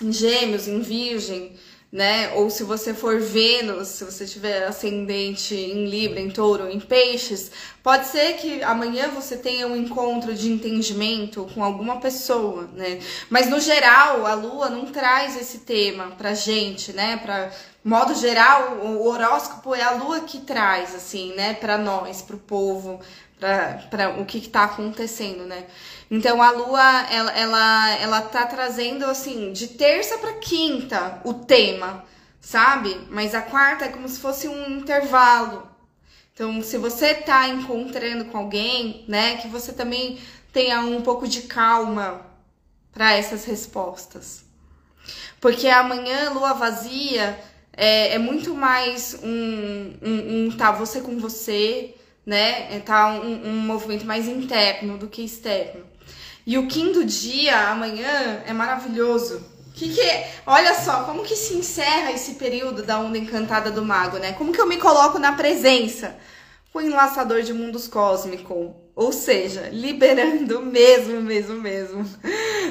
em 0.00 0.12
Gêmeos, 0.12 0.68
em 0.68 0.80
Virgem, 0.80 1.56
né? 1.92 2.32
Ou 2.36 2.48
se 2.48 2.64
você 2.64 2.94
for 2.94 3.20
Vênus, 3.20 3.88
se 3.88 4.04
você 4.04 4.24
tiver 4.24 4.64
ascendente 4.64 5.54
em 5.54 5.84
Libra, 5.84 6.20
em 6.20 6.30
Touro, 6.30 6.70
em 6.70 6.80
Peixes, 6.80 7.52
pode 7.82 8.06
ser 8.06 8.38
que 8.38 8.62
amanhã 8.62 9.08
você 9.08 9.36
tenha 9.36 9.66
um 9.66 9.76
encontro 9.76 10.32
de 10.32 10.50
entendimento 10.50 11.46
com 11.54 11.62
alguma 11.62 12.00
pessoa, 12.00 12.66
né? 12.72 12.98
Mas 13.28 13.50
no 13.50 13.60
geral, 13.60 14.24
a 14.24 14.32
Lua 14.32 14.70
não 14.70 14.86
traz 14.86 15.36
esse 15.38 15.58
tema 15.58 16.12
pra 16.16 16.32
gente, 16.32 16.94
né? 16.94 17.18
Pra 17.18 17.50
modo 17.84 18.14
geral, 18.14 18.78
o 18.82 19.06
horóscopo 19.06 19.74
é 19.74 19.82
a 19.82 19.90
Lua 19.90 20.20
que 20.20 20.38
traz, 20.40 20.94
assim, 20.94 21.34
né? 21.34 21.52
Pra 21.52 21.76
nós, 21.76 22.22
pro 22.22 22.38
povo, 22.38 23.00
para 23.90 24.20
o 24.20 24.24
que 24.24 24.38
está 24.38 24.64
acontecendo, 24.64 25.44
né? 25.44 25.66
Então 26.12 26.42
a 26.42 26.50
lua 26.50 27.06
ela, 27.10 27.32
ela, 27.32 27.90
ela 27.96 28.20
tá 28.20 28.44
trazendo 28.44 29.06
assim 29.06 29.50
de 29.50 29.66
terça 29.66 30.18
para 30.18 30.34
quinta 30.34 31.22
o 31.24 31.32
tema, 31.32 32.04
sabe? 32.38 33.00
Mas 33.08 33.34
a 33.34 33.40
quarta 33.40 33.86
é 33.86 33.88
como 33.88 34.06
se 34.06 34.20
fosse 34.20 34.46
um 34.46 34.76
intervalo. 34.76 35.66
Então, 36.34 36.62
se 36.62 36.76
você 36.76 37.14
tá 37.14 37.48
encontrando 37.48 38.26
com 38.26 38.36
alguém, 38.36 39.06
né, 39.08 39.38
que 39.38 39.48
você 39.48 39.72
também 39.72 40.18
tenha 40.52 40.80
um 40.80 41.00
pouco 41.00 41.26
de 41.26 41.42
calma 41.42 42.26
para 42.92 43.14
essas 43.14 43.46
respostas. 43.46 44.44
Porque 45.40 45.66
amanhã, 45.66 46.30
lua 46.30 46.52
vazia, 46.52 47.40
é, 47.72 48.16
é 48.16 48.18
muito 48.18 48.54
mais 48.54 49.18
um, 49.22 49.94
um, 50.02 50.46
um 50.46 50.56
tá 50.58 50.72
você 50.72 51.00
com 51.00 51.18
você, 51.18 51.94
né? 52.26 52.76
É, 52.76 52.80
tá 52.80 53.14
um, 53.14 53.48
um 53.48 53.56
movimento 53.60 54.04
mais 54.04 54.28
interno 54.28 54.98
do 54.98 55.08
que 55.08 55.22
externo. 55.24 55.91
E 56.46 56.58
o 56.58 56.66
quinto 56.66 57.04
dia, 57.04 57.68
amanhã, 57.68 58.42
é 58.46 58.52
maravilhoso. 58.52 59.46
Que 59.74 59.88
que 59.88 60.00
é? 60.00 60.30
Olha 60.46 60.74
só, 60.74 61.04
como 61.04 61.22
que 61.22 61.34
se 61.34 61.54
encerra 61.54 62.12
esse 62.12 62.34
período 62.34 62.82
da 62.82 62.98
onda 62.98 63.16
encantada 63.16 63.70
do 63.70 63.84
mago, 63.84 64.18
né? 64.18 64.32
Como 64.32 64.52
que 64.52 64.60
eu 64.60 64.66
me 64.66 64.76
coloco 64.76 65.18
na 65.18 65.32
presença? 65.32 66.16
O 66.74 66.80
enlaçador 66.80 67.42
de 67.42 67.52
mundos 67.52 67.88
cósmico, 67.88 68.74
ou 68.94 69.10
seja, 69.10 69.70
liberando 69.72 70.60
mesmo, 70.60 71.20
mesmo, 71.22 71.54
mesmo 71.60 72.04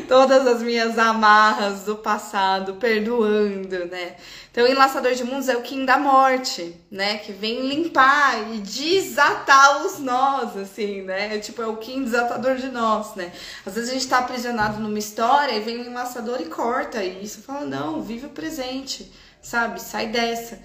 todas 0.08 0.46
as 0.46 0.62
minhas 0.62 1.00
amarras 1.00 1.84
do 1.84 1.96
passado, 1.96 2.76
perdoando, 2.76 3.86
né? 3.86 4.16
Então, 4.52 4.68
enlaçador 4.68 5.14
de 5.14 5.24
mundos 5.24 5.50
é 5.50 5.56
o 5.56 5.62
Kim 5.62 5.84
da 5.84 5.98
morte, 5.98 6.76
né? 6.92 7.18
Que 7.18 7.32
vem 7.32 7.68
limpar 7.68 8.54
e 8.54 8.60
desatar 8.60 9.84
os 9.86 9.98
nós, 9.98 10.56
assim, 10.58 11.02
né? 11.02 11.40
Tipo, 11.40 11.62
é 11.64 11.68
o 11.68 11.78
Kim 11.78 12.04
desatador 12.04 12.56
de 12.56 12.68
nós, 12.68 13.16
né? 13.16 13.32
Às 13.66 13.74
vezes 13.74 13.90
a 13.90 13.94
gente 13.94 14.08
tá 14.08 14.20
aprisionado 14.20 14.80
numa 14.80 15.00
história 15.00 15.54
e 15.54 15.62
vem 15.62 15.78
o 15.78 15.86
enlaçador 15.86 16.40
e 16.42 16.46
corta 16.46 17.04
isso. 17.04 17.42
Fala, 17.42 17.66
não, 17.66 18.02
vive 18.04 18.28
o 18.28 18.32
presente, 18.32 19.12
sabe? 19.42 19.82
Sai 19.82 20.08
dessa. 20.08 20.60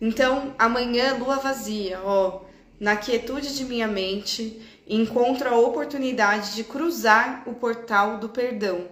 Então, 0.00 0.54
amanhã, 0.58 1.14
lua 1.14 1.36
vazia, 1.36 2.00
ó. 2.04 2.42
Na 2.80 2.96
quietude 2.96 3.56
de 3.56 3.64
minha 3.64 3.88
mente, 3.88 4.60
encontro 4.88 5.48
a 5.48 5.58
oportunidade 5.58 6.54
de 6.54 6.64
cruzar 6.64 7.42
o 7.46 7.54
portal 7.54 8.18
do 8.18 8.30
perdão. 8.30 8.88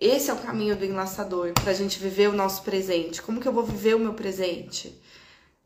Esse 0.00 0.30
é 0.30 0.32
o 0.32 0.38
caminho 0.38 0.76
do 0.76 0.84
enlaçador 0.84 1.52
para 1.52 1.70
a 1.70 1.74
gente 1.74 1.98
viver 1.98 2.28
o 2.28 2.32
nosso 2.32 2.62
presente. 2.62 3.20
Como 3.20 3.40
que 3.40 3.46
eu 3.46 3.52
vou 3.52 3.64
viver 3.64 3.94
o 3.94 3.98
meu 3.98 4.14
presente? 4.14 4.98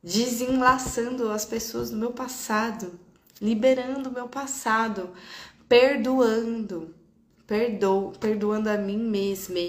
Desenlaçando 0.03 1.31
as 1.31 1.45
pessoas 1.45 1.91
do 1.91 1.97
meu 1.97 2.11
passado, 2.11 2.99
liberando 3.41 4.09
o 4.09 4.13
meu 4.13 4.27
passado, 4.27 5.11
perdoando, 5.69 6.95
perdoo, 7.47 8.13
perdoando 8.19 8.69
a 8.69 8.77
mim 8.77 8.99
mesma, 8.99 9.61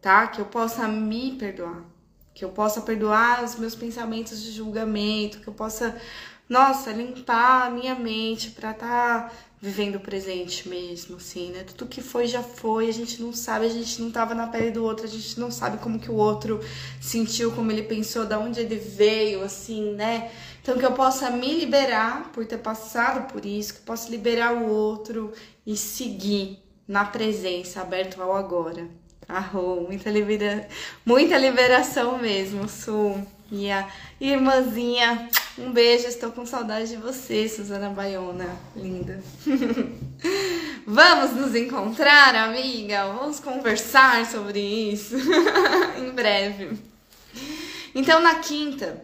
tá? 0.00 0.28
Que 0.28 0.40
eu 0.40 0.46
possa 0.46 0.88
me 0.88 1.32
perdoar, 1.32 1.84
que 2.32 2.44
eu 2.44 2.50
possa 2.50 2.80
perdoar 2.80 3.44
os 3.44 3.56
meus 3.56 3.74
pensamentos 3.74 4.40
de 4.40 4.52
julgamento, 4.52 5.40
que 5.40 5.48
eu 5.48 5.52
possa 5.52 6.00
nossa, 6.48 6.92
limpar 6.92 7.66
a 7.66 7.70
minha 7.70 7.94
mente 7.94 8.50
para 8.50 8.70
estar 8.70 9.28
tá 9.28 9.32
vivendo 9.60 9.96
o 9.96 10.00
presente 10.00 10.68
mesmo, 10.68 11.16
assim, 11.16 11.50
né? 11.50 11.64
Tudo 11.64 11.86
que 11.88 12.00
foi 12.00 12.26
já 12.26 12.42
foi, 12.42 12.88
a 12.88 12.92
gente 12.92 13.20
não 13.20 13.32
sabe, 13.32 13.66
a 13.66 13.70
gente 13.70 14.00
não 14.00 14.10
tava 14.10 14.34
na 14.34 14.46
pele 14.46 14.70
do 14.70 14.84
outro, 14.84 15.06
a 15.06 15.08
gente 15.08 15.40
não 15.40 15.50
sabe 15.50 15.78
como 15.78 15.98
que 15.98 16.10
o 16.10 16.14
outro 16.14 16.60
sentiu, 17.00 17.50
como 17.52 17.72
ele 17.72 17.82
pensou, 17.82 18.26
da 18.26 18.38
onde 18.38 18.60
ele 18.60 18.76
veio, 18.76 19.42
assim, 19.42 19.94
né? 19.94 20.30
Então 20.62 20.78
que 20.78 20.84
eu 20.84 20.92
possa 20.92 21.30
me 21.30 21.54
liberar 21.54 22.30
por 22.32 22.44
ter 22.44 22.58
passado 22.58 23.32
por 23.32 23.44
isso, 23.44 23.74
que 23.74 23.80
eu 23.80 23.84
possa 23.84 24.10
liberar 24.10 24.52
o 24.54 24.68
outro 24.68 25.32
e 25.66 25.76
seguir 25.76 26.62
na 26.86 27.04
presença, 27.04 27.80
aberto 27.80 28.22
ao 28.22 28.36
agora. 28.36 28.88
Arro, 29.28 29.80
muita, 29.80 30.10
libera... 30.10 30.68
muita 31.04 31.36
liberação 31.36 32.18
mesmo, 32.18 32.68
Su. 32.68 33.20
Minha 33.50 33.88
irmãzinha 34.20 35.28
um 35.58 35.72
beijo, 35.72 36.06
estou 36.06 36.30
com 36.32 36.44
saudade 36.44 36.88
de 36.90 36.96
você, 36.96 37.48
Suzana 37.48 37.88
Baiona, 37.88 38.46
linda. 38.74 39.22
Vamos 40.86 41.32
nos 41.32 41.54
encontrar, 41.54 42.34
amiga? 42.34 43.06
Vamos 43.06 43.40
conversar 43.40 44.26
sobre 44.26 44.60
isso 44.60 45.16
em 45.96 46.10
breve. 46.10 46.78
Então, 47.94 48.20
na 48.20 48.34
quinta, 48.34 49.02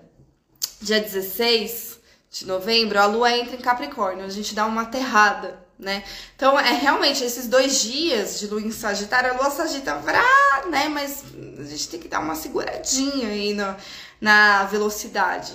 dia 0.83 1.01
16 1.01 1.99
de 2.31 2.47
novembro, 2.47 2.99
a 2.99 3.07
lua 3.07 3.35
entra 3.35 3.57
em 3.57 3.61
Capricórnio, 3.61 4.27
a 4.27 4.29
gente 4.29 4.55
dá 4.55 4.67
uma 4.67 4.83
aterrada, 4.83 5.59
né? 5.79 6.05
Então, 6.37 6.61
é 6.61 6.75
realmente 6.75 7.25
esses 7.25 7.49
dois 7.49 7.81
dias 7.81 8.39
de 8.39 8.47
lua 8.47 8.61
em 8.61 8.71
Sagitário, 8.71 9.31
a 9.31 9.37
lua 9.39 9.51
Sagita, 9.51 9.97
vrá, 9.97 10.65
né? 10.69 10.89
Mas 10.91 11.25
a 11.59 11.65
gente 11.65 11.89
tem 11.89 11.99
que 11.99 12.09
dar 12.09 12.21
uma 12.21 12.35
seguradinha 12.35 13.29
aí 13.29 13.55
no, 13.55 13.75
na 14.23 14.63
velocidade 14.65 15.53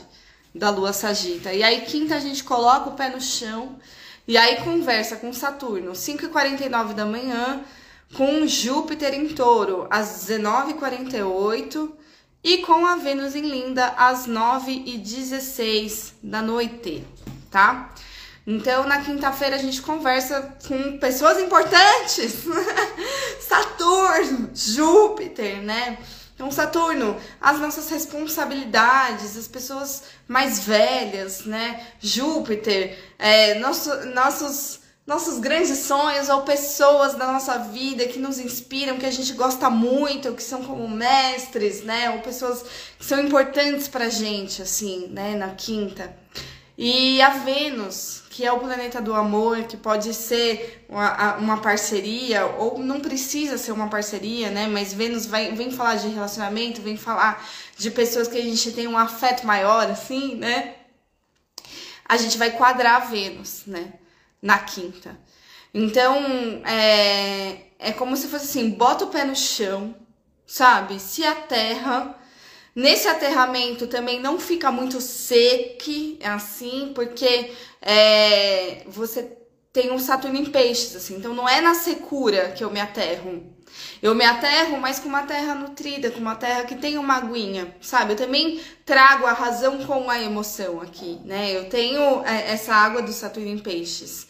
da 0.53 0.69
lua 0.69 0.91
sagita. 0.91 1.53
E 1.53 1.63
aí, 1.63 1.81
quinta, 1.81 2.15
a 2.15 2.19
gente 2.19 2.43
coloca 2.43 2.89
o 2.89 2.95
pé 2.95 3.09
no 3.09 3.21
chão 3.21 3.79
e 4.27 4.37
aí 4.37 4.57
conversa 4.57 5.15
com 5.15 5.31
Saturno, 5.31 5.93
5h49 5.93 6.93
da 6.93 7.05
manhã, 7.05 7.63
com 8.13 8.45
Júpiter 8.45 9.13
em 9.13 9.29
touro, 9.29 9.87
às 9.89 10.27
19h48 10.27 11.91
e 12.43 12.57
com 12.57 12.85
a 12.85 12.97
Vênus 12.97 13.35
em 13.35 13.49
Linda, 13.49 13.93
às 13.97 14.27
9h16 14.27 16.11
da 16.21 16.41
noite, 16.41 17.07
tá? 17.49 17.93
Então, 18.45 18.85
na 18.85 19.01
quinta-feira, 19.01 19.55
a 19.55 19.59
gente 19.59 19.81
conversa 19.81 20.55
com 20.67 20.97
pessoas 20.97 21.37
importantes. 21.39 22.43
Saturno, 23.39 24.49
Júpiter, 24.53 25.61
né? 25.61 25.97
Então, 26.37 26.51
Saturno, 26.51 27.17
as 27.41 27.59
nossas 27.59 27.89
responsabilidades, 27.89 29.35
as 29.35 29.47
pessoas 29.47 30.03
mais 30.27 30.59
velhas, 30.59 31.45
né? 31.45 31.83
Júpiter, 31.99 32.95
é, 33.17 33.55
nosso, 33.55 33.89
nossos, 34.13 34.81
nossos 35.03 35.39
grandes 35.39 35.79
sonhos 35.79 36.29
ou 36.29 36.43
pessoas 36.43 37.15
da 37.15 37.31
nossa 37.31 37.57
vida 37.57 38.05
que 38.05 38.19
nos 38.19 38.37
inspiram, 38.37 38.99
que 38.99 39.07
a 39.07 39.11
gente 39.11 39.33
gosta 39.33 39.67
muito, 39.71 40.31
que 40.35 40.43
são 40.43 40.61
como 40.63 40.87
mestres, 40.87 41.81
né? 41.83 42.11
Ou 42.11 42.19
pessoas 42.19 42.63
que 42.99 43.03
são 43.03 43.19
importantes 43.19 43.87
pra 43.87 44.07
gente, 44.07 44.61
assim, 44.61 45.07
né? 45.07 45.35
Na 45.35 45.55
quinta. 45.55 46.15
E 46.77 47.19
a 47.19 47.29
Vênus, 47.29 48.21
que 48.37 48.45
é 48.45 48.51
o 48.51 48.59
planeta 48.59 49.01
do 49.01 49.15
amor, 49.15 49.63
que 49.63 49.75
pode 49.75 50.13
ser 50.13 50.85
uma, 50.87 51.37
uma, 51.37 51.57
parceria, 51.59 52.45
ou 52.45 52.77
não 52.77 52.99
precisa 52.99 53.57
ser 53.57 53.71
uma 53.71 53.89
parceria, 53.89 54.51
né? 54.51 54.67
Mas 54.67 54.93
Vênus 54.93 55.25
vai, 55.25 55.53
vem 55.53 55.71
falar 55.71 55.95
de 55.95 56.07
relacionamento, 56.09 56.79
vem 56.79 56.95
falar 56.95 57.43
de 57.75 57.89
pessoas 57.89 58.27
que 58.27 58.37
a 58.37 58.41
gente 58.43 58.71
tem 58.73 58.87
um 58.87 58.95
afeto 58.95 59.43
maior, 59.43 59.89
assim, 59.89 60.35
né? 60.35 60.75
A 62.07 62.15
gente 62.15 62.37
vai 62.37 62.51
quadrar 62.51 63.09
Vênus, 63.09 63.63
né? 63.65 63.93
Na 64.39 64.59
quinta. 64.59 65.17
Então, 65.73 66.15
é, 66.63 67.61
é 67.79 67.91
como 67.91 68.15
se 68.15 68.27
fosse 68.27 68.45
assim: 68.45 68.69
bota 68.69 69.05
o 69.05 69.09
pé 69.09 69.23
no 69.23 69.35
chão, 69.35 69.95
sabe? 70.45 70.99
Se 70.99 71.23
a 71.23 71.33
terra 71.33 72.15
Nesse 72.77 73.07
aterramento 73.07 73.87
também 73.87 74.19
não 74.19 74.39
fica 74.39 74.71
muito 74.71 75.01
seco, 75.01 75.89
assim, 76.23 76.91
porque 76.93 77.51
é, 77.81 78.83
você 78.87 79.37
tem 79.73 79.91
um 79.91 79.99
Saturno 79.99 80.37
em 80.37 80.45
peixes, 80.45 80.95
assim. 80.95 81.17
Então 81.17 81.33
não 81.33 81.47
é 81.47 81.61
na 81.61 81.73
secura 81.73 82.51
que 82.51 82.63
eu 82.63 82.71
me 82.71 82.79
aterro. 82.79 83.55
Eu 84.01 84.15
me 84.15 84.25
aterro, 84.25 84.77
mas 84.79 84.99
com 84.99 85.09
uma 85.09 85.23
terra 85.23 85.53
nutrida, 85.53 86.09
com 86.09 86.19
uma 86.19 86.35
terra 86.35 86.63
que 86.63 86.75
tem 86.75 86.97
uma 86.97 87.15
aguinha, 87.15 87.75
sabe? 87.81 88.13
Eu 88.13 88.17
também 88.17 88.59
trago 88.85 89.25
a 89.25 89.33
razão 89.33 89.85
com 89.85 90.09
a 90.09 90.19
emoção 90.19 90.81
aqui, 90.81 91.19
né? 91.25 91.55
Eu 91.55 91.69
tenho 91.69 92.23
é, 92.25 92.51
essa 92.53 92.73
água 92.73 93.01
do 93.01 93.11
Saturno 93.11 93.49
em 93.49 93.59
peixes. 93.59 94.27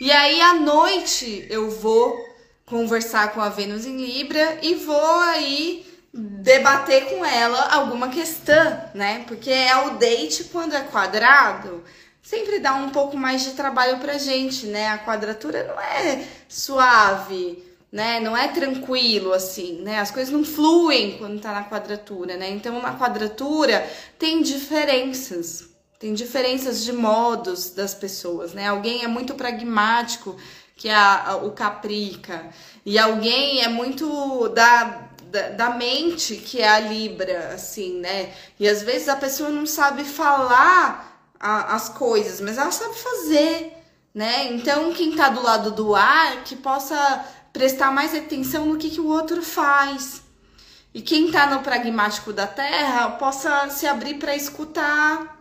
E 0.00 0.10
aí 0.10 0.40
à 0.40 0.54
noite 0.54 1.46
eu 1.50 1.70
vou 1.70 2.16
conversar 2.64 3.32
com 3.32 3.40
a 3.40 3.48
Vênus 3.48 3.84
em 3.84 3.96
Libra 3.96 4.58
e 4.62 4.74
vou 4.74 5.20
aí 5.20 5.86
debater 6.12 7.06
com 7.06 7.24
ela 7.24 7.74
alguma 7.74 8.08
questão, 8.08 8.80
né? 8.94 9.24
Porque 9.26 9.50
é 9.50 9.76
o 9.86 9.98
date 9.98 10.44
quando 10.44 10.74
é 10.74 10.80
quadrado, 10.80 11.82
sempre 12.28 12.58
dá 12.58 12.74
um 12.74 12.90
pouco 12.90 13.16
mais 13.16 13.42
de 13.42 13.52
trabalho 13.52 13.98
pra 14.00 14.18
gente, 14.18 14.66
né? 14.66 14.88
A 14.88 14.98
quadratura 14.98 15.64
não 15.64 15.80
é 15.80 16.28
suave, 16.46 17.64
né? 17.90 18.20
Não 18.20 18.36
é 18.36 18.48
tranquilo 18.48 19.32
assim, 19.32 19.80
né? 19.80 19.98
As 19.98 20.10
coisas 20.10 20.30
não 20.30 20.44
fluem 20.44 21.16
quando 21.16 21.40
tá 21.40 21.54
na 21.54 21.64
quadratura, 21.64 22.36
né? 22.36 22.50
Então, 22.50 22.82
na 22.82 22.98
quadratura 22.98 23.90
tem 24.18 24.42
diferenças. 24.42 25.70
Tem 25.98 26.12
diferenças 26.12 26.84
de 26.84 26.92
modos 26.92 27.70
das 27.70 27.94
pessoas, 27.94 28.52
né? 28.52 28.68
Alguém 28.68 29.04
é 29.04 29.08
muito 29.08 29.34
pragmático, 29.34 30.36
que 30.76 30.86
é 30.86 30.94
a, 30.94 31.30
a, 31.30 31.36
o 31.36 31.52
caprica, 31.52 32.50
e 32.84 32.98
alguém 32.98 33.62
é 33.62 33.68
muito 33.68 34.50
da 34.50 35.08
da, 35.30 35.50
da, 35.50 35.70
mente 35.70 36.36
que 36.36 36.62
é 36.62 36.68
a 36.68 36.80
Libra, 36.80 37.50
assim, 37.52 38.00
né? 38.00 38.32
E 38.58 38.66
às 38.66 38.82
vezes 38.82 39.10
a 39.10 39.16
pessoa 39.16 39.50
não 39.50 39.66
sabe 39.66 40.02
falar 40.02 41.07
a, 41.38 41.74
as 41.74 41.88
coisas, 41.88 42.40
mas 42.40 42.58
ela 42.58 42.70
sabe 42.70 42.94
fazer, 42.94 43.72
né? 44.14 44.52
Então, 44.52 44.92
quem 44.92 45.14
tá 45.14 45.28
do 45.28 45.42
lado 45.42 45.70
do 45.72 45.94
ar, 45.94 46.42
que 46.44 46.56
possa 46.56 47.24
prestar 47.52 47.90
mais 47.90 48.14
atenção 48.14 48.66
no 48.66 48.76
que, 48.76 48.90
que 48.90 49.00
o 49.00 49.08
outro 49.08 49.42
faz. 49.42 50.22
E 50.92 51.02
quem 51.02 51.30
tá 51.30 51.46
no 51.46 51.60
pragmático 51.60 52.32
da 52.32 52.46
terra, 52.46 53.10
possa 53.10 53.68
se 53.70 53.86
abrir 53.86 54.14
para 54.14 54.34
escutar, 54.34 55.38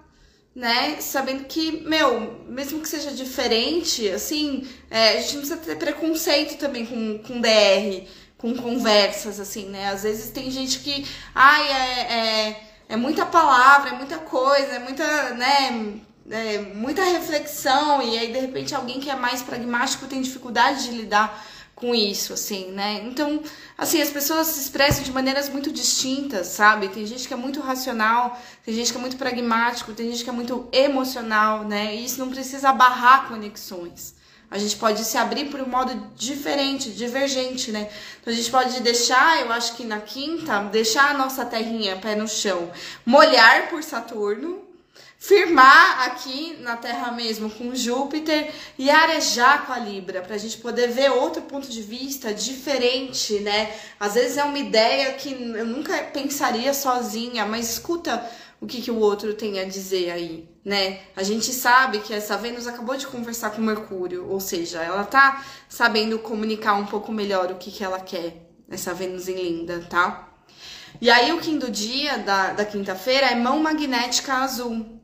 né? 0.54 1.00
Sabendo 1.00 1.46
que, 1.46 1.84
meu, 1.88 2.44
mesmo 2.48 2.82
que 2.82 2.90
seja 2.90 3.12
diferente, 3.12 4.10
assim, 4.10 4.68
é, 4.90 5.18
a 5.18 5.22
gente 5.22 5.34
não 5.34 5.42
precisa 5.42 5.58
ter 5.58 5.76
preconceito 5.78 6.58
também 6.58 6.86
com, 6.86 7.20
com 7.20 7.40
DR, 7.40 8.08
com 8.38 8.56
conversas, 8.56 9.40
assim, 9.40 9.66
né? 9.68 9.90
Às 9.90 10.04
vezes 10.04 10.32
tem 10.32 10.52
gente 10.52 10.80
que, 10.80 11.06
ai, 11.34 11.68
é, 11.68 12.14
é, 12.14 12.67
é 12.90 12.96
muita 12.96 13.26
palavra, 13.26 13.92
é 13.92 13.94
muita 13.94 14.18
coisa, 14.18 14.74
é 14.74 14.80
muita, 14.80 15.32
né? 15.32 16.00
É, 16.30 16.60
muita 16.60 17.04
reflexão, 17.04 18.02
e 18.02 18.18
aí 18.18 18.34
de 18.34 18.40
repente 18.40 18.76
alguém 18.76 19.00
que 19.00 19.10
é 19.10 19.16
mais 19.16 19.42
pragmático 19.42 20.08
tem 20.08 20.22
dificuldade 20.22 20.84
de 20.84 20.92
lidar 20.92 21.42
com 21.78 21.94
isso, 21.94 22.34
assim, 22.34 22.72
né? 22.72 23.04
Então, 23.06 23.42
assim, 23.78 24.02
as 24.02 24.10
pessoas 24.10 24.48
se 24.48 24.60
expressam 24.60 25.04
de 25.04 25.12
maneiras 25.12 25.48
muito 25.48 25.72
distintas, 25.72 26.48
sabe? 26.48 26.90
Tem 26.90 27.06
gente 27.06 27.28
que 27.28 27.34
é 27.34 27.38
muito 27.38 27.62
racional, 27.62 28.38
tem 28.66 28.74
gente 28.74 28.92
que 28.92 28.98
é 28.98 29.02
muito 29.02 29.16
pragmático, 29.16 29.94
tem 29.94 30.12
gente 30.12 30.24
que 30.24 30.30
é 30.30 30.34
muito 30.34 30.68
emocional, 30.72 31.64
né? 31.66 31.96
E 31.96 32.04
isso 32.04 32.20
não 32.20 32.30
precisa 32.30 32.74
barrar 32.74 33.28
conexões. 33.28 34.16
A 34.50 34.58
gente 34.58 34.78
pode 34.78 35.04
se 35.04 35.18
abrir 35.18 35.46
por 35.46 35.60
um 35.60 35.68
modo 35.68 35.94
diferente, 36.16 36.92
divergente, 36.92 37.72
né? 37.72 37.90
Então 38.22 38.32
a 38.32 38.36
gente 38.36 38.50
pode 38.50 38.80
deixar, 38.82 39.42
eu 39.42 39.52
acho 39.52 39.76
que 39.76 39.84
na 39.84 40.00
quinta, 40.00 40.64
deixar 40.64 41.12
a 41.12 41.18
nossa 41.18 41.44
terrinha 41.44 41.98
pé 41.98 42.16
no 42.16 42.28
chão, 42.28 42.72
molhar 43.06 43.70
por 43.70 43.84
Saturno, 43.84 44.66
firmar 45.20 46.08
aqui 46.08 46.58
na 46.62 46.78
Terra 46.78 47.12
mesmo 47.12 47.50
com 47.50 47.76
Júpiter 47.76 48.54
e 48.78 48.90
arejar 48.90 49.66
com 49.66 49.74
a 49.74 49.80
Libra, 49.80 50.22
para 50.22 50.36
a 50.36 50.38
gente 50.38 50.58
poder 50.60 50.88
ver 50.88 51.12
outro 51.12 51.42
ponto 51.42 51.68
de 51.68 51.82
vista 51.82 52.34
diferente, 52.34 53.40
né? 53.40 53.76
Às 54.00 54.14
vezes 54.14 54.38
é 54.38 54.44
uma 54.44 54.60
ideia 54.60 55.14
que 55.14 55.34
eu 55.34 55.66
nunca 55.66 55.98
pensaria 56.04 56.74
sozinha, 56.74 57.46
mas 57.46 57.72
escuta 57.72 58.24
o 58.60 58.66
que, 58.66 58.82
que 58.82 58.92
o 58.92 59.00
outro 59.00 59.34
tem 59.34 59.60
a 59.60 59.66
dizer 59.66 60.10
aí, 60.12 60.50
né? 60.66 61.02
A 61.16 61.24
gente 61.24 61.54
sabe 61.54 62.00
que 62.00 62.14
essa 62.14 62.38
Vênus 62.38 62.68
acabou 62.68 62.98
de 62.98 63.06
conversar 63.06 63.52
com 63.52 63.62
Mercúrio, 63.62 64.28
ou 64.30 64.40
seja, 64.40 64.82
ela 64.82 65.04
tá 65.04 65.46
sabendo 65.70 66.18
comunicar 66.20 66.74
um 66.74 66.86
pouco 66.86 67.12
melhor 67.12 67.52
o 67.52 67.56
que, 67.56 67.72
que 67.72 67.84
ela 67.84 68.00
quer, 68.00 68.50
essa 68.70 68.94
Vênus 68.94 69.28
em 69.28 69.36
linda, 69.36 69.86
tá? 69.90 70.28
E 71.00 71.10
aí 71.12 71.32
o 71.32 71.40
quinto 71.40 71.70
dia 71.70 72.18
da, 72.18 72.54
da 72.54 72.66
quinta-feira 72.66 73.28
é 73.28 73.36
mão 73.36 73.60
magnética 73.60 74.34
azul. 74.34 74.97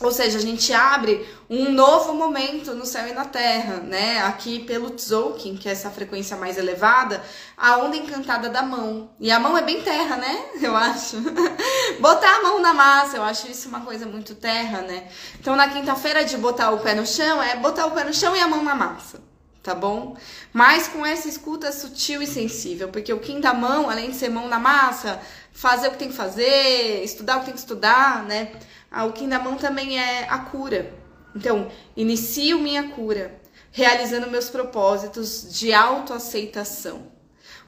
Ou 0.00 0.12
seja, 0.12 0.38
a 0.38 0.40
gente 0.40 0.72
abre 0.72 1.26
um 1.50 1.72
novo 1.72 2.14
momento 2.14 2.72
no 2.72 2.86
céu 2.86 3.08
e 3.08 3.12
na 3.12 3.24
terra, 3.24 3.78
né? 3.78 4.22
Aqui 4.22 4.60
pelo 4.60 4.90
Tzolk'in, 4.90 5.56
que 5.56 5.68
é 5.68 5.72
essa 5.72 5.90
frequência 5.90 6.36
mais 6.36 6.56
elevada, 6.56 7.20
a 7.56 7.78
onda 7.78 7.96
encantada 7.96 8.48
da 8.48 8.62
mão. 8.62 9.10
E 9.18 9.30
a 9.32 9.40
mão 9.40 9.58
é 9.58 9.62
bem 9.62 9.82
terra, 9.82 10.16
né? 10.16 10.44
Eu 10.62 10.76
acho. 10.76 11.16
botar 11.98 12.36
a 12.36 12.42
mão 12.42 12.60
na 12.60 12.72
massa, 12.72 13.16
eu 13.16 13.24
acho 13.24 13.50
isso 13.50 13.68
uma 13.68 13.80
coisa 13.80 14.06
muito 14.06 14.34
terra, 14.34 14.82
né? 14.82 15.08
Então 15.40 15.56
na 15.56 15.68
quinta-feira 15.68 16.24
de 16.24 16.36
botar 16.36 16.70
o 16.70 16.78
pé 16.78 16.94
no 16.94 17.06
chão 17.06 17.42
é 17.42 17.56
botar 17.56 17.86
o 17.86 17.90
pé 17.90 18.04
no 18.04 18.14
chão 18.14 18.36
e 18.36 18.40
a 18.40 18.46
mão 18.46 18.62
na 18.62 18.74
massa. 18.74 19.20
Tá 19.62 19.74
bom? 19.74 20.16
Mas 20.52 20.88
com 20.88 21.04
essa 21.04 21.28
escuta 21.28 21.72
sutil 21.72 22.22
e 22.22 22.26
sensível, 22.26 22.88
porque 22.88 23.12
o 23.12 23.18
quinta 23.18 23.52
mão, 23.52 23.90
além 23.90 24.10
de 24.10 24.16
ser 24.16 24.30
mão 24.30 24.48
na 24.48 24.58
massa, 24.58 25.20
fazer 25.52 25.88
o 25.88 25.90
que 25.90 25.98
tem 25.98 26.08
que 26.08 26.14
fazer, 26.14 27.02
estudar 27.02 27.36
o 27.36 27.40
que 27.40 27.46
tem 27.46 27.54
que 27.54 27.60
estudar, 27.60 28.22
né? 28.22 28.52
O 28.90 29.12
Kim 29.12 29.28
da 29.28 29.38
mão 29.38 29.56
também 29.56 29.98
é 29.98 30.28
a 30.28 30.38
cura. 30.38 30.92
Então, 31.34 31.70
inicio 31.96 32.58
minha 32.58 32.88
cura, 32.88 33.38
realizando 33.70 34.30
meus 34.30 34.48
propósitos 34.48 35.52
de 35.58 35.72
autoaceitação. 35.72 37.06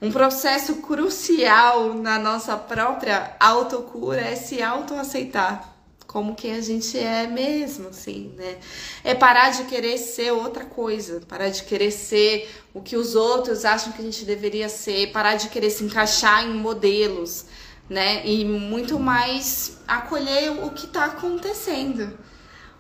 Um 0.01 0.11
processo 0.11 0.77
crucial 0.77 1.95
na 1.95 2.19
nossa 2.19 2.57
própria 2.57 3.37
autocura 3.39 4.21
é 4.21 4.35
se 4.35 4.63
autoaceitar 4.63 5.71
como 6.11 6.35
que 6.35 6.51
a 6.51 6.61
gente 6.61 6.99
é 6.99 7.29
mesmo, 7.29 7.91
assim, 7.91 8.35
né? 8.37 8.57
É 9.05 9.15
parar 9.15 9.51
de 9.51 9.63
querer 9.67 9.97
ser 9.97 10.33
outra 10.33 10.65
coisa, 10.65 11.21
parar 11.29 11.51
de 11.51 11.63
querer 11.63 11.93
ser 11.93 12.51
o 12.75 12.83
que 12.83 12.97
os 12.97 13.15
outros 13.15 13.65
acham 13.65 13.93
que 13.93 14.03
a 14.03 14.05
gente 14.05 14.25
deveria 14.25 14.69
ser, 14.69 15.13
parar 15.13 15.37
de 15.37 15.49
querer 15.49 15.71
se 15.71 15.85
encaixar 15.85 16.45
em 16.45 16.55
modelos, 16.55 17.45
né? 17.91 18.25
E 18.25 18.45
muito 18.45 19.01
mais 19.01 19.79
acolher 19.87 20.65
o 20.65 20.71
que 20.71 20.87
tá 20.87 21.07
acontecendo. 21.07 22.17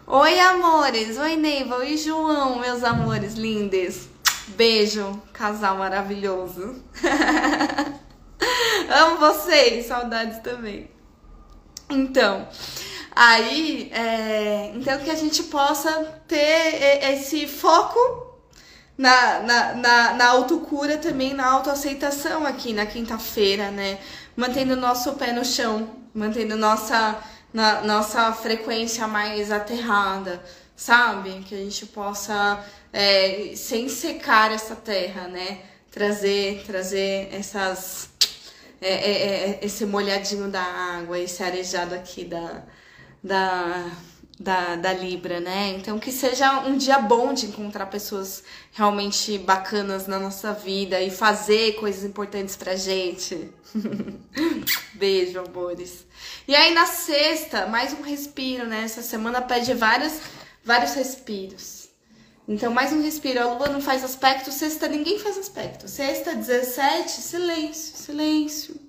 Oi, 0.06 0.38
amores! 0.38 1.18
Oi, 1.18 1.34
Neiva! 1.34 1.78
Oi, 1.78 1.96
João, 1.96 2.60
meus 2.60 2.84
amores 2.84 3.34
lindos! 3.34 4.08
Beijo, 4.48 5.20
casal 5.32 5.78
maravilhoso! 5.78 6.80
Amo 8.88 9.16
vocês, 9.18 9.86
saudades 9.86 10.38
também. 10.38 10.90
Então, 11.88 12.46
aí, 13.14 13.90
é, 13.92 14.72
então 14.74 14.98
que 15.00 15.10
a 15.10 15.16
gente 15.16 15.42
possa 15.44 16.22
ter 16.28 17.02
esse 17.12 17.48
foco 17.48 18.30
na, 19.00 19.40
na, 19.40 19.74
na, 19.74 20.12
na 20.14 20.28
autocura 20.28 20.98
também, 20.98 21.32
na 21.32 21.50
autoaceitação 21.50 22.46
aqui 22.46 22.72
na 22.72 22.84
quinta-feira, 22.84 23.70
né? 23.70 23.98
Mantendo 24.40 24.74
nosso 24.74 25.12
pé 25.16 25.34
no 25.34 25.44
chão, 25.44 25.94
mantendo 26.14 26.56
nossa, 26.56 27.22
na, 27.52 27.82
nossa 27.82 28.32
frequência 28.32 29.06
mais 29.06 29.52
aterrada, 29.52 30.42
sabe? 30.74 31.42
Que 31.42 31.54
a 31.54 31.58
gente 31.58 31.84
possa, 31.84 32.64
é, 32.90 33.52
sem 33.54 33.86
secar 33.90 34.50
essa 34.50 34.74
terra, 34.74 35.28
né? 35.28 35.60
Trazer, 35.90 36.64
trazer 36.66 37.28
essas. 37.34 38.08
É, 38.80 38.88
é, 38.88 39.50
é 39.50 39.58
esse 39.60 39.84
molhadinho 39.84 40.48
da 40.48 40.62
água, 40.62 41.18
esse 41.18 41.42
arejado 41.42 41.94
aqui 41.94 42.24
da, 42.24 42.62
da 43.22 43.90
da, 44.40 44.74
da 44.74 44.90
Libra, 44.90 45.38
né? 45.38 45.68
Então 45.76 45.98
que 45.98 46.10
seja 46.10 46.60
um 46.60 46.78
dia 46.78 46.98
bom 46.98 47.34
de 47.34 47.44
encontrar 47.44 47.84
pessoas 47.86 48.42
realmente 48.72 49.36
bacanas 49.36 50.06
na 50.06 50.18
nossa 50.18 50.54
vida 50.54 50.98
e 50.98 51.10
fazer 51.10 51.74
coisas 51.74 52.04
importantes 52.04 52.56
pra 52.56 52.74
gente. 52.74 53.52
Beijo, 54.94 55.38
amores. 55.38 56.06
E 56.48 56.54
aí 56.56 56.72
na 56.72 56.86
sexta, 56.86 57.66
mais 57.66 57.92
um 57.92 58.00
respiro, 58.00 58.66
né? 58.66 58.84
Essa 58.84 59.02
semana 59.02 59.42
pede 59.42 59.74
vários, 59.74 60.14
vários 60.64 60.94
respiros. 60.94 61.90
Então, 62.48 62.72
mais 62.72 62.92
um 62.92 63.02
respiro. 63.02 63.40
A 63.40 63.54
lua 63.54 63.68
não 63.68 63.80
faz 63.82 64.02
aspecto, 64.02 64.50
sexta 64.50 64.88
ninguém 64.88 65.18
faz 65.18 65.36
aspecto. 65.36 65.86
Sexta, 65.86 66.34
17, 66.34 67.10
silêncio, 67.10 67.96
silêncio. 67.96 68.80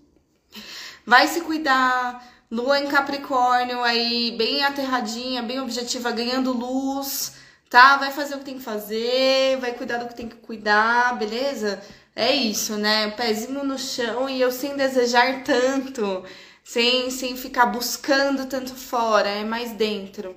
Vai 1.05 1.27
se 1.27 1.41
cuidar 1.41 2.25
Lua 2.51 2.79
em 2.79 2.87
Capricórnio, 2.87 3.81
aí 3.81 4.35
bem 4.37 4.61
aterradinha, 4.61 5.41
bem 5.41 5.61
objetiva, 5.61 6.11
ganhando 6.11 6.51
luz, 6.51 7.35
tá? 7.69 7.95
Vai 7.95 8.11
fazer 8.11 8.35
o 8.35 8.39
que 8.39 8.43
tem 8.43 8.57
que 8.57 8.63
fazer, 8.63 9.57
vai 9.61 9.71
cuidar 9.71 9.99
do 9.99 10.07
que 10.09 10.15
tem 10.15 10.27
que 10.27 10.35
cuidar, 10.35 11.17
beleza? 11.17 11.81
É 12.13 12.33
isso, 12.35 12.75
né? 12.75 13.11
Pezinho 13.11 13.63
no 13.63 13.79
chão 13.79 14.29
e 14.29 14.41
eu 14.41 14.51
sem 14.51 14.75
desejar 14.75 15.43
tanto, 15.45 16.25
sem, 16.61 17.09
sem 17.09 17.37
ficar 17.37 17.67
buscando 17.67 18.45
tanto 18.47 18.75
fora, 18.75 19.29
é 19.29 19.45
mais 19.45 19.71
dentro. 19.71 20.35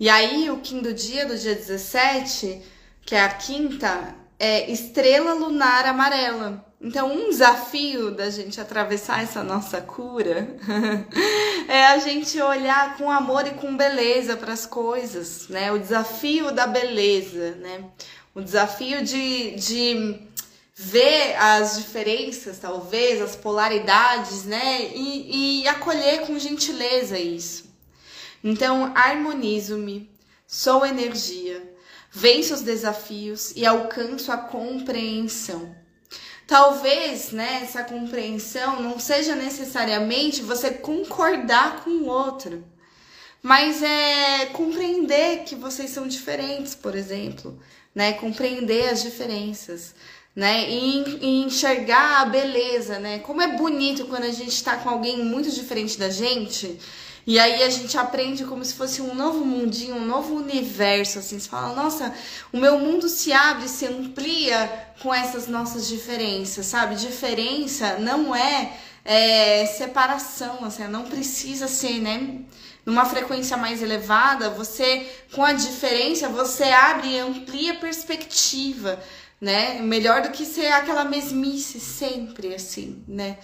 E 0.00 0.08
aí, 0.08 0.50
o 0.50 0.60
quinto 0.60 0.94
dia, 0.94 1.26
do 1.26 1.36
dia 1.36 1.54
17, 1.54 2.62
que 3.02 3.14
é 3.14 3.20
a 3.20 3.28
quinta, 3.28 4.14
é 4.38 4.70
estrela 4.70 5.34
lunar 5.34 5.84
amarela. 5.84 6.65
Então, 6.80 7.10
um 7.10 7.30
desafio 7.30 8.10
da 8.10 8.28
gente 8.28 8.60
atravessar 8.60 9.22
essa 9.22 9.42
nossa 9.42 9.80
cura 9.80 10.46
é 11.66 11.86
a 11.86 11.98
gente 11.98 12.40
olhar 12.40 12.98
com 12.98 13.10
amor 13.10 13.46
e 13.46 13.52
com 13.52 13.76
beleza 13.76 14.36
para 14.36 14.52
as 14.52 14.66
coisas, 14.66 15.48
né? 15.48 15.72
O 15.72 15.78
desafio 15.78 16.52
da 16.52 16.66
beleza, 16.66 17.54
né? 17.56 17.84
O 18.34 18.42
desafio 18.42 19.02
de, 19.02 19.52
de 19.52 20.20
ver 20.74 21.34
as 21.36 21.78
diferenças, 21.78 22.58
talvez, 22.58 23.22
as 23.22 23.34
polaridades, 23.34 24.44
né? 24.44 24.90
E, 24.94 25.62
e 25.62 25.68
acolher 25.68 26.26
com 26.26 26.38
gentileza 26.38 27.18
isso. 27.18 27.64
Então, 28.44 28.92
harmonizo-me, 28.94 30.10
sou 30.46 30.84
energia, 30.84 31.74
venço 32.12 32.52
os 32.52 32.60
desafios 32.60 33.52
e 33.56 33.64
alcanço 33.64 34.30
a 34.30 34.36
compreensão. 34.36 35.85
Talvez, 36.46 37.32
né, 37.32 37.60
essa 37.62 37.82
compreensão 37.82 38.80
não 38.80 39.00
seja 39.00 39.34
necessariamente 39.34 40.42
você 40.42 40.70
concordar 40.70 41.82
com 41.82 41.90
o 41.90 42.06
outro, 42.06 42.64
mas 43.42 43.82
é 43.82 44.46
compreender 44.46 45.42
que 45.44 45.56
vocês 45.56 45.90
são 45.90 46.06
diferentes, 46.06 46.74
por 46.74 46.94
exemplo, 46.94 47.58
né, 47.92 48.12
compreender 48.12 48.90
as 48.90 49.02
diferenças, 49.02 49.92
né, 50.36 50.70
e, 50.70 51.18
e 51.20 51.42
enxergar 51.44 52.20
a 52.20 52.26
beleza, 52.26 53.00
né, 53.00 53.18
como 53.18 53.42
é 53.42 53.56
bonito 53.56 54.06
quando 54.06 54.24
a 54.24 54.30
gente 54.30 54.52
está 54.52 54.76
com 54.76 54.88
alguém 54.88 55.24
muito 55.24 55.50
diferente 55.50 55.98
da 55.98 56.10
gente 56.10 56.78
E 57.26 57.40
aí 57.40 57.64
a 57.64 57.70
gente 57.70 57.98
aprende 57.98 58.44
como 58.44 58.64
se 58.64 58.74
fosse 58.74 59.02
um 59.02 59.12
novo 59.12 59.44
mundinho, 59.44 59.96
um 59.96 60.04
novo 60.04 60.36
universo, 60.36 61.18
assim. 61.18 61.40
Você 61.40 61.48
fala, 61.48 61.74
nossa, 61.74 62.14
o 62.52 62.56
meu 62.56 62.78
mundo 62.78 63.08
se 63.08 63.32
abre, 63.32 63.68
se 63.68 63.84
amplia 63.84 64.70
com 65.02 65.12
essas 65.12 65.48
nossas 65.48 65.88
diferenças, 65.88 66.66
sabe? 66.66 66.94
Diferença 66.94 67.98
não 67.98 68.34
é, 68.34 68.74
é 69.04 69.66
separação, 69.66 70.64
assim, 70.64 70.86
não 70.86 71.02
precisa 71.02 71.66
ser, 71.66 72.00
né? 72.00 72.42
Numa 72.84 73.04
frequência 73.04 73.56
mais 73.56 73.82
elevada, 73.82 74.48
você, 74.50 75.10
com 75.32 75.44
a 75.44 75.52
diferença, 75.52 76.28
você 76.28 76.62
abre 76.64 77.08
e 77.08 77.18
amplia 77.18 77.72
a 77.72 77.76
perspectiva, 77.80 79.02
né? 79.40 79.80
Melhor 79.80 80.22
do 80.22 80.30
que 80.30 80.44
ser 80.44 80.66
aquela 80.66 81.04
mesmice 81.04 81.80
sempre, 81.80 82.54
assim, 82.54 83.02
né? 83.08 83.38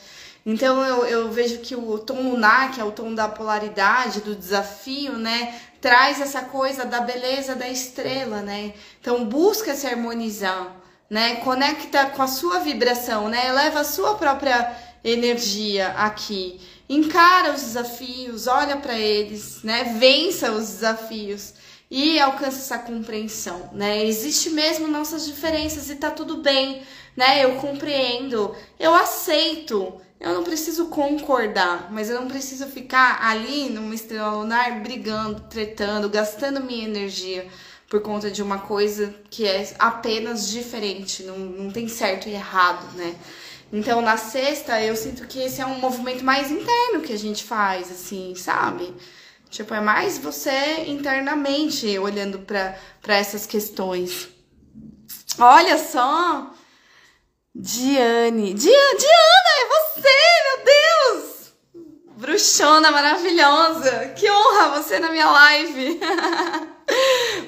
Então 0.45 0.85
eu, 0.85 1.07
eu 1.07 1.31
vejo 1.31 1.59
que 1.59 1.75
o 1.77 1.99
tom 1.99 2.31
lunar, 2.31 2.73
que 2.73 2.81
é 2.81 2.85
o 2.85 2.91
tom 2.91 3.15
da 3.15 3.29
polaridade, 3.29 4.21
do 4.21 4.35
desafio, 4.35 5.13
né? 5.13 5.61
Traz 5.81 6.21
essa 6.21 6.43
coisa 6.43 6.85
da 6.85 7.01
beleza 7.01 7.55
da 7.55 7.69
estrela, 7.69 8.41
né? 8.41 8.75
Então 9.01 9.25
busca 9.25 9.75
se 9.75 9.87
harmonizar, 9.87 10.77
né? 11.09 11.37
Conecta 11.37 12.07
com 12.07 12.23
a 12.23 12.27
sua 12.27 12.59
vibração, 12.59 13.29
né? 13.29 13.49
Eleva 13.49 13.81
a 13.81 13.85
sua 13.85 14.15
própria 14.15 14.77
energia 15.05 15.89
aqui. 15.91 16.61
Encara 16.89 17.53
os 17.53 17.63
desafios, 17.63 18.47
olha 18.47 18.77
para 18.77 18.99
eles, 18.99 19.63
né? 19.63 19.97
Vença 19.99 20.51
os 20.53 20.69
desafios 20.69 21.55
e 21.91 22.19
alcança 22.19 22.59
essa 22.59 22.79
compreensão, 22.79 23.71
né? 23.73 24.05
Existe 24.05 24.51
mesmo 24.51 24.89
nossas 24.89 25.27
diferenças 25.27 25.91
e 25.91 25.97
tá 25.97 26.11
tudo 26.11 26.39
bem, 26.39 26.83
né? 27.17 27.45
Eu 27.45 27.57
compreendo, 27.57 28.55
eu 28.79 28.95
aceito, 28.95 30.01
eu 30.23 30.35
não 30.35 30.45
preciso 30.45 30.87
concordar, 30.87 31.89
mas 31.91 32.09
eu 32.09 32.21
não 32.21 32.29
preciso 32.29 32.67
ficar 32.67 33.19
ali 33.25 33.69
numa 33.69 33.93
estrela 33.93 34.37
lunar 34.37 34.81
brigando, 34.81 35.41
tretando, 35.51 36.09
gastando 36.09 36.63
minha 36.63 36.85
energia 36.85 37.49
por 37.91 38.01
conta 38.01 38.31
de 38.31 38.41
uma 38.41 38.61
coisa 38.61 39.13
que 39.29 39.45
é 39.45 39.75
apenas 39.81 40.49
diferente, 40.49 41.25
não, 41.25 41.37
não 41.37 41.71
tem 41.73 41.89
certo 41.89 42.29
e 42.29 42.33
errado, 42.33 42.87
né? 42.97 43.17
Então, 43.73 44.01
na 44.01 44.17
sexta, 44.17 44.81
eu 44.81 44.95
sinto 44.95 45.27
que 45.27 45.41
esse 45.41 45.61
é 45.61 45.67
um 45.67 45.81
movimento 45.81 46.25
mais 46.25 46.51
interno 46.51 47.01
que 47.03 47.13
a 47.13 47.19
gente 47.19 47.43
faz, 47.43 47.91
assim, 47.91 48.35
sabe? 48.37 48.95
Tipo, 49.51 49.75
é 49.75 49.81
mais 49.81 50.19
você 50.19 50.85
internamente 50.87 51.99
olhando 51.99 52.39
para 52.39 52.77
essas 53.07 53.45
questões. 53.45 54.29
Olha 55.39 55.79
só! 55.79 56.53
Diane. 57.55 58.55
Dia, 58.55 58.97
Diana, 58.99 59.42
é 59.59 59.69
você, 59.69 60.19
meu 60.45 60.65
Deus! 60.65 61.53
Bruxona 62.17 62.91
maravilhosa! 62.91 64.13
Que 64.17 64.31
honra 64.31 64.81
você 64.81 64.99
na 64.99 65.11
minha 65.11 65.31
live! 65.31 66.01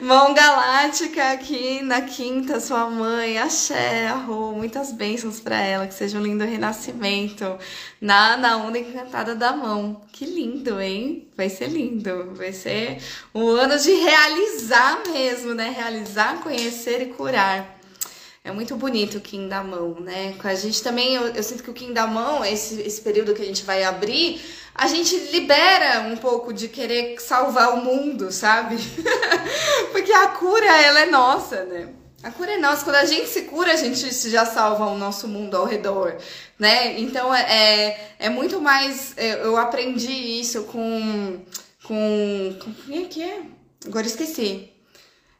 Mão 0.01 0.35
Galáctica 0.35 1.33
aqui 1.33 1.83
na 1.83 2.03
quinta, 2.03 2.61
sua 2.61 2.89
mãe, 2.91 3.39
axé, 3.39 4.09
arro, 4.09 4.53
muitas 4.53 4.93
bênçãos 4.93 5.41
para 5.41 5.59
ela, 5.59 5.87
que 5.87 5.95
seja 5.95 6.19
um 6.19 6.23
lindo 6.23 6.45
renascimento 6.45 7.59
na, 8.01 8.37
na 8.37 8.57
onda 8.57 8.79
encantada 8.79 9.35
da 9.35 9.53
mão. 9.53 10.03
Que 10.13 10.27
lindo, 10.27 10.81
hein? 10.81 11.29
Vai 11.37 11.49
ser 11.49 11.69
lindo, 11.69 12.35
vai 12.35 12.53
ser 12.53 12.99
um 13.35 13.49
ano 13.49 13.79
de 13.79 13.93
realizar 13.93 15.03
mesmo, 15.07 15.55
né? 15.55 15.75
Realizar, 15.75 16.41
conhecer 16.41 17.03
e 17.03 17.07
curar. 17.07 17.74
É 18.47 18.53
muito 18.53 18.77
bonito 18.77 19.17
o 19.17 19.21
Kim 19.23 19.49
da 19.49 19.65
mão, 19.65 19.99
né? 20.01 20.35
A 20.45 20.55
gente 20.55 20.83
também, 20.83 21.15
eu, 21.15 21.29
eu 21.29 21.43
sinto 21.43 21.63
que 21.63 21.71
o 21.71 21.73
Kim 21.73 21.95
da 21.95 22.07
mão, 22.07 22.45
esse, 22.45 22.79
esse 22.83 23.01
período 23.01 23.33
que 23.33 23.41
a 23.41 23.45
gente 23.47 23.65
vai 23.65 23.83
abrir, 23.83 24.39
a 24.75 24.87
gente 24.87 25.17
libera 25.33 26.01
um 26.03 26.17
pouco 26.19 26.53
de 26.53 26.69
querer 26.69 27.19
salvar 27.19 27.73
o 27.73 27.83
mundo, 27.83 28.31
sabe? 28.31 28.77
Porque 29.93 30.13
a 30.13 30.29
cura, 30.29 30.67
ela 30.67 31.01
é 31.01 31.07
nossa, 31.07 31.65
né? 31.65 31.89
A 32.23 32.31
cura 32.31 32.53
é 32.53 32.59
nossa. 32.59 32.85
Quando 32.85 32.97
a 32.97 33.07
gente 33.07 33.29
se 33.29 33.43
cura, 33.45 33.73
a 33.73 33.77
gente 33.77 34.11
já 34.29 34.45
salva 34.45 34.89
o 34.89 34.99
nosso 34.99 35.27
mundo 35.27 35.57
ao 35.57 35.65
redor, 35.65 36.15
né? 36.59 37.01
Então, 37.01 37.35
é, 37.35 37.41
é, 37.49 38.15
é 38.19 38.29
muito 38.29 38.61
mais... 38.61 39.15
é, 39.17 39.43
Eu 39.43 39.57
aprendi 39.57 40.13
isso 40.13 40.65
com... 40.65 41.41
Com... 41.83 42.59
com 42.63 42.75
quem 42.75 43.05
é 43.05 43.09
que 43.09 43.23
é? 43.23 43.41
Agora 43.87 44.07
esqueci. 44.07 44.74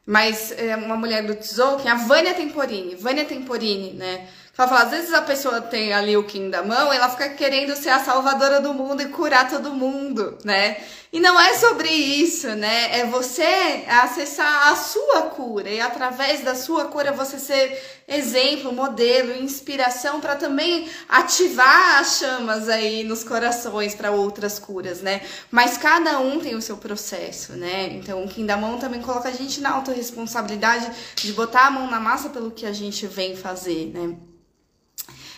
Mas 0.05 0.51
é 0.51 0.75
uma 0.75 0.95
mulher 0.95 1.25
do 1.25 1.35
Tzolk'in, 1.35 1.87
a 1.87 1.95
Vânia 1.95 2.33
Temporini. 2.33 2.95
Vânia 2.95 3.25
Temporini, 3.25 3.93
né? 3.93 4.27
Ela 4.57 4.67
fala, 4.67 4.83
às 4.83 4.91
vezes 4.91 5.13
a 5.13 5.21
pessoa 5.21 5.59
tem 5.59 5.93
ali 5.93 6.15
o 6.15 6.23
Kim 6.23 6.49
da 6.49 6.63
mão, 6.63 6.93
ela 6.93 7.09
fica 7.09 7.29
querendo 7.29 7.75
ser 7.75 7.89
a 7.89 7.99
salvadora 7.99 8.61
do 8.61 8.73
mundo 8.73 9.01
e 9.01 9.07
curar 9.09 9.49
todo 9.49 9.73
mundo, 9.73 10.37
né? 10.45 10.77
E 11.15 11.19
não 11.21 11.39
é 11.39 11.53
sobre 11.53 11.87
isso, 11.87 12.45
né? 12.55 12.99
É 12.99 13.05
você 13.05 13.85
acessar 13.87 14.67
a 14.67 14.75
sua 14.75 15.21
cura 15.21 15.69
e 15.69 15.79
através 15.79 16.43
da 16.43 16.53
sua 16.53 16.89
cura 16.89 17.13
você 17.13 17.39
ser 17.39 17.81
exemplo, 18.05 18.73
modelo, 18.73 19.31
inspiração 19.31 20.19
para 20.19 20.35
também 20.35 20.89
ativar 21.07 22.01
as 22.01 22.17
chamas 22.17 22.67
aí 22.67 23.05
nos 23.05 23.23
corações 23.23 23.95
para 23.95 24.11
outras 24.11 24.59
curas, 24.59 24.99
né? 24.99 25.21
Mas 25.49 25.77
cada 25.77 26.19
um 26.19 26.41
tem 26.41 26.53
o 26.53 26.61
seu 26.61 26.75
processo, 26.75 27.53
né? 27.53 27.93
Então 27.93 28.25
o 28.25 28.57
mão 28.57 28.77
também 28.77 29.01
coloca 29.01 29.29
a 29.29 29.31
gente 29.31 29.61
na 29.61 29.69
autorresponsabilidade 29.69 30.91
de 31.15 31.31
botar 31.31 31.67
a 31.67 31.71
mão 31.71 31.89
na 31.89 31.97
massa 31.97 32.27
pelo 32.27 32.51
que 32.51 32.65
a 32.65 32.73
gente 32.73 33.07
vem 33.07 33.37
fazer, 33.37 33.89
né? 33.93 34.17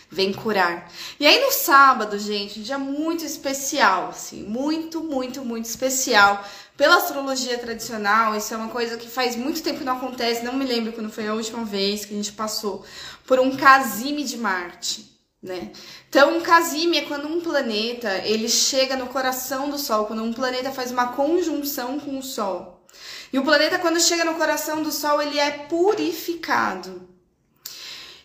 Vem 0.09 0.33
curar. 0.33 0.91
E 1.19 1.25
aí 1.25 1.41
no 1.41 1.51
sábado, 1.51 2.17
gente, 2.17 2.59
um 2.59 2.63
dia 2.63 2.77
muito 2.77 3.25
especial, 3.25 4.09
assim, 4.09 4.43
muito, 4.43 5.03
muito, 5.03 5.43
muito 5.43 5.65
especial. 5.65 6.43
Pela 6.75 6.97
astrologia 6.97 7.57
tradicional, 7.57 8.35
isso 8.35 8.53
é 8.53 8.57
uma 8.57 8.69
coisa 8.69 8.97
que 8.97 9.09
faz 9.09 9.35
muito 9.35 9.61
tempo 9.61 9.79
que 9.79 9.83
não 9.83 9.97
acontece, 9.97 10.45
não 10.45 10.53
me 10.53 10.65
lembro 10.65 10.93
quando 10.93 11.11
foi 11.11 11.27
a 11.27 11.33
última 11.33 11.65
vez 11.65 12.05
que 12.05 12.13
a 12.13 12.17
gente 12.17 12.31
passou 12.33 12.85
por 13.25 13.39
um 13.39 13.57
casime 13.57 14.23
de 14.23 14.37
Marte, 14.37 15.11
né? 15.41 15.71
Então, 16.07 16.37
um 16.37 16.41
casime 16.41 16.99
é 16.99 17.01
quando 17.01 17.27
um 17.27 17.41
planeta, 17.41 18.19
ele 18.19 18.47
chega 18.47 18.95
no 18.95 19.07
coração 19.07 19.69
do 19.69 19.77
Sol, 19.77 20.05
quando 20.05 20.23
um 20.23 20.33
planeta 20.33 20.71
faz 20.71 20.91
uma 20.91 21.13
conjunção 21.13 21.99
com 21.99 22.17
o 22.17 22.23
Sol. 22.23 22.85
E 23.33 23.37
o 23.37 23.43
planeta, 23.43 23.79
quando 23.79 23.99
chega 23.99 24.23
no 24.23 24.35
coração 24.35 24.81
do 24.81 24.91
Sol, 24.91 25.21
ele 25.21 25.37
é 25.37 25.51
purificado. 25.51 27.06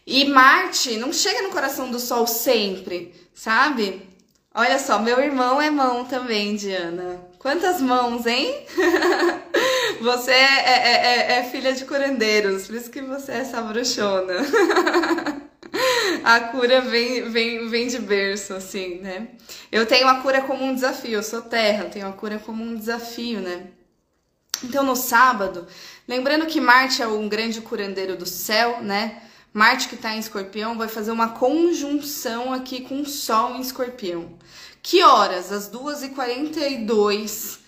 E 0.06 0.24
Marte 0.26 0.96
não 0.96 1.12
chega 1.12 1.42
no 1.42 1.50
coração 1.50 1.90
do 1.90 1.98
Sol 1.98 2.26
sempre, 2.26 3.14
sabe? 3.34 4.02
Olha 4.54 4.78
só, 4.78 4.98
meu 4.98 5.18
irmão 5.20 5.62
é 5.62 5.70
mão 5.70 6.04
também, 6.04 6.56
Diana. 6.56 7.20
Quantas 7.38 7.80
mãos, 7.80 8.26
hein? 8.26 8.66
você 10.02 10.30
é, 10.30 10.34
é, 10.34 11.06
é, 11.06 11.38
é, 11.38 11.44
filha 11.44 11.72
de 11.72 11.84
curandeiros, 11.84 12.66
por 12.66 12.76
isso 12.76 12.90
que 12.90 13.00
você 13.00 13.32
é 13.32 13.36
essa 13.38 13.62
bruxona. 13.62 14.34
a 16.22 16.40
cura 16.40 16.80
vem, 16.82 17.30
vem, 17.30 17.68
vem 17.68 17.86
de 17.86 17.98
berço, 17.98 18.52
assim, 18.52 18.96
né? 19.00 19.28
Eu 19.70 19.86
tenho 19.86 20.06
a 20.06 20.20
cura 20.20 20.42
como 20.42 20.64
um 20.64 20.74
desafio, 20.74 21.12
eu 21.12 21.22
sou 21.22 21.40
terra, 21.40 21.84
tenho 21.84 22.06
a 22.06 22.12
cura 22.12 22.38
como 22.38 22.62
um 22.62 22.76
desafio, 22.76 23.40
né? 23.40 23.68
Então, 24.62 24.84
no 24.84 24.94
sábado, 24.94 25.66
lembrando 26.06 26.46
que 26.46 26.60
Marte 26.60 27.02
é 27.02 27.06
um 27.06 27.28
grande 27.28 27.60
curandeiro 27.60 28.16
do 28.16 28.26
céu, 28.26 28.82
né? 28.82 29.21
Marte 29.52 29.88
que 29.88 29.94
está 29.96 30.14
em 30.14 30.18
escorpião 30.18 30.78
vai 30.78 30.88
fazer 30.88 31.10
uma 31.10 31.30
conjunção 31.30 32.52
aqui 32.52 32.80
com 32.80 33.02
o 33.02 33.06
Sol 33.06 33.56
em 33.56 33.60
escorpião. 33.60 34.38
Que 34.82 35.02
horas? 35.02 35.52
Às 35.52 35.70
2h42 35.70 37.60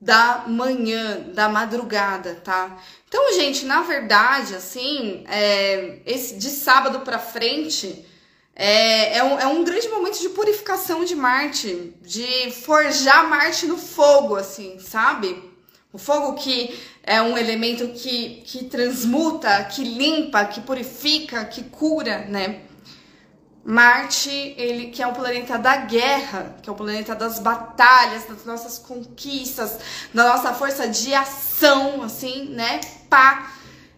da 0.00 0.44
manhã, 0.46 1.20
da 1.34 1.48
madrugada, 1.48 2.36
tá? 2.36 2.78
Então, 3.08 3.34
gente, 3.34 3.64
na 3.66 3.82
verdade, 3.82 4.54
assim, 4.54 5.24
é, 5.28 6.00
esse 6.06 6.36
de 6.36 6.48
sábado 6.48 7.00
para 7.00 7.18
frente 7.18 8.06
é, 8.54 9.18
é, 9.18 9.24
um, 9.24 9.38
é 9.38 9.46
um 9.46 9.64
grande 9.64 9.88
momento 9.88 10.20
de 10.20 10.28
purificação 10.30 11.04
de 11.04 11.16
Marte, 11.16 11.94
de 12.02 12.50
forjar 12.50 13.28
Marte 13.28 13.66
no 13.66 13.76
fogo, 13.76 14.36
assim, 14.36 14.78
sabe? 14.78 15.49
O 15.92 15.98
fogo 15.98 16.34
que 16.34 16.78
é 17.02 17.20
um 17.20 17.36
elemento 17.36 17.88
que, 17.88 18.42
que 18.46 18.66
transmuta, 18.66 19.64
que 19.64 19.82
limpa, 19.82 20.44
que 20.44 20.60
purifica, 20.60 21.44
que 21.44 21.64
cura, 21.64 22.26
né? 22.26 22.60
Marte, 23.64 24.30
ele 24.56 24.86
que 24.86 25.02
é 25.02 25.06
o 25.06 25.12
planeta 25.12 25.58
da 25.58 25.76
guerra, 25.78 26.56
que 26.62 26.70
é 26.70 26.72
o 26.72 26.76
planeta 26.76 27.14
das 27.14 27.40
batalhas, 27.40 28.24
das 28.24 28.44
nossas 28.44 28.78
conquistas, 28.78 29.78
da 30.14 30.28
nossa 30.28 30.54
força 30.54 30.86
de 30.86 31.12
ação, 31.12 32.04
assim, 32.04 32.50
né? 32.50 32.80
Pá, 33.08 33.52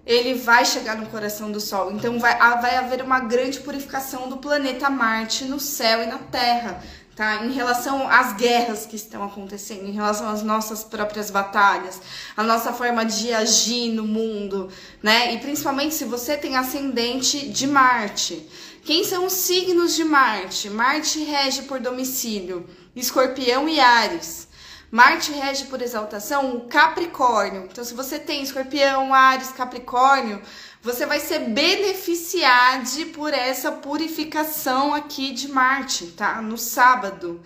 ele 0.06 0.32
vai 0.34 0.64
chegar 0.64 0.96
no 0.96 1.06
coração 1.06 1.52
do 1.52 1.60
Sol. 1.60 1.92
Então 1.92 2.18
vai, 2.18 2.36
vai 2.38 2.76
haver 2.76 3.02
uma 3.02 3.20
grande 3.20 3.60
purificação 3.60 4.30
do 4.30 4.38
planeta 4.38 4.88
Marte 4.88 5.44
no 5.44 5.60
céu 5.60 6.02
e 6.02 6.06
na 6.06 6.18
Terra 6.18 6.82
tá? 7.14 7.44
Em 7.44 7.52
relação 7.52 8.08
às 8.08 8.34
guerras 8.34 8.86
que 8.86 8.96
estão 8.96 9.22
acontecendo, 9.24 9.86
em 9.86 9.92
relação 9.92 10.28
às 10.28 10.42
nossas 10.42 10.82
próprias 10.82 11.30
batalhas, 11.30 12.00
a 12.36 12.42
nossa 12.42 12.72
forma 12.72 13.04
de 13.04 13.32
agir 13.32 13.92
no 13.92 14.04
mundo, 14.04 14.68
né? 15.02 15.34
E 15.34 15.38
principalmente 15.38 15.94
se 15.94 16.04
você 16.04 16.36
tem 16.36 16.56
ascendente 16.56 17.48
de 17.48 17.66
Marte. 17.66 18.48
Quem 18.84 19.04
são 19.04 19.26
os 19.26 19.34
signos 19.34 19.94
de 19.94 20.04
Marte? 20.04 20.68
Marte 20.68 21.20
rege 21.22 21.62
por 21.62 21.78
domicílio 21.78 22.68
Escorpião 22.96 23.68
e 23.68 23.78
Ares. 23.78 24.48
Marte 24.90 25.32
rege 25.32 25.64
por 25.66 25.80
exaltação 25.80 26.54
o 26.54 26.60
Capricórnio. 26.62 27.66
Então, 27.70 27.82
se 27.82 27.94
você 27.94 28.18
tem 28.18 28.42
Escorpião, 28.42 29.14
Ares, 29.14 29.50
Capricórnio, 29.50 30.42
você 30.82 31.06
vai 31.06 31.20
ser 31.20 31.38
beneficiado 31.50 33.06
por 33.14 33.32
essa 33.32 33.70
purificação 33.70 34.92
aqui 34.92 35.32
de 35.32 35.48
Marte, 35.48 36.08
tá? 36.08 36.42
No 36.42 36.58
sábado. 36.58 37.40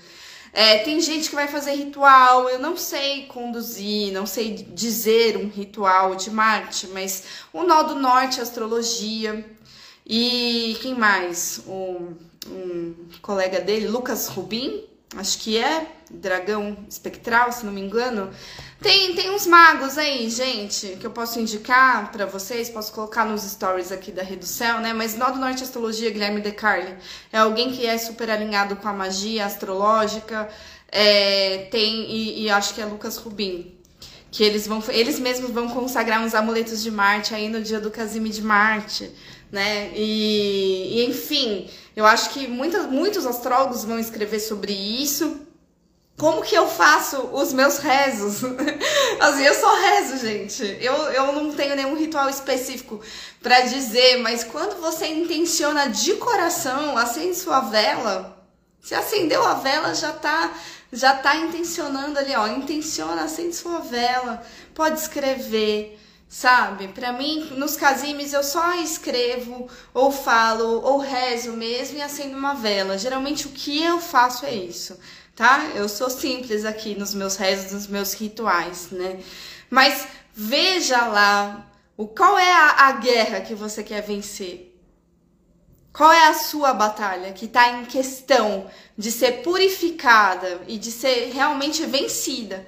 É, 0.54 0.78
tem 0.78 0.98
gente 1.02 1.28
que 1.28 1.34
vai 1.34 1.46
fazer 1.46 1.72
ritual, 1.72 2.48
eu 2.48 2.58
não 2.58 2.78
sei 2.78 3.26
conduzir, 3.26 4.10
não 4.10 4.24
sei 4.24 4.54
dizer 4.54 5.36
um 5.36 5.48
ritual 5.48 6.16
de 6.16 6.30
Marte, 6.30 6.86
mas 6.86 7.24
o 7.52 7.62
Nó 7.62 7.82
do 7.82 7.94
Norte, 7.96 8.40
astrologia. 8.40 9.44
E 10.06 10.78
quem 10.80 10.94
mais? 10.94 11.60
Um, 11.66 12.14
um 12.48 12.94
colega 13.20 13.60
dele, 13.60 13.86
Lucas 13.86 14.28
Rubin, 14.28 14.82
acho 15.14 15.38
que 15.40 15.58
é, 15.58 15.86
dragão 16.10 16.86
espectral, 16.88 17.52
se 17.52 17.66
não 17.66 17.72
me 17.72 17.82
engano. 17.82 18.30
Tem, 18.80 19.14
tem 19.14 19.30
uns 19.30 19.46
magos 19.46 19.96
aí, 19.96 20.28
gente, 20.28 20.96
que 21.00 21.06
eu 21.06 21.10
posso 21.10 21.40
indicar 21.40 22.12
para 22.12 22.26
vocês, 22.26 22.68
posso 22.68 22.92
colocar 22.92 23.24
nos 23.24 23.42
stories 23.42 23.90
aqui 23.90 24.12
da 24.12 24.22
Rede 24.22 24.40
do 24.40 24.46
Céu, 24.46 24.80
né? 24.80 24.92
Mas 24.92 25.16
Nó 25.16 25.30
do 25.30 25.38
Norte 25.38 25.62
Astrologia, 25.62 26.10
Guilherme 26.10 26.42
De 26.42 26.52
Carli, 26.52 26.94
é 27.32 27.38
alguém 27.38 27.72
que 27.72 27.86
é 27.86 27.96
super 27.96 28.28
alinhado 28.30 28.76
com 28.76 28.86
a 28.86 28.92
magia 28.92 29.46
astrológica, 29.46 30.48
é, 30.92 31.68
tem, 31.70 32.10
e, 32.10 32.42
e 32.42 32.50
acho 32.50 32.74
que 32.74 32.82
é 32.82 32.84
Lucas 32.84 33.16
Rubin, 33.16 33.74
que 34.30 34.44
eles 34.44 34.66
vão, 34.66 34.82
eles 34.90 35.18
mesmos 35.18 35.50
vão 35.50 35.68
consagrar 35.68 36.22
uns 36.22 36.34
amuletos 36.34 36.82
de 36.82 36.90
Marte 36.90 37.34
aí 37.34 37.48
no 37.48 37.62
dia 37.62 37.80
do 37.80 37.90
Casime 37.90 38.28
de 38.28 38.42
Marte, 38.42 39.10
né? 39.50 39.90
E, 39.94 40.98
e 40.98 41.06
enfim, 41.06 41.68
eu 41.96 42.04
acho 42.04 42.28
que 42.30 42.46
muitos, 42.46 42.84
muitos 42.86 43.24
astrólogos 43.24 43.84
vão 43.84 43.98
escrever 43.98 44.38
sobre 44.38 44.74
isso. 44.74 45.45
Como 46.16 46.42
que 46.42 46.54
eu 46.54 46.66
faço 46.66 47.18
os 47.32 47.52
meus 47.52 47.76
rezos? 47.76 48.42
assim, 49.20 49.42
eu 49.42 49.54
só 49.54 49.74
rezo, 49.74 50.16
gente. 50.16 50.62
Eu, 50.80 50.94
eu 51.12 51.32
não 51.32 51.52
tenho 51.52 51.76
nenhum 51.76 51.94
ritual 51.94 52.30
específico 52.30 53.00
para 53.42 53.60
dizer, 53.60 54.18
mas 54.22 54.42
quando 54.42 54.80
você 54.80 55.06
intenciona 55.08 55.88
de 55.88 56.14
coração, 56.14 56.96
acende 56.96 57.36
sua 57.36 57.60
vela, 57.60 58.42
se 58.80 58.94
acendeu 58.94 59.44
a 59.44 59.54
vela, 59.54 59.94
já 59.94 60.12
tá 60.12 60.52
já 60.92 61.14
tá 61.14 61.36
intencionando 61.36 62.18
ali, 62.18 62.34
ó, 62.34 62.46
intenciona, 62.46 63.24
acende 63.24 63.54
sua 63.54 63.80
vela, 63.80 64.40
pode 64.72 65.00
escrever, 65.00 65.98
sabe? 66.28 66.88
Para 66.88 67.12
mim, 67.12 67.50
nos 67.56 67.76
casimes 67.76 68.32
eu 68.32 68.42
só 68.42 68.72
escrevo 68.76 69.68
ou 69.92 70.12
falo 70.12 70.80
ou 70.82 70.98
rezo 70.98 71.52
mesmo 71.52 71.98
e 71.98 72.02
acendo 72.02 72.38
uma 72.38 72.54
vela. 72.54 72.96
Geralmente 72.96 73.48
o 73.48 73.50
que 73.50 73.82
eu 73.82 74.00
faço 74.00 74.46
é 74.46 74.54
isso 74.54 74.96
tá? 75.36 75.70
Eu 75.74 75.88
sou 75.88 76.08
simples 76.08 76.64
aqui 76.64 76.98
nos 76.98 77.14
meus 77.14 77.36
rezos, 77.36 77.72
nos 77.72 77.86
meus 77.86 78.14
rituais, 78.14 78.88
né? 78.90 79.20
Mas 79.68 80.08
veja 80.32 81.06
lá 81.06 81.70
o 81.96 82.06
qual 82.06 82.38
é 82.38 82.50
a, 82.50 82.88
a 82.88 82.92
guerra 82.92 83.42
que 83.42 83.54
você 83.54 83.84
quer 83.84 84.00
vencer. 84.00 84.72
Qual 85.92 86.10
é 86.10 86.28
a 86.28 86.34
sua 86.34 86.74
batalha 86.74 87.32
que 87.32 87.44
está 87.44 87.70
em 87.70 87.84
questão 87.84 88.70
de 88.96 89.12
ser 89.12 89.42
purificada 89.42 90.62
e 90.66 90.78
de 90.78 90.90
ser 90.90 91.30
realmente 91.32 91.84
vencida? 91.86 92.66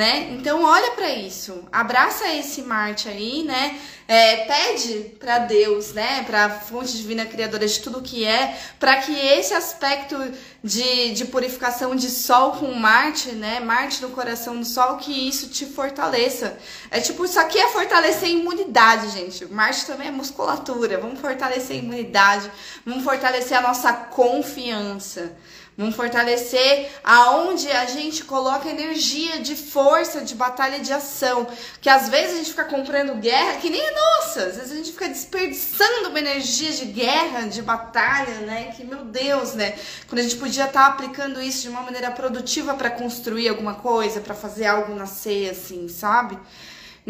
Né? 0.00 0.30
Então 0.30 0.64
olha 0.64 0.92
para 0.92 1.10
isso, 1.10 1.62
abraça 1.70 2.26
esse 2.32 2.62
Marte 2.62 3.06
aí, 3.06 3.42
né? 3.42 3.78
É, 4.08 4.46
pede 4.46 4.94
para 5.20 5.40
Deus, 5.40 5.92
né? 5.92 6.24
Para 6.24 6.46
a 6.46 6.50
fonte 6.50 6.96
divina 6.96 7.26
criadora 7.26 7.66
de 7.66 7.78
tudo 7.80 8.00
que 8.00 8.24
é, 8.24 8.58
para 8.78 8.96
que 8.96 9.12
esse 9.14 9.52
aspecto 9.52 10.16
de, 10.64 11.12
de 11.12 11.26
purificação 11.26 11.94
de 11.94 12.08
Sol 12.08 12.52
com 12.52 12.72
Marte, 12.72 13.32
né? 13.32 13.60
Marte 13.60 14.00
no 14.00 14.08
coração 14.08 14.58
do 14.58 14.64
Sol, 14.64 14.96
que 14.96 15.28
isso 15.28 15.50
te 15.50 15.66
fortaleça. 15.66 16.58
É 16.90 16.98
tipo 16.98 17.26
isso 17.26 17.38
aqui 17.38 17.58
é 17.58 17.68
fortalecer 17.68 18.30
a 18.30 18.32
imunidade, 18.32 19.10
gente. 19.10 19.44
Marte 19.52 19.84
também 19.84 20.08
é 20.08 20.10
musculatura. 20.10 20.96
Vamos 20.96 21.20
fortalecer 21.20 21.76
a 21.76 21.78
imunidade, 21.78 22.50
vamos 22.86 23.04
fortalecer 23.04 23.58
a 23.58 23.60
nossa 23.60 23.92
confiança. 23.92 25.36
Vamos 25.76 25.96
fortalecer 25.96 26.90
aonde 27.02 27.70
a 27.70 27.86
gente 27.86 28.24
coloca 28.24 28.68
energia 28.68 29.40
de 29.40 29.56
força, 29.56 30.20
de 30.20 30.34
batalha, 30.34 30.80
de 30.80 30.92
ação. 30.92 31.46
Que 31.80 31.88
às 31.88 32.08
vezes 32.08 32.34
a 32.34 32.36
gente 32.38 32.50
fica 32.50 32.64
comprando 32.64 33.14
guerra 33.18 33.56
que 33.58 33.70
nem 33.70 33.80
é 33.80 33.94
nossa. 33.94 34.44
Às 34.44 34.56
vezes 34.56 34.72
a 34.72 34.74
gente 34.74 34.92
fica 34.92 35.08
desperdiçando 35.08 36.10
uma 36.10 36.18
energia 36.18 36.70
de 36.72 36.84
guerra, 36.84 37.48
de 37.48 37.62
batalha, 37.62 38.40
né? 38.40 38.72
Que 38.76 38.84
meu 38.84 39.04
Deus, 39.04 39.54
né? 39.54 39.78
Quando 40.06 40.18
a 40.18 40.22
gente 40.22 40.36
podia 40.36 40.66
estar 40.66 40.86
tá 40.86 40.86
aplicando 40.88 41.40
isso 41.40 41.62
de 41.62 41.68
uma 41.68 41.82
maneira 41.82 42.10
produtiva 42.10 42.74
para 42.74 42.90
construir 42.90 43.48
alguma 43.48 43.74
coisa, 43.74 44.20
para 44.20 44.34
fazer 44.34 44.66
algo 44.66 44.94
nascer, 44.94 45.50
assim, 45.50 45.88
sabe? 45.88 46.38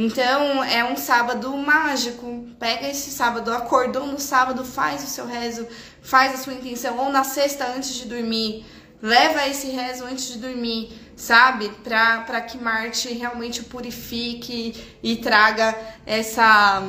Então 0.02 0.64
é 0.64 0.82
um 0.82 0.96
sábado 0.96 1.54
mágico. 1.58 2.48
Pega 2.58 2.88
esse 2.88 3.10
sábado, 3.10 3.52
acordou 3.52 4.06
no 4.06 4.18
sábado, 4.18 4.64
faz 4.64 5.04
o 5.04 5.06
seu 5.06 5.26
rezo, 5.26 5.68
faz 6.00 6.32
a 6.32 6.36
sua 6.38 6.54
intenção, 6.54 6.96
ou 6.96 7.10
na 7.10 7.22
sexta 7.22 7.66
antes 7.66 7.92
de 7.92 8.06
dormir. 8.06 8.64
Leva 9.02 9.46
esse 9.46 9.66
rezo 9.66 10.04
antes 10.06 10.28
de 10.28 10.38
dormir, 10.38 10.90
sabe? 11.14 11.68
Para 11.84 12.40
que 12.40 12.56
Marte 12.56 13.12
realmente 13.12 13.62
purifique 13.62 14.74
e 15.02 15.16
traga 15.16 15.78
essa 16.06 16.82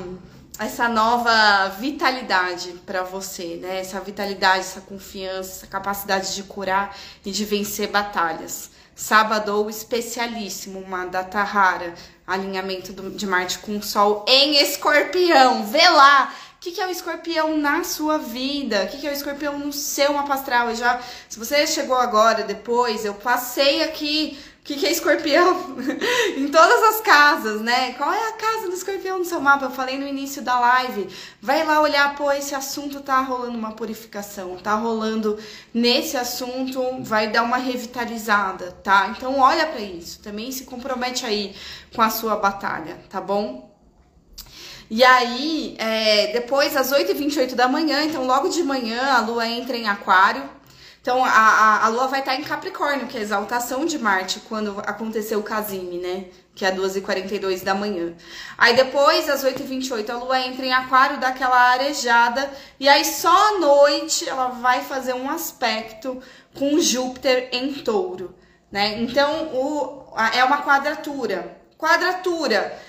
essa 0.58 0.88
nova 0.88 1.68
vitalidade 1.80 2.74
para 2.86 3.04
você, 3.04 3.60
né? 3.62 3.80
Essa 3.80 4.00
vitalidade, 4.00 4.60
essa 4.60 4.80
confiança, 4.80 5.52
essa 5.52 5.68
capacidade 5.68 6.34
de 6.34 6.44
curar 6.44 6.96
e 7.26 7.32
de 7.32 7.44
vencer 7.44 7.90
batalhas. 7.90 8.70
Sábado 8.96 9.70
especialíssimo, 9.70 10.80
uma 10.80 11.06
data 11.06 11.42
rara, 11.44 11.94
alinhamento 12.28 12.94
de 12.94 13.26
Marte 13.26 13.60
com 13.60 13.78
o 13.78 13.84
Sol 13.84 14.26
em 14.28 14.58
Escorpião. 14.58 15.66
Vê 15.66 15.90
lá 15.90 16.34
o 16.56 16.60
que, 16.60 16.72
que 16.72 16.80
é 16.82 16.86
o 16.86 16.92
escorpião 16.92 17.58
na 17.58 17.84
sua 17.84 18.20
vida? 18.20 18.84
O 18.84 18.88
que, 18.88 19.00
que 19.00 19.08
é 19.08 19.10
o 19.10 19.14
escorpião 19.14 19.58
no 19.58 19.74
seu 19.74 20.14
mapa 20.14 20.36
astral? 20.36 20.70
Eu 20.70 20.76
já, 20.76 21.02
se 21.28 21.40
você 21.40 21.66
chegou 21.66 21.96
agora, 21.96 22.44
depois, 22.44 23.04
eu 23.04 23.16
passei 23.16 23.82
aqui 23.82 24.38
o 24.62 24.64
que, 24.64 24.76
que 24.76 24.86
é 24.86 24.92
escorpião 24.92 25.76
em 26.38 26.48
todas 26.48 26.84
as 26.84 27.02
casas, 27.02 27.62
né? 27.62 27.94
Qual 27.94 28.14
é 28.14 28.28
a 28.30 28.34
casa 28.34 28.68
do 28.68 28.76
escorpião 28.76 29.18
no 29.18 29.26
seu 29.26 29.42
mapa? 29.42 29.66
Eu 29.66 29.72
falei 29.72 29.98
no 29.98 30.08
início 30.08 30.44
da 30.44 30.60
live. 30.60 31.10
Vai 31.42 31.66
lá 31.66 31.82
olhar, 31.82 32.16
pô, 32.16 32.32
esse 32.32 32.54
assunto 32.54 33.02
tá 33.02 33.20
rolando 33.22 33.58
uma 33.58 33.72
purificação, 33.72 34.56
tá 34.58 34.76
rolando 34.76 35.40
nesse 35.74 36.16
assunto, 36.16 37.02
vai 37.02 37.32
dar 37.32 37.42
uma 37.42 37.58
revitalizada, 37.58 38.72
tá? 38.84 39.12
Então 39.18 39.40
olha 39.40 39.66
para 39.66 39.82
isso, 39.82 40.22
também 40.22 40.52
se 40.52 40.64
compromete 40.66 41.26
aí 41.26 41.56
com 41.96 42.04
a 42.04 42.12
sua 42.12 42.36
batalha, 42.36 43.00
tá 43.10 43.20
bom? 43.20 43.68
E 44.92 45.04
aí, 45.04 45.76
é, 45.80 46.34
depois, 46.34 46.78
às 46.78 46.92
8h28 46.92 47.56
da 47.56 47.68
manhã, 47.68 48.04
então 48.04 48.28
logo 48.28 48.50
de 48.50 48.62
manhã, 48.62 49.14
a 49.14 49.22
lua 49.22 49.48
entra 49.48 49.76
em 49.76 49.88
Aquário. 49.88 50.44
Então, 51.02 51.26
a, 51.26 51.30
a, 51.30 51.86
a 51.86 51.88
lua 51.90 52.08
vai 52.08 52.20
estar 52.20 52.36
em 52.36 52.44
Capricórnio, 52.44 53.08
que 53.08 53.18
é 53.18 53.22
a 53.22 53.24
exaltação 53.24 53.86
de 53.86 53.98
Marte, 53.98 54.40
quando 54.42 54.80
aconteceu 54.82 55.40
o 55.40 55.44
Casime, 55.44 55.98
né? 55.98 56.26
Que 56.54 56.64
é 56.64 56.70
às 56.70 56.76
2h42 56.76 57.64
da 57.64 57.74
manhã. 57.74 58.14
Aí 58.56 58.76
depois, 58.76 59.28
às 59.28 59.44
8h28, 59.44 60.10
a 60.12 60.18
lua 60.18 60.40
entra 60.40 60.64
em 60.64 60.72
Aquário, 60.72 61.20
dá 61.20 61.30
aquela 61.30 61.58
arejada. 61.72 62.52
E 62.80 62.88
aí, 62.88 63.04
só 63.04 63.56
à 63.56 63.60
noite, 63.60 64.30
ela 64.30 64.50
vai 64.50 64.84
fazer 64.84 65.14
um 65.14 65.28
aspecto 65.28 66.22
com 66.54 66.80
Júpiter 66.80 67.50
em 67.52 67.74
touro, 67.74 68.36
né? 68.72 69.02
Então, 69.02 69.56
o, 69.56 70.14
é 70.36 70.44
uma 70.44 70.62
quadratura. 70.62 71.58
Quadratura 71.80 72.80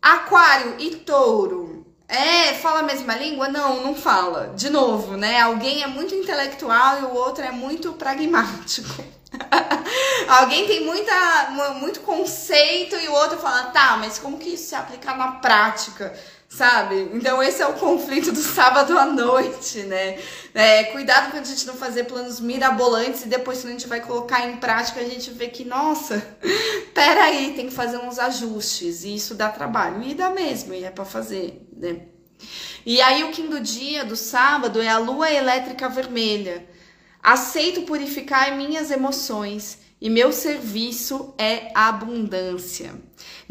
Aquário 0.00 0.76
e 0.78 0.96
touro. 0.96 1.77
É, 2.08 2.54
fala 2.54 2.80
a 2.80 2.82
mesma 2.82 3.14
língua? 3.14 3.48
Não, 3.48 3.82
não 3.82 3.94
fala. 3.94 4.54
De 4.56 4.70
novo, 4.70 5.16
né? 5.16 5.40
Alguém 5.42 5.82
é 5.82 5.86
muito 5.86 6.14
intelectual 6.14 7.00
e 7.00 7.04
o 7.04 7.14
outro 7.14 7.44
é 7.44 7.50
muito 7.50 7.92
pragmático. 7.92 9.04
Alguém 10.26 10.66
tem 10.66 10.86
muita, 10.86 11.74
muito 11.74 12.00
conceito 12.00 12.96
e 12.96 13.08
o 13.08 13.12
outro 13.12 13.38
fala, 13.38 13.64
tá, 13.64 13.98
mas 13.98 14.18
como 14.18 14.38
que 14.38 14.54
isso 14.54 14.70
se 14.70 14.74
aplica 14.74 15.14
na 15.14 15.32
prática? 15.32 16.14
sabe? 16.48 17.10
Então 17.12 17.42
esse 17.42 17.60
é 17.60 17.66
o 17.66 17.74
conflito 17.74 18.32
do 18.32 18.40
sábado 18.40 18.98
à 18.98 19.04
noite, 19.04 19.82
né? 19.82 20.18
É, 20.54 20.84
cuidado 20.84 21.30
quando 21.30 21.44
a 21.44 21.48
gente 21.48 21.66
não 21.66 21.74
fazer 21.74 22.04
planos 22.04 22.40
mirabolantes 22.40 23.24
e 23.24 23.28
depois 23.28 23.60
quando 23.60 23.68
a 23.68 23.72
gente 23.72 23.86
vai 23.86 24.00
colocar 24.00 24.46
em 24.48 24.56
prática 24.56 25.00
a 25.00 25.04
gente 25.04 25.30
vê 25.30 25.48
que, 25.48 25.64
nossa, 25.64 26.26
peraí, 26.94 27.52
tem 27.54 27.68
que 27.68 27.74
fazer 27.74 27.98
uns 27.98 28.18
ajustes 28.18 29.04
e 29.04 29.14
isso 29.14 29.34
dá 29.34 29.50
trabalho. 29.50 30.02
E 30.02 30.14
dá 30.14 30.30
mesmo, 30.30 30.72
e 30.72 30.84
é 30.84 30.90
para 30.90 31.04
fazer, 31.04 31.67
né? 31.78 32.02
E 32.84 33.00
aí 33.00 33.24
o 33.24 33.30
quinto 33.30 33.60
dia 33.60 34.04
do 34.04 34.16
sábado 34.16 34.80
é 34.80 34.88
a 34.88 34.98
lua 34.98 35.30
elétrica 35.30 35.88
vermelha. 35.88 36.66
Aceito 37.22 37.82
purificar 37.82 38.56
minhas 38.56 38.90
emoções 38.90 39.78
e 40.00 40.08
meu 40.08 40.32
serviço 40.32 41.34
é 41.36 41.72
abundância. 41.74 42.94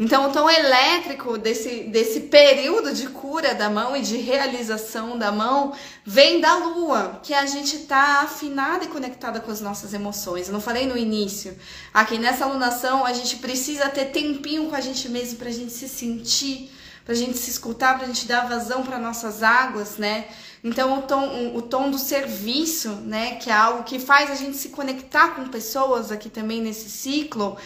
Então, 0.00 0.30
o 0.30 0.32
tom 0.32 0.48
elétrico 0.48 1.36
desse, 1.36 1.84
desse 1.84 2.20
período 2.20 2.94
de 2.94 3.08
cura 3.08 3.54
da 3.54 3.68
mão 3.68 3.94
e 3.94 4.00
de 4.00 4.16
realização 4.16 5.18
da 5.18 5.30
mão 5.30 5.74
vem 6.06 6.40
da 6.40 6.54
lua, 6.56 7.20
que 7.22 7.34
a 7.34 7.44
gente 7.44 7.80
tá 7.80 8.20
afinada 8.22 8.84
e 8.84 8.88
conectada 8.88 9.40
com 9.40 9.50
as 9.50 9.60
nossas 9.60 9.92
emoções. 9.92 10.46
Eu 10.46 10.54
não 10.54 10.60
falei 10.60 10.86
no 10.86 10.96
início. 10.96 11.54
Aqui 11.92 12.16
nessa 12.16 12.46
alunação, 12.46 13.04
a 13.04 13.12
gente 13.12 13.36
precisa 13.36 13.88
ter 13.90 14.06
tempinho 14.06 14.70
com 14.70 14.74
a 14.74 14.80
gente 14.80 15.06
mesmo 15.10 15.38
pra 15.38 15.50
gente 15.50 15.72
se 15.72 15.88
sentir, 15.88 16.70
pra 17.08 17.14
gente 17.14 17.38
se 17.38 17.50
escutar, 17.50 17.96
pra 17.96 18.06
gente 18.06 18.28
dar 18.28 18.46
vazão 18.46 18.82
para 18.82 18.98
nossas 18.98 19.42
águas, 19.42 19.96
né? 19.96 20.26
Então, 20.62 20.98
o 20.98 21.02
tom, 21.02 21.56
o 21.56 21.62
tom 21.62 21.90
do 21.90 21.98
serviço, 21.98 22.90
né, 22.90 23.36
que 23.36 23.48
é 23.48 23.54
algo 23.54 23.82
que 23.82 23.98
faz 23.98 24.30
a 24.30 24.34
gente 24.34 24.58
se 24.58 24.68
conectar 24.68 25.28
com 25.28 25.48
pessoas 25.48 26.12
aqui 26.12 26.28
também 26.28 26.60
nesse 26.60 26.90
ciclo, 26.90 27.56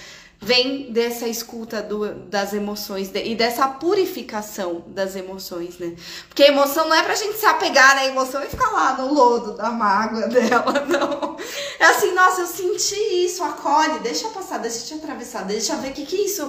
vem 0.40 0.92
dessa 0.92 1.26
escuta 1.26 1.82
do, 1.82 2.14
das 2.26 2.52
emoções 2.52 3.10
e 3.12 3.34
dessa 3.34 3.66
purificação 3.66 4.84
das 4.86 5.16
emoções, 5.16 5.76
né? 5.76 5.96
Porque 6.28 6.44
a 6.44 6.48
emoção 6.48 6.88
não 6.88 6.94
é 6.94 7.02
pra 7.02 7.16
gente 7.16 7.36
se 7.36 7.46
apegar 7.46 7.96
na 7.96 8.04
emoção 8.04 8.44
e 8.44 8.46
ficar 8.46 8.70
lá 8.70 8.96
no 8.96 9.12
lodo 9.12 9.56
da 9.56 9.72
mágoa 9.72 10.28
dela, 10.28 10.72
não. 10.86 11.36
É 11.80 11.86
assim, 11.86 12.14
nossa, 12.14 12.42
eu 12.42 12.46
senti 12.46 13.24
isso, 13.24 13.42
acolhe, 13.42 13.98
deixa 13.98 14.28
passar, 14.28 14.58
deixa 14.58 14.86
te 14.86 14.94
atravessar, 14.94 15.42
deixa 15.42 15.74
ver 15.78 15.90
o 15.90 15.94
que, 15.94 16.06
que 16.06 16.16
isso 16.26 16.48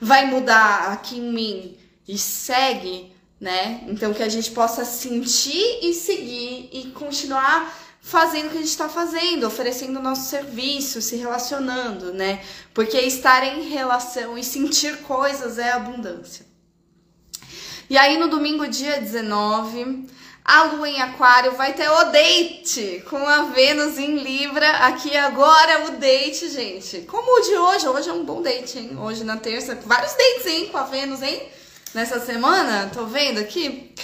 vai 0.00 0.26
mudar 0.26 0.92
aqui 0.92 1.18
em 1.18 1.32
mim. 1.32 1.77
E 2.08 2.16
segue, 2.16 3.12
né? 3.38 3.84
Então 3.86 4.14
que 4.14 4.22
a 4.22 4.28
gente 4.28 4.50
possa 4.50 4.84
sentir 4.84 5.80
e 5.82 5.92
seguir 5.92 6.70
e 6.72 6.90
continuar 6.94 7.72
fazendo 8.00 8.46
o 8.46 8.50
que 8.50 8.56
a 8.56 8.60
gente 8.60 8.70
está 8.70 8.88
fazendo, 8.88 9.46
oferecendo 9.46 9.98
o 9.98 10.02
nosso 10.02 10.30
serviço, 10.30 11.02
se 11.02 11.16
relacionando, 11.16 12.14
né? 12.14 12.42
Porque 12.72 12.98
estar 12.98 13.44
em 13.44 13.68
relação 13.68 14.38
e 14.38 14.42
sentir 14.42 15.02
coisas 15.02 15.58
é 15.58 15.70
abundância. 15.70 16.46
E 17.90 17.98
aí 17.98 18.16
no 18.18 18.28
domingo, 18.28 18.66
dia 18.66 19.00
19, 19.00 20.06
a 20.44 20.62
lua 20.62 20.88
em 20.88 21.02
aquário 21.02 21.52
vai 21.52 21.74
ter 21.74 21.90
o 21.90 22.04
date 22.04 23.04
com 23.10 23.18
a 23.18 23.42
Vênus 23.42 23.98
em 23.98 24.16
Libra. 24.16 24.70
Aqui 24.86 25.14
agora 25.14 25.86
o 25.86 25.90
date, 25.98 26.48
gente. 26.48 27.02
Como 27.02 27.38
o 27.38 27.42
de 27.42 27.54
hoje, 27.54 27.88
hoje 27.88 28.08
é 28.08 28.12
um 28.14 28.24
bom 28.24 28.40
date, 28.40 28.78
hein? 28.78 28.98
Hoje 28.98 29.24
na 29.24 29.36
terça, 29.36 29.78
vários 29.84 30.12
dates, 30.14 30.46
hein, 30.46 30.68
com 30.72 30.78
a 30.78 30.84
Vênus, 30.84 31.20
hein? 31.20 31.57
Nessa 31.94 32.20
semana, 32.20 32.90
tô 32.92 33.06
vendo 33.06 33.38
aqui. 33.38 33.94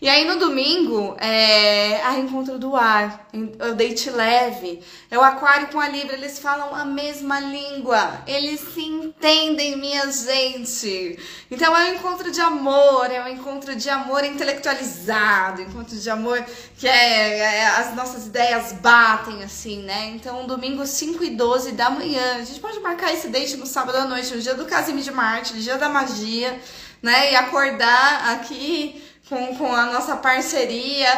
E 0.00 0.08
aí 0.08 0.24
no 0.24 0.36
domingo 0.36 1.16
é 1.20 2.02
a 2.02 2.18
encontro 2.18 2.58
do 2.58 2.74
ar, 2.74 3.28
o 3.32 3.72
date 3.72 4.10
leve. 4.10 4.80
É 5.08 5.16
o 5.16 5.22
aquário 5.22 5.68
com 5.68 5.78
a 5.78 5.88
Libra, 5.88 6.16
eles 6.16 6.40
falam 6.40 6.74
a 6.74 6.84
mesma 6.84 7.38
língua. 7.38 8.20
Eles 8.26 8.60
se 8.60 8.80
entendem, 8.80 9.76
minha 9.76 10.10
gente. 10.10 11.16
Então 11.48 11.76
é 11.76 11.90
um 11.90 11.94
encontro 11.94 12.32
de 12.32 12.40
amor, 12.40 13.12
é 13.12 13.22
um 13.22 13.28
encontro 13.28 13.76
de 13.76 13.88
amor 13.88 14.24
intelectualizado, 14.24 15.62
encontro 15.62 15.96
de 15.96 16.10
amor 16.10 16.44
que 16.76 16.88
é, 16.88 17.38
é 17.38 17.66
as 17.66 17.94
nossas 17.94 18.26
ideias 18.26 18.72
batem 18.72 19.44
assim, 19.44 19.82
né? 19.82 20.12
Então 20.16 20.48
domingo 20.48 20.84
5 20.84 21.22
e 21.22 21.30
12 21.30 21.72
da 21.72 21.90
manhã. 21.90 22.38
A 22.38 22.44
gente 22.44 22.58
pode 22.58 22.80
marcar 22.80 23.12
esse 23.12 23.28
date 23.28 23.56
no 23.56 23.66
sábado 23.66 23.98
à 23.98 24.04
noite, 24.04 24.34
no 24.34 24.40
dia 24.40 24.54
do 24.54 24.64
Casimiro 24.64 25.04
de 25.04 25.12
Marte, 25.12 25.54
no 25.54 25.60
dia 25.60 25.78
da 25.78 25.88
magia, 25.88 26.60
né? 27.02 27.32
E 27.32 27.36
acordar 27.36 28.32
aqui 28.32 29.02
com, 29.28 29.56
com 29.56 29.74
a 29.74 29.86
nossa 29.86 30.16
parceria, 30.16 31.08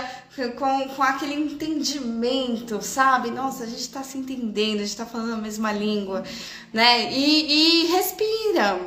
com, 0.57 0.89
com 0.89 1.03
aquele 1.03 1.35
entendimento, 1.35 2.81
sabe? 2.83 3.31
Nossa, 3.31 3.65
a 3.65 3.67
gente 3.67 3.89
tá 3.91 4.03
se 4.03 4.19
entendendo, 4.19 4.81
a 4.81 4.85
gente 4.85 4.97
tá 4.97 5.07
falando 5.07 5.35
a 5.35 5.37
mesma 5.37 5.73
língua, 5.73 6.25
né? 6.73 7.13
E, 7.13 7.85
e 7.85 7.87
respira. 7.93 8.81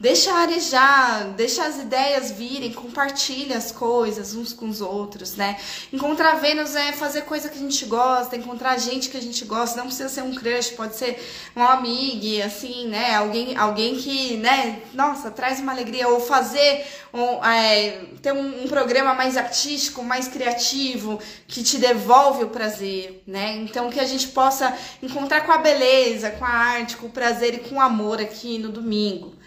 Deixa 0.00 0.32
arejar, 0.32 1.24
deixa 1.36 1.62
as 1.62 1.76
ideias 1.76 2.30
virem, 2.30 2.72
compartilha 2.72 3.58
as 3.58 3.70
coisas 3.70 4.34
uns 4.34 4.50
com 4.50 4.66
os 4.66 4.80
outros, 4.80 5.36
né? 5.36 5.58
Encontrar 5.92 6.36
Vênus 6.36 6.74
é 6.74 6.90
fazer 6.90 7.26
coisa 7.26 7.50
que 7.50 7.58
a 7.58 7.60
gente 7.60 7.84
gosta, 7.84 8.34
encontrar 8.34 8.78
gente 8.78 9.10
que 9.10 9.18
a 9.18 9.20
gente 9.20 9.44
gosta, 9.44 9.76
não 9.76 9.88
precisa 9.88 10.08
ser 10.08 10.22
um 10.22 10.34
crush, 10.34 10.70
pode 10.70 10.96
ser 10.96 11.22
um 11.54 11.62
amigo, 11.62 12.42
assim, 12.42 12.88
né? 12.88 13.14
Alguém, 13.14 13.54
alguém 13.58 13.98
que, 13.98 14.38
né, 14.38 14.80
nossa, 14.94 15.30
traz 15.30 15.60
uma 15.60 15.72
alegria, 15.72 16.08
ou 16.08 16.18
fazer, 16.18 16.82
um, 17.12 17.44
é, 17.44 18.00
ter 18.22 18.32
um, 18.32 18.64
um 18.64 18.68
programa 18.68 19.12
mais 19.12 19.36
artístico, 19.36 20.02
mais 20.02 20.28
criativo, 20.28 21.20
que 21.46 21.62
te 21.62 21.76
devolve 21.76 22.44
o 22.44 22.48
prazer, 22.48 23.22
né? 23.26 23.54
Então 23.58 23.90
que 23.90 24.00
a 24.00 24.06
gente 24.06 24.28
possa 24.28 24.74
encontrar 25.02 25.42
com 25.42 25.52
a 25.52 25.58
beleza, 25.58 26.30
com 26.30 26.44
a 26.46 26.48
arte, 26.48 26.96
com 26.96 27.08
o 27.08 27.10
prazer 27.10 27.52
e 27.52 27.58
com 27.58 27.74
o 27.74 27.80
amor 27.82 28.18
aqui 28.18 28.56
no 28.56 28.70
domingo. 28.70 29.38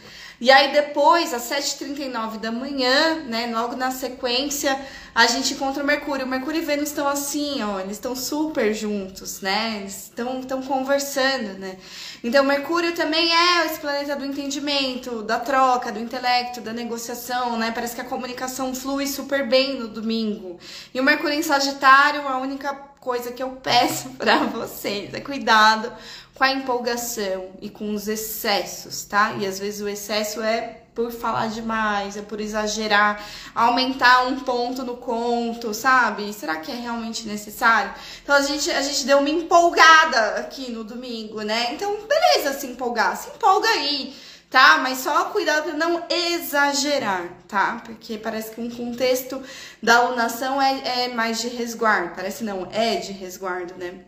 E 0.43 0.51
aí 0.51 0.73
depois, 0.73 1.33
às 1.33 1.43
7h39 1.43 2.37
da 2.37 2.51
manhã, 2.51 3.23
né, 3.27 3.49
logo 3.55 3.77
na 3.77 3.91
sequência, 3.91 4.77
a 5.15 5.25
gente 5.25 5.53
encontra 5.53 5.81
o 5.81 5.87
Mercúrio. 5.87 6.25
O 6.25 6.29
Mercúrio 6.29 6.61
e 6.61 6.65
Vênus 6.65 6.89
estão 6.89 7.07
assim, 7.07 7.63
ó, 7.63 7.79
eles 7.79 7.93
estão 7.93 8.13
super 8.13 8.73
juntos, 8.73 9.39
né? 9.39 9.77
Eles 9.79 10.11
estão 10.13 10.61
conversando, 10.61 11.57
né? 11.57 11.77
Então, 12.21 12.43
Mercúrio 12.43 12.93
também 12.93 13.33
é 13.33 13.67
esse 13.67 13.79
planeta 13.79 14.17
do 14.17 14.25
entendimento, 14.25 15.23
da 15.23 15.39
troca, 15.39 15.93
do 15.93 15.99
intelecto, 16.01 16.59
da 16.59 16.73
negociação, 16.73 17.57
né? 17.57 17.71
Parece 17.73 17.95
que 17.95 18.01
a 18.01 18.03
comunicação 18.03 18.75
flui 18.75 19.07
super 19.07 19.47
bem 19.47 19.79
no 19.79 19.87
domingo. 19.87 20.59
E 20.93 20.99
o 20.99 21.03
Mercúrio 21.05 21.39
em 21.39 21.41
Sagitário, 21.41 22.27
a 22.27 22.37
única 22.39 22.73
coisa 22.99 23.31
que 23.31 23.41
eu 23.41 23.51
peço 23.51 24.09
para 24.19 24.39
vocês 24.39 25.13
é 25.13 25.21
cuidado 25.21 25.89
com 26.35 26.43
a 26.43 26.51
empolgação 26.51 27.51
e 27.61 27.69
com 27.69 27.93
os 27.93 28.07
excessos, 28.07 29.05
tá? 29.05 29.33
E 29.39 29.45
às 29.45 29.59
vezes 29.59 29.81
o 29.81 29.87
excesso 29.87 30.41
é 30.41 30.79
por 30.93 31.11
falar 31.11 31.47
demais, 31.47 32.15
é 32.17 32.21
por 32.21 32.39
exagerar, 32.39 33.23
aumentar 33.53 34.27
um 34.27 34.39
ponto 34.39 34.83
no 34.83 34.97
conto, 34.97 35.73
sabe? 35.73 36.31
Será 36.33 36.57
que 36.57 36.71
é 36.71 36.75
realmente 36.75 37.27
necessário? 37.27 37.93
Então 38.23 38.35
a 38.35 38.41
gente, 38.41 38.69
a 38.69 38.81
gente 38.81 39.05
deu 39.05 39.19
uma 39.19 39.29
empolgada 39.29 40.35
aqui 40.35 40.71
no 40.71 40.83
domingo, 40.83 41.41
né? 41.41 41.73
Então, 41.73 41.97
beleza 42.07 42.59
se 42.59 42.67
empolgar, 42.67 43.17
se 43.17 43.29
empolga 43.29 43.67
aí, 43.69 44.15
tá? 44.49 44.77
Mas 44.77 44.99
só 44.99 45.25
cuidado 45.25 45.63
para 45.63 45.73
não 45.73 46.03
exagerar, 46.09 47.27
tá? 47.47 47.81
Porque 47.83 48.17
parece 48.17 48.51
que 48.51 48.61
um 48.61 48.69
contexto 48.69 49.41
da 49.81 49.97
alunação 49.97 50.61
é, 50.61 51.05
é 51.05 51.07
mais 51.07 51.41
de 51.41 51.47
resguardo, 51.47 52.15
parece 52.15 52.43
não, 52.43 52.67
é 52.71 52.97
de 52.97 53.11
resguardo, 53.11 53.73
né? 53.75 54.01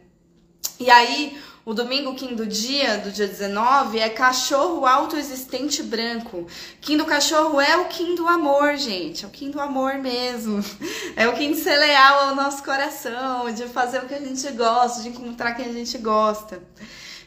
E 0.80 0.90
aí, 0.92 1.42
o 1.66 1.74
domingo, 1.74 2.12
do 2.36 2.46
dia, 2.46 3.00
do 3.00 3.10
dia 3.12 3.28
19, 3.28 3.98
é 3.98 4.08
cachorro 4.08 4.86
autoexistente 4.86 5.82
branco. 5.82 6.46
Kim 6.80 6.96
do 6.96 7.06
cachorro 7.06 7.60
é 7.60 7.76
o 7.78 7.86
Kim 7.86 8.14
do 8.14 8.28
amor, 8.28 8.78
gente. 8.78 9.26
É 9.26 9.28
o 9.28 9.32
Kim 9.32 9.50
do 9.50 9.60
amor 9.60 9.96
mesmo. 9.96 10.64
É 11.16 11.28
o 11.28 11.34
Kim 11.34 11.54
de 11.54 11.58
ser 11.58 11.76
leal 11.78 12.30
ao 12.30 12.36
nosso 12.36 12.64
coração, 12.64 13.52
de 13.52 13.64
fazer 13.68 14.00
o 14.00 14.06
que 14.06 14.14
a 14.14 14.20
gente 14.20 14.52
gosta, 14.52 15.02
de 15.02 15.10
encontrar 15.10 15.56
quem 15.56 15.66
a 15.66 15.74
gente 15.74 15.98
gosta. 15.98 16.62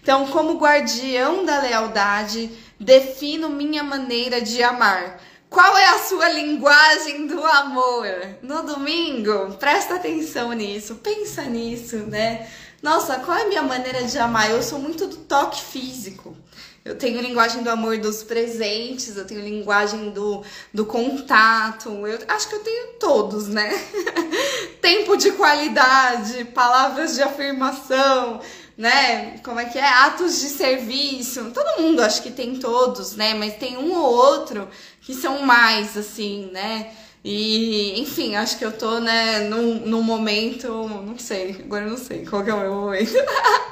Então, 0.01 0.27
como 0.29 0.59
guardião 0.59 1.45
da 1.45 1.61
lealdade, 1.61 2.51
defino 2.79 3.49
minha 3.49 3.83
maneira 3.83 4.41
de 4.41 4.63
amar. 4.63 5.21
Qual 5.51 5.77
é 5.79 5.87
a 5.87 5.99
sua 5.99 6.29
linguagem 6.29 7.27
do 7.27 7.43
amor? 7.45 8.07
No 8.43 8.63
domingo, 8.63 9.55
presta 9.55 9.95
atenção 9.95 10.53
nisso, 10.53 10.97
pensa 10.97 11.43
nisso, 11.43 11.97
né? 11.97 12.47
Nossa, 12.81 13.19
qual 13.19 13.37
é 13.37 13.43
a 13.43 13.49
minha 13.49 13.63
maneira 13.63 14.05
de 14.05 14.17
amar? 14.19 14.51
Eu 14.51 14.63
sou 14.63 14.79
muito 14.79 15.07
do 15.09 15.17
toque 15.17 15.61
físico. 15.61 16.37
Eu 16.85 16.97
tenho 16.97 17.21
linguagem 17.21 17.63
do 17.63 17.71
amor 17.71 17.99
dos 17.99 18.23
presentes, 18.23 19.17
eu 19.17 19.27
tenho 19.27 19.43
linguagem 19.43 20.11
do, 20.11 20.43
do 20.73 20.87
contato. 20.87 21.89
Eu 22.07 22.21
acho 22.29 22.49
que 22.49 22.55
eu 22.55 22.61
tenho 22.61 22.93
todos, 23.01 23.49
né? 23.49 23.69
Tempo 24.81 25.17
de 25.17 25.33
qualidade, 25.33 26.45
palavras 26.47 27.17
de 27.17 27.23
afirmação, 27.23 28.41
né? 28.77 29.39
Como 29.39 29.59
é 29.59 29.65
que 29.65 29.77
é? 29.77 29.85
Atos 29.87 30.41
de 30.41 30.49
serviço. 30.49 31.51
Todo 31.51 31.83
mundo 31.83 32.01
acho 32.01 32.23
que 32.23 32.31
tem 32.31 32.57
todos, 32.57 33.17
né? 33.17 33.35
Mas 33.35 33.57
tem 33.57 33.77
um 33.77 33.93
ou 33.93 34.15
outro 34.15 34.69
que 35.01 35.15
são 35.15 35.43
mais, 35.43 35.97
assim, 35.97 36.49
né? 36.53 36.93
E, 37.25 38.01
enfim, 38.01 38.37
acho 38.37 38.59
que 38.59 38.65
eu 38.65 38.73
tô, 38.73 39.01
né, 39.01 39.41
num, 39.41 39.87
num 39.87 40.03
momento, 40.03 40.69
não 40.69 41.19
sei, 41.19 41.57
agora 41.65 41.85
eu 41.85 41.91
não 41.91 41.99
sei 41.99 42.25
qual 42.25 42.45
que 42.45 42.51
é 42.51 42.55
o 42.55 42.61
meu 42.61 42.73
momento. 42.73 43.13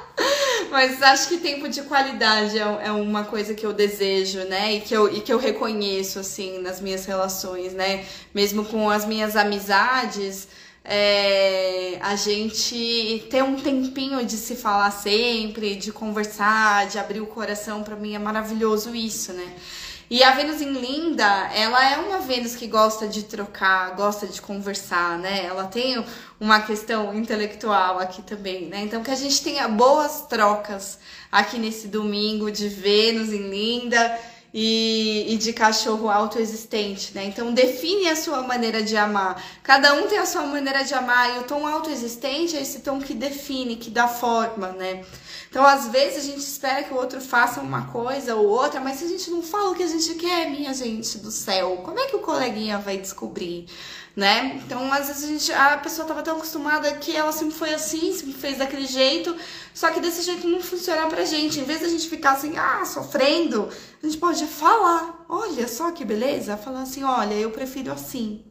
Mas 0.69 1.01
acho 1.01 1.29
que 1.29 1.37
tempo 1.37 1.69
de 1.69 1.81
qualidade 1.83 2.57
é, 2.57 2.61
é, 2.61 2.91
uma 2.91 3.23
coisa 3.23 3.53
que 3.53 3.65
eu 3.65 3.71
desejo, 3.71 4.39
né? 4.45 4.75
E 4.75 4.81
que 4.81 4.93
eu, 4.93 5.13
e 5.13 5.21
que 5.21 5.31
eu 5.31 5.37
reconheço, 5.37 6.19
assim, 6.19 6.59
nas 6.59 6.81
minhas 6.81 7.05
relações, 7.05 7.73
né? 7.73 8.05
Mesmo 8.33 8.65
com 8.65 8.89
as 8.89 9.05
minhas 9.05 9.35
amizades, 9.35 10.47
é, 10.83 11.97
a 12.01 12.15
gente 12.15 13.27
ter 13.29 13.43
um 13.43 13.55
tempinho 13.55 14.25
de 14.25 14.37
se 14.37 14.55
falar 14.55 14.91
sempre, 14.91 15.75
de 15.75 15.91
conversar, 15.91 16.87
de 16.87 16.97
abrir 16.97 17.21
o 17.21 17.27
coração, 17.27 17.83
para 17.83 17.95
mim 17.95 18.15
é 18.15 18.19
maravilhoso 18.19 18.95
isso, 18.95 19.33
né? 19.33 19.53
E 20.09 20.23
a 20.23 20.31
Vênus 20.31 20.61
em 20.61 20.71
Linda, 20.71 21.49
ela 21.53 21.91
é 21.91 21.97
uma 21.97 22.19
Vênus 22.19 22.55
que 22.55 22.65
gosta 22.65 23.09
de 23.09 23.23
trocar, 23.23 23.93
gosta 23.93 24.25
de 24.25 24.41
conversar, 24.41 25.19
né? 25.19 25.45
Ela 25.45 25.65
tem 25.65 26.01
uma 26.39 26.61
questão 26.61 27.13
intelectual 27.13 27.99
aqui 27.99 28.21
também, 28.21 28.67
né? 28.67 28.83
Então 28.83 29.03
que 29.03 29.11
a 29.11 29.15
gente 29.15 29.43
tenha 29.43 29.67
boas 29.67 30.21
trocas 30.21 30.97
aqui 31.29 31.59
nesse 31.59 31.89
domingo 31.89 32.49
de 32.49 32.69
Vênus 32.69 33.33
em 33.33 33.49
Linda 33.49 34.17
e, 34.53 35.25
e 35.29 35.37
de 35.37 35.53
cachorro 35.53 36.09
autoexistente, 36.09 37.13
né? 37.13 37.25
Então 37.25 37.53
define 37.53 38.09
a 38.09 38.15
sua 38.15 38.41
maneira 38.41 38.81
de 38.81 38.95
amar. 38.95 39.41
Cada 39.63 39.93
um 39.93 40.07
tem 40.07 40.17
a 40.17 40.25
sua 40.25 40.43
maneira 40.43 40.83
de 40.83 40.93
amar 40.93 41.35
e 41.35 41.39
o 41.39 41.43
tom 41.43 41.67
autoexistente 41.67 42.55
é 42.55 42.61
esse 42.61 42.79
tom 42.79 42.99
que 42.99 43.13
define, 43.13 43.75
que 43.75 43.89
dá 43.89 44.07
forma, 44.07 44.69
né? 44.69 45.03
Então, 45.49 45.65
às 45.65 45.87
vezes, 45.87 46.25
a 46.25 46.27
gente 46.27 46.39
espera 46.39 46.83
que 46.83 46.93
o 46.93 46.97
outro 46.97 47.21
faça 47.21 47.61
uma 47.61 47.87
coisa 47.87 48.35
ou 48.35 48.47
outra, 48.47 48.81
mas 48.81 48.97
se 48.97 49.05
a 49.05 49.07
gente 49.07 49.29
não 49.31 49.41
fala 49.41 49.71
o 49.71 49.75
que 49.75 49.83
a 49.83 49.87
gente 49.87 50.13
quer, 50.15 50.49
minha 50.49 50.73
gente 50.73 51.17
do 51.19 51.31
céu, 51.31 51.81
como 51.83 51.99
é 51.99 52.05
que 52.05 52.15
o 52.15 52.19
coleguinha 52.19 52.77
vai 52.77 52.97
descobrir? 52.97 53.65
Né? 54.17 54.59
Então, 54.65 54.91
às 54.91 55.09
vezes 55.09 55.23
a, 55.23 55.27
gente, 55.27 55.53
a 55.53 55.77
pessoa 55.77 56.01
estava 56.01 56.23
tão 56.23 56.37
acostumada 56.37 56.91
que 56.95 57.15
ela 57.15 57.31
sempre 57.31 57.53
foi 57.53 57.71
assim, 57.71 58.11
sempre 58.11 58.33
fez 58.33 58.57
daquele 58.57 58.87
jeito, 58.87 59.35
só 59.75 59.91
que 59.91 59.99
desse 59.99 60.23
jeito 60.23 60.47
não 60.47 60.59
funciona 60.59 61.05
pra 61.05 61.23
gente. 61.23 61.59
Em 61.59 61.63
vez 61.63 61.81
da 61.81 61.87
gente 61.87 62.09
ficar 62.09 62.31
assim, 62.31 62.57
ah, 62.57 62.83
sofrendo, 62.83 63.69
a 64.01 64.05
gente 64.07 64.17
pode 64.17 64.43
falar. 64.47 65.23
Olha 65.29 65.67
só 65.67 65.91
que 65.91 66.03
beleza, 66.03 66.57
falar 66.57 66.81
assim, 66.81 67.03
olha, 67.03 67.35
eu 67.35 67.51
prefiro 67.51 67.91
assim. 67.91 68.43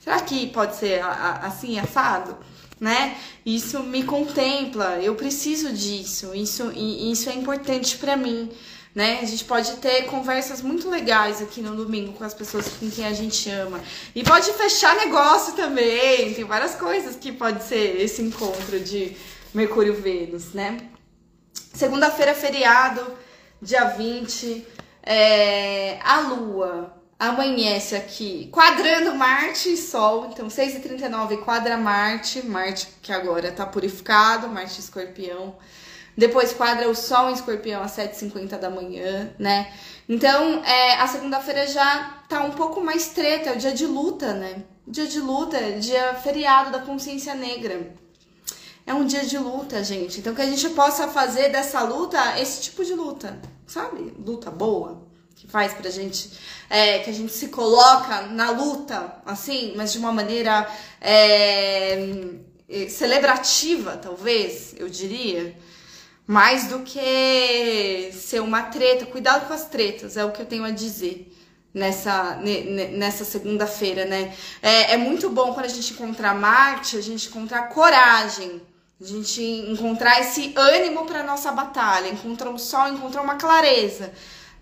Será 0.00 0.18
que 0.20 0.48
pode 0.48 0.74
ser 0.74 1.00
assim, 1.42 1.78
assado? 1.78 2.36
né? 2.80 3.16
Isso 3.46 3.82
me 3.82 4.02
contempla, 4.02 4.98
eu 5.00 5.14
preciso 5.14 5.72
disso, 5.72 6.34
isso, 6.34 6.72
isso 6.72 7.30
é 7.30 7.34
importante 7.34 7.96
para 7.98 8.16
mim, 8.16 8.50
né? 8.94 9.18
A 9.20 9.24
gente 9.24 9.44
pode 9.44 9.72
ter 9.78 10.04
conversas 10.04 10.62
muito 10.62 10.88
legais 10.88 11.42
aqui 11.42 11.60
no 11.60 11.74
domingo 11.74 12.12
com 12.12 12.22
as 12.22 12.32
pessoas 12.32 12.68
com 12.68 12.88
quem 12.88 13.04
a 13.06 13.12
gente 13.12 13.50
ama. 13.50 13.80
E 14.14 14.22
pode 14.22 14.52
fechar 14.52 14.94
negócio 14.96 15.54
também, 15.54 16.32
tem 16.32 16.44
várias 16.44 16.76
coisas 16.76 17.16
que 17.16 17.32
pode 17.32 17.64
ser 17.64 18.00
esse 18.00 18.22
encontro 18.22 18.78
de 18.78 19.16
Mercúrio-Vênus, 19.52 20.52
né? 20.52 20.78
Segunda-feira, 21.72 22.34
feriado, 22.34 23.04
dia 23.60 23.84
20, 23.84 24.64
é, 25.02 25.98
a 26.02 26.20
Lua 26.20 26.94
amanhece 27.18 27.96
aqui 27.96 28.48
quadrando 28.52 29.14
Marte 29.14 29.72
e 29.72 29.76
Sol, 29.76 30.30
então 30.32 30.48
6h39 30.48 31.38
quadra 31.38 31.76
Marte, 31.76 32.46
Marte 32.46 32.88
que 33.02 33.12
agora 33.12 33.50
tá 33.50 33.66
purificado, 33.66 34.48
Marte 34.48 34.78
escorpião. 34.78 35.56
Depois 36.16 36.52
quadra 36.52 36.88
o 36.88 36.94
Sol 36.94 37.30
em 37.30 37.34
escorpião 37.34 37.82
às 37.82 37.96
7h50 37.96 38.58
da 38.58 38.70
manhã, 38.70 39.32
né? 39.38 39.72
Então, 40.08 40.62
é, 40.64 40.94
a 40.96 41.06
segunda-feira 41.06 41.66
já 41.66 42.22
tá 42.28 42.42
um 42.44 42.52
pouco 42.52 42.80
mais 42.80 43.08
treta, 43.08 43.50
é 43.50 43.52
o 43.54 43.58
dia 43.58 43.72
de 43.72 43.86
luta, 43.86 44.32
né? 44.32 44.62
Dia 44.86 45.06
de 45.06 45.18
luta, 45.18 45.58
dia 45.80 46.14
feriado 46.14 46.70
da 46.70 46.80
consciência 46.80 47.34
negra. 47.34 47.94
É 48.86 48.92
um 48.92 49.06
dia 49.06 49.24
de 49.24 49.38
luta, 49.38 49.82
gente. 49.82 50.20
Então, 50.20 50.34
que 50.34 50.42
a 50.42 50.46
gente 50.46 50.68
possa 50.70 51.08
fazer 51.08 51.48
dessa 51.48 51.82
luta 51.82 52.38
esse 52.38 52.60
tipo 52.60 52.84
de 52.84 52.92
luta, 52.92 53.40
sabe? 53.66 54.14
Luta 54.18 54.50
boa, 54.50 55.02
que 55.34 55.48
faz 55.48 55.72
pra 55.72 55.90
gente, 55.90 56.30
é, 56.68 56.98
que 56.98 57.08
a 57.08 57.12
gente 57.12 57.32
se 57.32 57.48
coloca 57.48 58.22
na 58.26 58.50
luta, 58.50 59.20
assim, 59.24 59.72
mas 59.74 59.90
de 59.90 59.98
uma 59.98 60.12
maneira 60.12 60.70
é, 61.00 62.36
celebrativa, 62.90 63.96
talvez, 63.96 64.74
eu 64.76 64.88
diria, 64.88 65.56
mais 66.26 66.68
do 66.68 66.80
que 66.80 68.10
ser 68.12 68.40
uma 68.40 68.62
treta. 68.62 69.06
Cuidado 69.06 69.46
com 69.46 69.52
as 69.52 69.66
tretas, 69.66 70.16
é 70.16 70.24
o 70.24 70.32
que 70.32 70.42
eu 70.42 70.46
tenho 70.46 70.64
a 70.64 70.70
dizer 70.70 71.32
nessa, 71.72 72.36
nessa 72.92 73.24
segunda-feira, 73.24 74.04
né? 74.04 74.34
É, 74.62 74.94
é 74.94 74.96
muito 74.96 75.28
bom 75.30 75.52
quando 75.52 75.66
a 75.66 75.68
gente 75.68 75.92
encontrar 75.92 76.34
Marte, 76.34 76.96
a 76.96 77.02
gente 77.02 77.28
encontrar 77.28 77.68
coragem, 77.68 78.62
a 79.00 79.04
gente 79.04 79.42
encontrar 79.42 80.20
esse 80.20 80.52
ânimo 80.56 81.04
para 81.04 81.22
nossa 81.22 81.50
batalha, 81.52 82.08
encontrar 82.08 82.50
um 82.50 82.58
sol, 82.58 82.88
encontrar 82.88 83.22
uma 83.22 83.36
clareza 83.36 84.12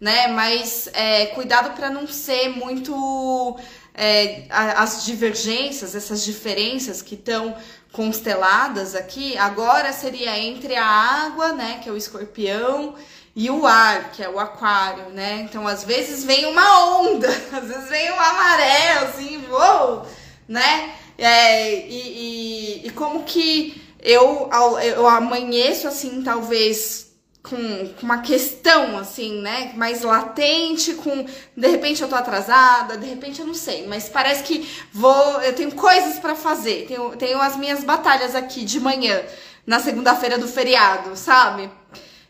né? 0.03 0.27
Mas 0.27 0.89
é, 0.93 1.27
cuidado 1.27 1.77
para 1.77 1.89
não 1.89 2.09
ser 2.09 2.49
muito 2.49 3.57
é, 3.95 4.47
as 4.51 5.05
divergências, 5.05 5.95
essas 5.95 6.25
diferenças 6.25 7.01
que 7.01 7.15
estão 7.15 7.55
consteladas 7.93 8.95
aqui, 8.95 9.37
agora 9.37 9.93
seria 9.93 10.39
entre 10.39 10.75
a 10.75 10.85
água, 10.85 11.53
né, 11.53 11.81
que 11.83 11.89
é 11.89 11.93
o 11.93 11.97
escorpião, 11.97 12.95
e 13.35 13.51
o 13.51 13.67
ar, 13.67 14.11
que 14.13 14.23
é 14.23 14.29
o 14.29 14.39
aquário, 14.39 15.09
né? 15.11 15.41
Então, 15.49 15.67
às 15.67 15.85
vezes 15.85 16.23
vem 16.23 16.45
uma 16.47 17.01
onda, 17.01 17.29
às 17.53 17.67
vezes 17.67 17.89
vem 17.89 18.11
uma 18.11 18.33
maré, 18.35 18.93
assim, 18.99 19.43
uou, 19.51 20.07
né? 20.47 20.95
É, 21.17 21.87
e, 21.87 22.83
e, 22.83 22.87
e 22.87 22.91
como 22.91 23.23
que 23.23 23.83
eu, 24.03 24.51
eu 24.83 25.07
amanheço, 25.07 25.89
assim, 25.89 26.23
talvez 26.23 27.12
com, 27.43 27.93
uma 28.03 28.19
questão 28.19 28.97
assim, 28.97 29.41
né, 29.41 29.73
mais 29.75 30.03
latente, 30.03 30.95
com 30.95 31.27
de 31.57 31.69
repente 31.69 32.01
eu 32.01 32.09
tô 32.09 32.15
atrasada, 32.15 32.97
de 32.97 33.07
repente 33.07 33.41
eu 33.41 33.47
não 33.47 33.55
sei, 33.55 33.87
mas 33.87 34.09
parece 34.09 34.45
que 34.45 34.69
vou, 34.93 35.41
eu 35.43 35.53
tenho 35.53 35.73
coisas 35.73 36.19
para 36.19 36.37
fazer, 36.37 36.87
tenho, 36.87 37.17
tenho 37.17 37.41
as 37.41 37.57
minhas 37.57 37.83
batalhas 37.83 38.35
aqui 38.35 38.65
de 38.65 38.79
manhã, 38.79 39.21
na 39.67 39.81
segunda-feira 39.81 40.39
do 40.39 40.47
feriado, 40.47 41.17
sabe? 41.17 41.69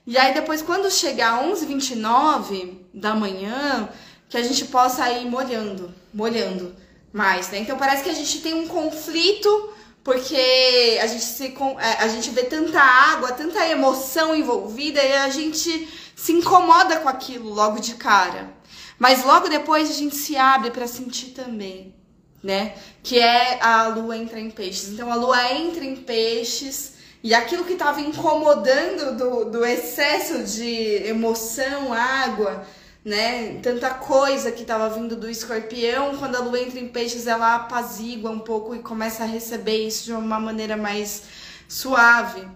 E 0.06 0.16
aí 0.16 0.32
depois 0.32 0.62
quando 0.62 0.90
chegar 0.90 1.44
11h29 1.44 2.78
da 2.92 3.14
manhã, 3.14 3.88
que 4.28 4.36
a 4.36 4.42
gente 4.42 4.64
possa 4.64 5.10
ir 5.10 5.26
molhando, 5.26 5.94
molhando 6.12 6.74
mais, 7.12 7.50
né? 7.50 7.58
Então 7.58 7.76
parece 7.76 8.02
que 8.02 8.10
a 8.10 8.14
gente 8.14 8.40
tem 8.40 8.54
um 8.54 8.66
conflito 8.66 9.72
porque 10.04 10.98
a 11.00 11.06
gente, 11.06 11.24
se, 11.24 11.54
é, 11.78 12.02
a 12.02 12.08
gente 12.08 12.30
vê 12.30 12.44
tanta 12.44 12.80
água, 12.80 13.32
tanta 13.32 13.66
emoção 13.68 14.34
envolvida 14.34 15.02
e 15.02 15.12
a 15.12 15.28
gente 15.28 15.88
se 16.16 16.32
incomoda 16.32 16.98
com 16.98 17.08
aquilo 17.08 17.52
logo 17.52 17.78
de 17.78 17.94
cara. 17.94 18.52
Mas 18.98 19.24
logo 19.24 19.48
depois 19.48 19.90
a 19.90 19.94
gente 19.94 20.16
se 20.16 20.36
abre 20.36 20.70
para 20.70 20.86
sentir 20.86 21.30
também, 21.30 21.94
né? 22.42 22.74
Que 23.02 23.18
é 23.18 23.62
a 23.62 23.88
lua 23.88 24.16
entra 24.16 24.40
em 24.40 24.50
peixes. 24.50 24.90
Então 24.90 25.10
a 25.10 25.14
lua 25.14 25.52
entra 25.52 25.84
em 25.84 25.96
peixes 25.96 26.94
e 27.22 27.32
aquilo 27.34 27.64
que 27.64 27.74
estava 27.74 28.00
incomodando 28.00 29.16
do, 29.16 29.44
do 29.50 29.64
excesso 29.64 30.42
de 30.42 31.04
emoção, 31.06 31.92
água, 31.92 32.66
né? 33.04 33.58
Tanta 33.62 33.90
coisa 33.90 34.52
que 34.52 34.62
estava 34.62 34.88
vindo 34.90 35.16
do 35.16 35.28
escorpião, 35.28 36.16
quando 36.16 36.36
a 36.36 36.40
lua 36.40 36.60
entra 36.60 36.78
em 36.78 36.88
peixes, 36.88 37.26
ela 37.26 37.56
apazigua 37.56 38.30
um 38.30 38.38
pouco 38.38 38.74
e 38.74 38.80
começa 38.80 39.24
a 39.24 39.26
receber 39.26 39.86
isso 39.86 40.04
de 40.04 40.12
uma 40.12 40.38
maneira 40.38 40.76
mais 40.76 41.24
suave. 41.68 42.46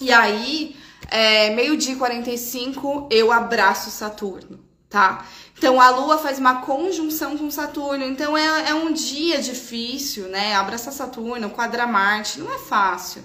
E 0.00 0.10
aí, 0.10 0.76
é, 1.10 1.50
meio-dia 1.54 1.96
45, 1.96 3.08
eu 3.10 3.30
abraço 3.30 3.90
Saturno, 3.90 4.60
tá? 4.88 5.26
Então 5.58 5.78
a 5.78 5.90
Lua 5.90 6.16
faz 6.16 6.38
uma 6.38 6.62
conjunção 6.62 7.36
com 7.36 7.50
Saturno, 7.50 8.04
então 8.04 8.36
é, 8.36 8.70
é 8.70 8.74
um 8.74 8.92
dia 8.92 9.42
difícil, 9.42 10.28
né? 10.28 10.54
Abraçar 10.54 10.92
Saturno, 10.92 11.50
quadra 11.50 11.86
Marte, 11.86 12.40
não 12.40 12.50
é 12.50 12.58
fácil 12.58 13.22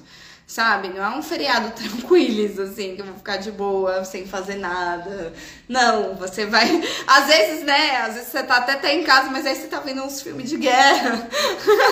sabe? 0.48 0.90
Não 0.90 1.04
é 1.04 1.18
um 1.18 1.24
feriado 1.24 1.72
tranquilos, 1.76 2.60
assim, 2.60 2.96
que 2.96 3.02
eu 3.02 3.06
vou 3.06 3.16
ficar 3.16 3.38
de 3.38 3.52
boa, 3.52 4.04
sem 4.06 4.26
fazer 4.28 4.56
nada. 4.56 5.34
Não, 5.68 6.16
você 6.16 6.46
vai. 6.46 6.82
Às 7.08 7.28
vezes, 7.28 7.64
né? 7.64 7.98
Às 7.98 8.14
vezes 8.16 8.30
você 8.30 8.44
tá 8.44 8.58
até, 8.58 8.74
até 8.74 8.96
em 8.96 9.04
casa, 9.04 9.30
mas 9.30 9.46
aí 9.46 9.56
você 9.56 9.68
tá 9.68 9.80
vendo 9.80 10.04
uns 10.04 10.22
filmes 10.22 10.50
de 10.50 10.58
guerra. 10.58 11.28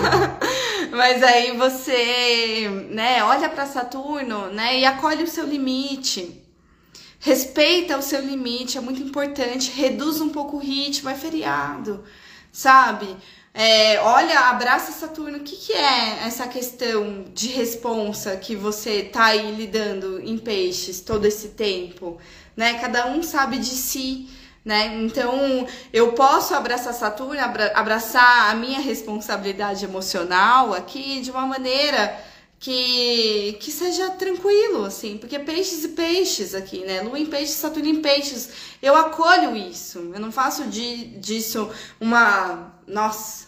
mas 0.91 1.23
aí 1.23 1.55
você, 1.57 2.69
né, 2.89 3.23
olha 3.23 3.49
para 3.49 3.65
Saturno, 3.65 4.47
né, 4.47 4.79
e 4.79 4.85
acolhe 4.85 5.23
o 5.23 5.27
seu 5.27 5.45
limite. 5.45 6.41
Respeita 7.19 7.97
o 7.97 8.01
seu 8.01 8.19
limite, 8.19 8.77
é 8.77 8.81
muito 8.81 9.01
importante. 9.01 9.71
Reduz 9.71 10.19
um 10.19 10.29
pouco 10.29 10.57
o 10.57 10.59
ritmo, 10.59 11.09
é 11.09 11.15
feriado, 11.15 12.03
sabe? 12.51 13.07
É, 13.53 13.99
olha, 14.01 14.39
abraça 14.49 14.91
Saturno. 14.91 15.37
O 15.37 15.41
que, 15.41 15.55
que 15.55 15.73
é 15.73 16.25
essa 16.25 16.47
questão 16.47 17.25
de 17.33 17.49
responsa 17.49 18.35
que 18.35 18.55
você 18.55 19.03
tá 19.03 19.25
aí 19.25 19.51
lidando 19.51 20.19
em 20.21 20.37
peixes 20.39 21.01
todo 21.01 21.25
esse 21.25 21.49
tempo? 21.49 22.17
Né? 22.57 22.79
Cada 22.79 23.07
um 23.07 23.21
sabe 23.21 23.59
de 23.59 23.65
si. 23.65 24.27
Né? 24.65 24.97
Então, 25.03 25.67
eu 25.91 26.13
posso 26.13 26.55
abraçar 26.55 26.93
Saturno, 26.93 27.39
abra 27.39 27.73
abraçar 27.75 28.49
a 28.49 28.55
minha 28.55 28.79
responsabilidade 28.79 29.83
emocional 29.83 30.73
aqui 30.73 31.19
de 31.19 31.29
uma 31.29 31.45
maneira 31.45 32.17
que, 32.63 33.57
que 33.59 33.69
seja 33.69 34.11
tranquilo, 34.11 34.85
assim, 34.85 35.17
porque 35.17 35.37
peixes 35.37 35.83
e 35.83 35.89
peixes 35.89 36.55
aqui, 36.55 36.79
né? 36.85 37.01
Lua 37.01 37.19
em 37.19 37.25
peixes, 37.25 37.57
Saturno 37.57 37.89
em 37.89 38.01
peixes. 38.01 38.49
Eu 38.81 38.95
acolho 38.95 39.53
isso, 39.53 40.11
eu 40.13 40.19
não 40.21 40.31
faço 40.31 40.63
de, 40.67 41.07
disso 41.17 41.69
uma 41.99 42.73
nossa, 42.87 43.42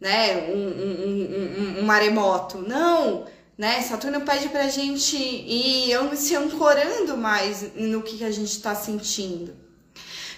né, 0.00 0.48
um, 0.48 0.56
um, 0.56 1.76
um, 1.76 1.80
um 1.80 1.82
maremoto. 1.82 2.58
Não, 2.58 3.26
né? 3.60 3.82
Saturno 3.82 4.22
pede 4.22 4.48
pra 4.48 4.68
gente 4.68 5.16
ir 5.16 5.94
se 6.16 6.34
ancorando 6.34 7.16
mais 7.18 7.74
no 7.74 8.00
que, 8.02 8.16
que 8.16 8.24
a 8.24 8.30
gente 8.30 8.52
está 8.52 8.74
sentindo. 8.74 9.54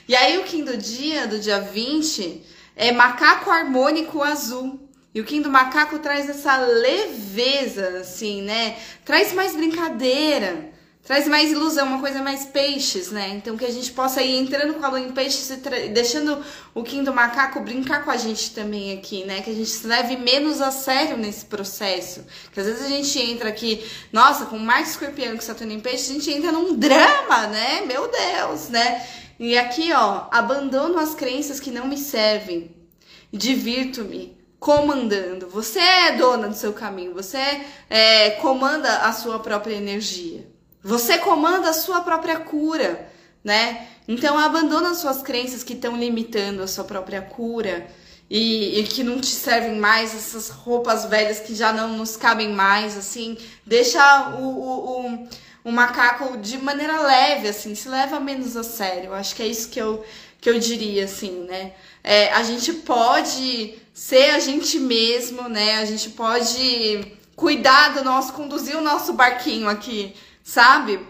E 0.09 0.17
aí 0.17 0.39
o 0.39 0.43
Kim 0.45 0.65
do 0.65 0.77
dia, 0.77 1.29
do 1.29 1.39
dia 1.39 1.61
20, 1.61 2.43
é 2.75 2.91
macaco 2.91 3.49
harmônico 3.49 4.21
azul. 4.23 4.89
E 5.15 5.21
o 5.21 5.25
Kim 5.25 5.41
do 5.41 5.49
macaco 5.49 6.01
traz 6.01 6.29
essa 6.29 6.57
leveza, 6.57 8.01
assim, 8.01 8.43
né? 8.43 8.77
Traz 9.05 9.33
mais 9.33 9.55
brincadeira, 9.55 10.72
traz 11.05 11.27
mais 11.27 11.51
ilusão, 11.51 11.87
uma 11.87 11.99
coisa 11.99 12.23
mais 12.23 12.45
peixes, 12.45 13.11
né? 13.11 13.31
Então 13.31 13.57
que 13.57 13.65
a 13.65 13.71
gente 13.71 13.91
possa 13.93 14.23
ir 14.23 14.37
entrando 14.37 14.75
com 14.75 14.85
a 14.85 14.89
lua 14.89 15.01
em 15.01 15.11
peixes 15.11 15.51
e 15.51 15.57
deixando 15.89 16.43
o 16.75 16.83
Kim 16.83 17.03
do 17.03 17.13
macaco 17.13 17.61
brincar 17.61 18.05
com 18.05 18.11
a 18.11 18.17
gente 18.17 18.55
também 18.55 18.97
aqui, 18.97 19.25
né? 19.25 19.43
Que 19.43 19.51
a 19.51 19.55
gente 19.55 19.69
se 19.69 19.87
leve 19.87 20.17
menos 20.17 20.61
a 20.61 20.71
sério 20.71 21.17
nesse 21.17 21.47
processo. 21.47 22.25
Que 22.53 22.61
às 22.61 22.67
vezes 22.67 22.85
a 22.85 22.89
gente 22.89 23.19
entra 23.19 23.49
aqui, 23.49 23.85
nossa, 24.13 24.47
com 24.47 24.59
Marte 24.59 24.91
Escorpião 24.91 25.35
e 25.35 25.37
com 25.37 25.43
Saturno 25.43 25.73
em 25.73 25.81
peixes, 25.81 26.11
a 26.11 26.13
gente 26.15 26.31
entra 26.31 26.53
num 26.53 26.77
drama, 26.77 27.49
né? 27.49 27.83
Meu 27.83 28.09
Deus, 28.09 28.69
né? 28.69 29.05
E 29.41 29.59
aqui, 29.59 29.93
ó, 29.93 30.27
abandono 30.31 30.99
as 31.01 31.15
crenças 31.15 31.59
que 31.59 31.73
não 31.73 31.89
me 31.89 31.99
servem. 31.99 32.71
Divirto-me 33.33 34.39
comandando. 34.61 35.49
Você 35.49 35.81
é 35.81 36.13
dona 36.13 36.47
do 36.47 36.55
seu 36.55 36.73
caminho, 36.73 37.13
você 37.13 37.63
é, 37.91 38.31
comanda 38.33 38.99
a 38.99 39.13
sua 39.13 39.41
própria 39.41 39.75
energia. 39.75 40.52
Você 40.83 41.19
comanda 41.19 41.71
a 41.71 41.73
sua 41.73 42.01
própria 42.01 42.41
cura, 42.41 43.09
né? 43.45 43.89
Então 44.09 44.37
abandona 44.39 44.91
as 44.91 44.99
suas 44.99 45.23
crenças 45.23 45.63
que 45.63 45.75
estão 45.75 45.97
limitando 45.97 46.63
a 46.63 46.67
sua 46.67 46.85
própria 46.85 47.23
cura 47.23 47.87
e, 48.29 48.81
e 48.81 48.85
que 48.85 49.05
não 49.05 49.21
te 49.21 49.29
servem 49.29 49.79
mais, 49.79 50.15
essas 50.15 50.49
roupas 50.49 51.05
velhas 51.05 51.39
que 51.41 51.55
já 51.55 51.73
não 51.73 51.97
nos 51.97 52.17
cabem 52.17 52.49
mais, 52.53 52.97
assim. 52.97 53.37
Deixa 53.65 54.31
o, 54.39 54.43
o, 54.43 55.07
o, 55.07 55.29
o 55.65 55.71
macaco 55.71 56.39
de 56.39 56.59
maneira 56.59 57.03
leve, 57.03 57.49
assim, 57.49 57.75
se 57.75 57.89
leva 57.89 58.19
menos 58.19 58.57
a 58.57 58.65
sério. 58.65 59.13
Acho 59.13 59.37
que 59.37 59.43
é 59.43 59.47
isso 59.47 59.69
que 59.69 59.79
eu, 59.79 60.05
que 60.41 60.49
eu 60.49 60.59
diria, 60.59 61.05
assim, 61.05 61.45
né? 61.45 61.75
É, 62.03 62.33
a 62.33 62.43
gente 62.43 62.73
pode 62.73 63.75
ser 63.93 64.31
a 64.31 64.39
gente 64.39 64.79
mesmo, 64.79 65.49
né? 65.49 65.77
A 65.77 65.85
gente 65.85 66.11
pode 66.11 67.19
cuidar 67.37 67.91
do 67.91 68.03
nosso, 68.03 68.33
conduzir 68.33 68.77
o 68.77 68.81
nosso 68.81 69.13
barquinho 69.13 69.69
aqui, 69.69 70.15
sabe? 70.43 71.01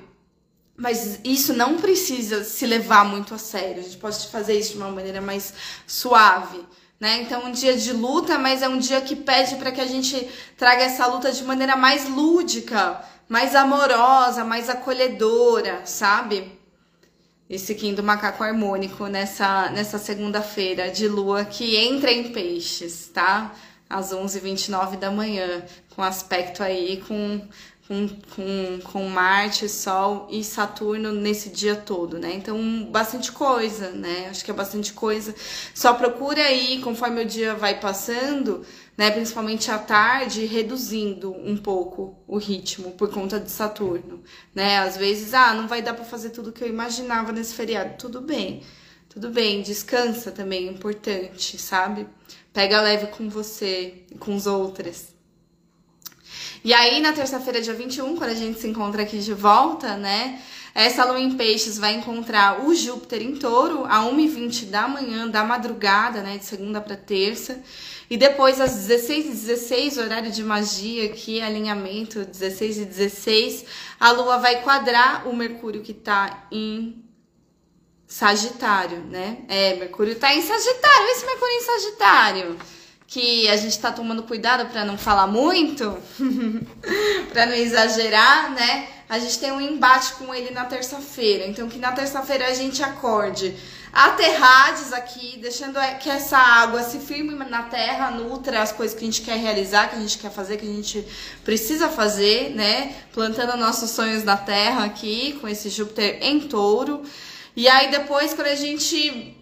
Mas 0.76 1.20
isso 1.22 1.52
não 1.52 1.76
precisa 1.76 2.44
se 2.44 2.66
levar 2.66 3.04
muito 3.04 3.34
a 3.34 3.38
sério. 3.38 3.80
A 3.80 3.82
gente 3.82 3.98
pode 3.98 4.26
fazer 4.28 4.58
isso 4.58 4.72
de 4.72 4.78
uma 4.78 4.90
maneira 4.90 5.20
mais 5.20 5.52
suave. 5.86 6.60
Né? 6.98 7.22
Então, 7.22 7.46
um 7.46 7.52
dia 7.52 7.76
de 7.76 7.92
luta, 7.92 8.38
mas 8.38 8.62
é 8.62 8.68
um 8.68 8.78
dia 8.78 9.00
que 9.00 9.16
pede 9.16 9.56
para 9.56 9.72
que 9.72 9.80
a 9.80 9.86
gente 9.86 10.28
traga 10.56 10.84
essa 10.84 11.06
luta 11.06 11.32
de 11.32 11.42
maneira 11.42 11.76
mais 11.76 12.08
lúdica, 12.08 13.02
mais 13.28 13.54
amorosa, 13.56 14.44
mais 14.44 14.68
acolhedora, 14.68 15.82
sabe? 15.84 16.58
Esse 17.50 17.74
Kim 17.74 17.92
do 17.92 18.02
macaco 18.02 18.44
harmônico 18.44 19.06
nessa, 19.06 19.68
nessa 19.70 19.98
segunda-feira 19.98 20.90
de 20.90 21.08
lua 21.08 21.44
que 21.44 21.76
entra 21.76 22.10
em 22.10 22.32
peixes, 22.32 23.10
tá? 23.12 23.52
Às 23.90 24.12
11h29 24.12 24.96
da 24.96 25.10
manhã, 25.10 25.64
com 25.94 26.02
aspecto 26.02 26.62
aí 26.62 27.02
com 27.06 27.46
com, 27.92 28.08
com, 28.34 28.80
com 28.80 29.08
Marte, 29.08 29.68
Sol 29.68 30.26
e 30.30 30.42
Saturno 30.42 31.12
nesse 31.12 31.50
dia 31.50 31.76
todo, 31.76 32.18
né? 32.18 32.32
Então, 32.34 32.84
bastante 32.90 33.30
coisa, 33.30 33.90
né? 33.90 34.28
Acho 34.30 34.42
que 34.44 34.50
é 34.50 34.54
bastante 34.54 34.94
coisa. 34.94 35.34
Só 35.74 35.92
procura 35.92 36.42
aí, 36.42 36.80
conforme 36.80 37.22
o 37.22 37.26
dia 37.26 37.54
vai 37.54 37.78
passando, 37.78 38.64
né? 38.96 39.10
Principalmente 39.10 39.70
à 39.70 39.78
tarde, 39.78 40.46
reduzindo 40.46 41.32
um 41.32 41.56
pouco 41.56 42.16
o 42.26 42.38
ritmo 42.38 42.92
por 42.92 43.10
conta 43.10 43.38
de 43.38 43.50
Saturno, 43.50 44.22
né? 44.54 44.78
Às 44.78 44.96
vezes, 44.96 45.34
ah, 45.34 45.52
não 45.52 45.68
vai 45.68 45.82
dar 45.82 45.92
para 45.92 46.04
fazer 46.04 46.30
tudo 46.30 46.52
que 46.52 46.64
eu 46.64 46.68
imaginava 46.68 47.30
nesse 47.30 47.54
feriado. 47.54 47.96
Tudo 47.98 48.22
bem, 48.22 48.62
tudo 49.10 49.28
bem. 49.28 49.60
Descansa 49.60 50.32
também, 50.32 50.68
é 50.68 50.70
importante, 50.70 51.58
sabe? 51.58 52.06
Pega 52.54 52.80
leve 52.80 53.08
com 53.08 53.28
você 53.28 54.04
e 54.10 54.14
com 54.16 54.34
os 54.34 54.46
outros. 54.46 55.11
E 56.64 56.72
aí, 56.72 57.00
na 57.00 57.12
terça-feira, 57.12 57.60
dia 57.60 57.74
21, 57.74 58.16
quando 58.16 58.30
a 58.30 58.34
gente 58.34 58.60
se 58.60 58.68
encontra 58.68 59.02
aqui 59.02 59.18
de 59.18 59.34
volta, 59.34 59.96
né? 59.96 60.40
Essa 60.72 61.04
lua 61.04 61.18
em 61.18 61.36
peixes 61.36 61.76
vai 61.76 61.94
encontrar 61.94 62.64
o 62.64 62.72
Júpiter 62.72 63.20
em 63.20 63.34
touro 63.34 63.84
a 63.84 64.04
1h20 64.04 64.66
da 64.66 64.86
manhã, 64.86 65.26
da 65.26 65.42
madrugada, 65.42 66.22
né? 66.22 66.38
De 66.38 66.44
segunda 66.44 66.80
para 66.80 66.96
terça. 66.96 67.60
E 68.08 68.16
depois, 68.16 68.60
às 68.60 68.70
16h16, 68.88 70.00
horário 70.00 70.30
de 70.30 70.44
magia 70.44 71.06
aqui, 71.06 71.40
alinhamento 71.40 72.24
16 72.24 72.78
e 72.78 72.84
16, 72.84 73.64
a 73.98 74.12
lua 74.12 74.38
vai 74.38 74.62
quadrar 74.62 75.26
o 75.26 75.34
Mercúrio 75.34 75.82
que 75.82 75.92
tá 75.92 76.46
em 76.52 77.04
Sagitário, 78.06 78.98
né? 79.00 79.38
É, 79.48 79.74
Mercúrio 79.74 80.14
tá 80.14 80.32
em 80.32 80.40
Sagitário. 80.40 81.08
Esse 81.08 81.26
Mercúrio 81.26 81.54
em 81.56 81.62
Sagitário 81.62 82.58
que 83.12 83.46
a 83.46 83.56
gente 83.58 83.78
tá 83.78 83.92
tomando 83.92 84.22
cuidado 84.22 84.70
para 84.70 84.86
não 84.86 84.96
falar 84.96 85.26
muito, 85.26 85.98
para 87.30 87.44
não 87.44 87.52
exagerar, 87.52 88.54
né? 88.54 88.88
A 89.06 89.18
gente 89.18 89.38
tem 89.38 89.52
um 89.52 89.60
embate 89.60 90.14
com 90.14 90.34
ele 90.34 90.50
na 90.50 90.64
terça-feira. 90.64 91.46
Então 91.46 91.68
que 91.68 91.78
na 91.78 91.92
terça-feira 91.92 92.46
a 92.46 92.54
gente 92.54 92.82
acorde 92.82 93.54
aterrados 93.92 94.94
aqui, 94.94 95.36
deixando 95.36 95.78
que 96.00 96.08
essa 96.08 96.38
água 96.38 96.82
se 96.82 97.00
firme 97.00 97.34
na 97.34 97.64
terra, 97.64 98.10
nutra 98.12 98.62
as 98.62 98.72
coisas 98.72 98.96
que 98.96 99.04
a 99.04 99.06
gente 99.06 99.20
quer 99.20 99.36
realizar, 99.36 99.90
que 99.90 99.96
a 99.96 100.00
gente 100.00 100.16
quer 100.16 100.30
fazer, 100.30 100.56
que 100.56 100.64
a 100.64 100.72
gente 100.72 101.06
precisa 101.44 101.90
fazer, 101.90 102.54
né? 102.54 102.94
Plantando 103.12 103.58
nossos 103.58 103.90
sonhos 103.90 104.24
na 104.24 104.38
terra 104.38 104.86
aqui, 104.86 105.38
com 105.38 105.46
esse 105.46 105.68
Júpiter 105.68 106.16
em 106.22 106.40
touro. 106.40 107.02
E 107.54 107.68
aí 107.68 107.90
depois, 107.90 108.32
quando 108.32 108.46
a 108.46 108.54
gente 108.54 109.36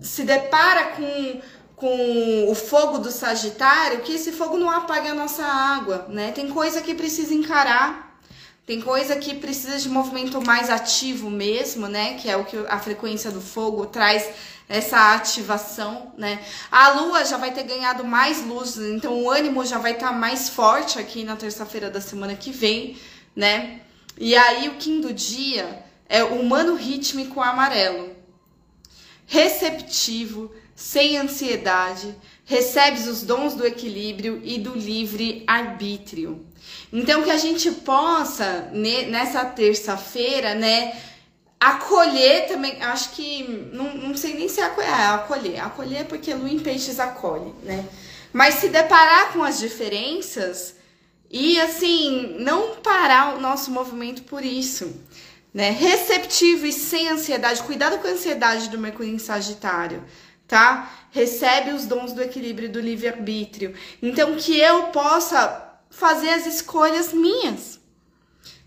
se 0.00 0.22
depara 0.22 0.84
com 0.96 1.40
com 1.82 2.48
o 2.48 2.54
fogo 2.54 2.98
do 2.98 3.10
Sagitário, 3.10 4.02
que 4.02 4.12
esse 4.12 4.30
fogo 4.30 4.56
não 4.56 4.70
apague 4.70 5.08
a 5.08 5.14
nossa 5.14 5.42
água, 5.44 6.06
né? 6.08 6.30
Tem 6.30 6.48
coisa 6.48 6.80
que 6.80 6.94
precisa 6.94 7.34
encarar, 7.34 8.20
tem 8.64 8.80
coisa 8.80 9.16
que 9.16 9.34
precisa 9.34 9.76
de 9.80 9.88
movimento 9.88 10.40
mais 10.46 10.70
ativo 10.70 11.28
mesmo, 11.28 11.88
né? 11.88 12.14
Que 12.14 12.30
é 12.30 12.36
o 12.36 12.44
que 12.44 12.56
a 12.68 12.78
frequência 12.78 13.32
do 13.32 13.40
fogo 13.40 13.86
traz 13.86 14.30
essa 14.68 15.12
ativação, 15.12 16.12
né? 16.16 16.40
A 16.70 16.90
lua 16.90 17.24
já 17.24 17.36
vai 17.36 17.52
ter 17.52 17.64
ganhado 17.64 18.04
mais 18.04 18.46
luz, 18.46 18.76
então 18.76 19.20
o 19.20 19.28
ânimo 19.28 19.66
já 19.66 19.78
vai 19.78 19.94
estar 19.94 20.10
tá 20.10 20.12
mais 20.12 20.48
forte 20.48 21.00
aqui 21.00 21.24
na 21.24 21.34
terça-feira 21.34 21.90
da 21.90 22.00
semana 22.00 22.36
que 22.36 22.52
vem, 22.52 22.96
né? 23.34 23.80
E 24.16 24.36
aí 24.36 24.68
o 24.68 25.00
do 25.00 25.12
dia 25.12 25.84
é 26.08 26.22
o 26.22 26.40
humano 26.40 26.76
rítmico 26.76 27.40
amarelo. 27.40 28.14
Receptivo, 29.26 30.52
sem 30.82 31.16
ansiedade, 31.16 32.12
recebes 32.44 33.06
os 33.06 33.22
dons 33.22 33.54
do 33.54 33.64
equilíbrio 33.64 34.42
e 34.42 34.58
do 34.58 34.76
livre 34.76 35.44
arbítrio. 35.46 36.44
Então 36.92 37.22
que 37.22 37.30
a 37.30 37.38
gente 37.38 37.70
possa 37.70 38.68
nessa 38.72 39.44
terça-feira, 39.44 40.56
né, 40.56 41.00
acolher 41.60 42.48
também, 42.48 42.82
acho 42.82 43.10
que 43.10 43.70
não, 43.72 43.94
não 43.94 44.16
sei 44.16 44.34
nem 44.34 44.48
se 44.48 44.60
é 44.60 44.64
acolher, 44.64 44.88
é 44.88 45.06
acolher, 45.06 45.60
acolher 45.60 46.04
porque 46.06 46.34
Lu 46.34 46.48
em 46.48 46.58
Peixes 46.58 46.98
acolhe, 46.98 47.54
né? 47.62 47.86
Mas 48.32 48.54
se 48.54 48.68
deparar 48.68 49.32
com 49.32 49.44
as 49.44 49.60
diferenças 49.60 50.74
e 51.30 51.60
assim, 51.60 52.38
não 52.40 52.74
parar 52.76 53.36
o 53.36 53.40
nosso 53.40 53.70
movimento 53.70 54.24
por 54.24 54.44
isso. 54.44 54.92
Né? 55.54 55.70
Receptivo 55.70 56.66
e 56.66 56.72
sem 56.72 57.08
ansiedade, 57.08 57.62
cuidado 57.62 57.98
com 57.98 58.08
a 58.08 58.12
ansiedade 58.12 58.68
do 58.68 58.78
Mercúrio 58.78 59.14
em 59.14 59.18
Sagitário 59.18 60.02
tá? 60.52 60.92
Recebe 61.10 61.72
os 61.72 61.86
dons 61.86 62.12
do 62.12 62.22
equilíbrio 62.22 62.68
do 62.68 62.78
livre-arbítrio. 62.78 63.74
Então, 64.02 64.36
que 64.36 64.58
eu 64.60 64.88
possa 64.88 65.78
fazer 65.88 66.28
as 66.28 66.44
escolhas 66.44 67.10
minhas. 67.10 67.80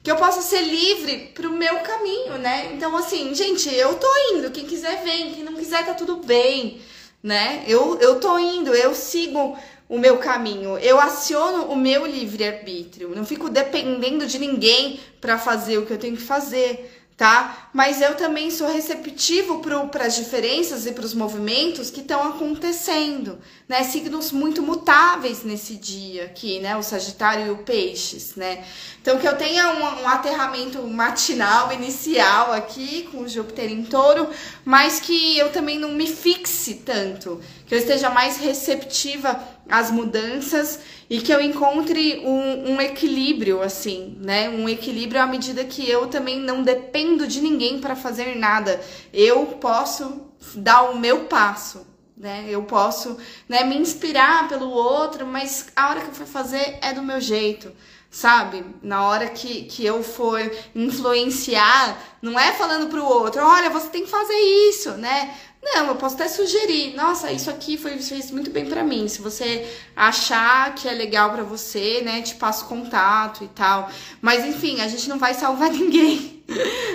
Que 0.01 0.09
eu 0.09 0.15
possa 0.15 0.41
ser 0.41 0.61
livre 0.61 1.31
pro 1.35 1.51
meu 1.51 1.77
caminho, 1.81 2.39
né? 2.39 2.71
Então, 2.73 2.97
assim, 2.97 3.35
gente, 3.35 3.71
eu 3.71 3.93
tô 3.95 4.07
indo. 4.31 4.49
Quem 4.49 4.65
quiser, 4.65 5.03
vem. 5.03 5.31
Quem 5.31 5.43
não 5.43 5.53
quiser, 5.53 5.85
tá 5.85 5.93
tudo 5.93 6.17
bem, 6.17 6.81
né? 7.21 7.63
Eu, 7.67 7.99
eu 7.99 8.19
tô 8.19 8.39
indo, 8.39 8.73
eu 8.73 8.95
sigo 8.95 9.55
o 9.87 9.99
meu 9.99 10.17
caminho. 10.17 10.79
Eu 10.79 10.99
aciono 10.99 11.65
o 11.65 11.75
meu 11.75 12.03
livre-arbítrio. 12.07 13.15
Não 13.15 13.23
fico 13.23 13.47
dependendo 13.47 14.25
de 14.25 14.39
ninguém 14.39 14.99
para 15.21 15.37
fazer 15.37 15.77
o 15.77 15.85
que 15.85 15.93
eu 15.93 15.99
tenho 15.99 16.17
que 16.17 16.23
fazer 16.23 16.94
tá? 17.17 17.69
Mas 17.71 18.01
eu 18.01 18.15
também 18.15 18.51
sou 18.51 18.71
receptivo 18.71 19.59
para 19.59 20.05
as 20.05 20.15
diferenças 20.15 20.85
e 20.85 20.91
para 20.91 21.05
os 21.05 21.13
movimentos 21.13 21.89
que 21.89 22.01
estão 22.01 22.27
acontecendo, 22.27 23.39
né? 23.69 23.83
Signos 23.83 24.31
muito 24.31 24.61
mutáveis 24.61 25.43
nesse 25.43 25.75
dia 25.75 26.25
aqui, 26.25 26.59
né? 26.59 26.75
O 26.75 26.83
Sagitário 26.83 27.47
e 27.47 27.49
o 27.51 27.57
Peixes, 27.57 28.35
né? 28.35 28.65
Então 29.01 29.17
que 29.17 29.27
eu 29.27 29.37
tenha 29.37 29.69
um, 29.69 30.03
um 30.03 30.07
aterramento 30.09 30.81
matinal 30.83 31.71
inicial 31.71 32.51
aqui 32.51 33.07
com 33.11 33.19
o 33.19 33.29
Júpiter 33.29 33.71
em 33.71 33.83
Touro, 33.83 34.29
mas 34.65 34.99
que 34.99 35.37
eu 35.37 35.51
também 35.51 35.79
não 35.79 35.93
me 35.93 36.07
fixe 36.07 36.75
tanto, 36.75 37.41
que 37.65 37.73
eu 37.73 37.79
esteja 37.79 38.09
mais 38.09 38.37
receptiva 38.37 39.39
às 39.69 39.89
mudanças 39.89 40.79
e 41.09 41.19
que 41.19 41.31
eu 41.33 41.41
encontre 41.41 42.21
um, 42.25 42.73
um 42.73 42.81
equilíbrio, 42.81 43.61
assim, 43.61 44.17
né? 44.21 44.49
Um 44.49 44.69
equilíbrio 44.69 45.21
à 45.21 45.25
medida 45.25 45.63
que 45.63 45.89
eu 45.89 46.07
também 46.07 46.39
não 46.39 46.63
dependo 46.63 47.27
de 47.27 47.41
ninguém 47.41 47.79
para 47.79 47.95
fazer 47.95 48.35
nada. 48.35 48.79
Eu 49.11 49.45
posso 49.59 50.21
dar 50.55 50.83
o 50.91 50.99
meu 50.99 51.25
passo, 51.25 51.85
né? 52.15 52.45
Eu 52.47 52.63
posso 52.63 53.17
né, 53.49 53.63
me 53.63 53.77
inspirar 53.77 54.47
pelo 54.47 54.69
outro, 54.69 55.25
mas 55.25 55.67
a 55.75 55.89
hora 55.89 56.01
que 56.01 56.07
eu 56.07 56.13
for 56.13 56.27
fazer 56.27 56.77
é 56.81 56.93
do 56.93 57.01
meu 57.01 57.19
jeito 57.19 57.71
sabe? 58.15 58.63
Na 58.81 59.03
hora 59.03 59.27
que, 59.27 59.63
que 59.63 59.85
eu 59.85 60.01
for 60.01 60.39
influenciar, 60.73 62.01
não 62.21 62.39
é 62.39 62.53
falando 62.53 62.87
pro 62.87 63.03
outro, 63.03 63.41
olha, 63.43 63.69
você 63.69 63.89
tem 63.89 64.05
que 64.05 64.09
fazer 64.09 64.37
isso, 64.69 64.91
né? 64.91 65.35
Não, 65.67 65.87
eu 65.87 65.95
posso 65.95 66.13
até 66.13 66.27
sugerir, 66.27 66.95
nossa, 66.95 67.31
isso 67.31 67.49
aqui 67.49 67.75
foi, 67.75 67.97
fez 67.97 68.29
muito 68.29 68.51
bem 68.51 68.67
para 68.67 68.83
mim. 68.83 69.07
Se 69.07 69.19
você 69.19 69.67
achar 69.95 70.75
que 70.75 70.87
é 70.87 70.93
legal 70.93 71.31
para 71.31 71.41
você, 71.41 72.01
né, 72.03 72.21
te 72.21 72.35
passo 72.35 72.65
contato 72.65 73.43
e 73.43 73.47
tal. 73.47 73.89
Mas 74.21 74.45
enfim, 74.45 74.79
a 74.81 74.87
gente 74.87 75.09
não 75.09 75.17
vai 75.17 75.33
salvar 75.33 75.71
ninguém. 75.73 76.43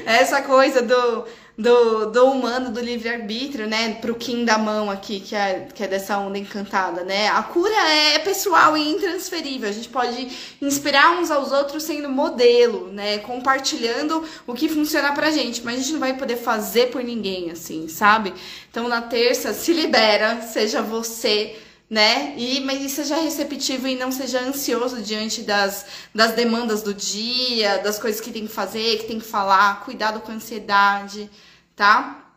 Essa 0.07 0.41
coisa 0.43 0.81
do 0.83 1.25
do, 1.61 2.07
do 2.07 2.25
humano, 2.25 2.71
do 2.71 2.81
livre-arbítrio, 2.81 3.69
né? 3.69 3.95
Pro 3.95 4.15
Kim 4.15 4.47
da 4.47 4.57
mão 4.57 4.91
aqui, 4.91 5.21
que 5.21 5.37
é, 5.37 5.69
que 5.75 5.85
é 5.85 5.87
dessa 5.87 6.17
onda 6.17 6.39
encantada, 6.39 7.05
né? 7.05 7.29
A 7.29 7.43
cura 7.43 7.75
é 7.75 8.19
pessoal 8.19 8.77
e 8.77 8.89
intransferível. 8.89 9.69
A 9.69 9.73
gente 9.73 9.91
pode 9.91 10.29
inspirar 10.63 11.21
uns 11.21 11.31
aos 11.31 11.53
outros 11.53 11.83
sendo 11.83 12.09
modelo, 12.09 12.91
né? 12.91 13.19
Compartilhando 13.19 14.25
o 14.47 14.55
que 14.55 14.71
funciona 14.71 15.13
pra 15.13 15.31
gente. 15.31 15.63
Mas 15.63 15.75
a 15.75 15.79
gente 15.83 15.93
não 15.93 16.01
vai 16.01 16.17
poder 16.17 16.37
fazer 16.37 16.87
por 16.91 17.05
ninguém, 17.05 17.51
assim, 17.51 17.89
sabe? 17.89 18.33
Então 18.71 18.89
na 18.89 19.03
terça, 19.03 19.53
se 19.53 19.75
libera, 19.75 20.41
seja 20.41 20.81
você 20.81 21.57
né? 21.91 22.35
E, 22.37 22.61
mas 22.61 22.93
seja 22.93 23.17
receptivo 23.17 23.89
e 23.89 23.97
não 23.97 24.13
seja 24.13 24.41
ansioso 24.41 25.03
diante 25.03 25.43
das, 25.43 25.85
das 26.15 26.35
demandas 26.35 26.83
do 26.83 26.95
dia, 26.95 27.79
das 27.79 27.99
coisas 27.99 28.21
que 28.21 28.31
tem 28.31 28.47
que 28.47 28.53
fazer, 28.53 28.99
que 28.99 29.09
tem 29.09 29.19
que 29.19 29.27
falar. 29.27 29.81
Cuidado 29.85 30.21
com 30.21 30.31
a 30.31 30.37
ansiedade 30.37 31.29
tá? 31.77 32.33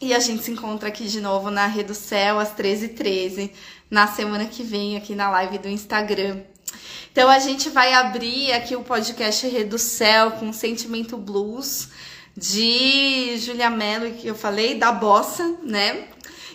E 0.00 0.12
a 0.14 0.18
gente 0.18 0.42
se 0.42 0.50
encontra 0.50 0.88
aqui 0.88 1.04
de 1.06 1.20
novo 1.20 1.50
na 1.50 1.66
Rede 1.66 1.88
do 1.88 1.94
Céu, 1.94 2.38
às 2.38 2.54
13h13, 2.54 3.50
na 3.90 4.06
semana 4.06 4.44
que 4.44 4.62
vem, 4.62 4.96
aqui 4.96 5.14
na 5.14 5.30
live 5.30 5.58
do 5.58 5.68
Instagram. 5.68 6.42
Então 7.10 7.30
a 7.30 7.38
gente 7.38 7.70
vai 7.70 7.94
abrir 7.94 8.52
aqui 8.52 8.76
o 8.76 8.82
podcast 8.82 9.46
Rede 9.46 9.70
do 9.70 9.78
Céu 9.78 10.32
com 10.32 10.52
Sentimento 10.52 11.16
Blues 11.16 11.88
de 12.36 13.38
Julia 13.38 13.70
Mello, 13.70 14.12
que 14.12 14.26
eu 14.26 14.34
falei, 14.34 14.74
da 14.78 14.92
bossa, 14.92 15.56
né? 15.62 16.08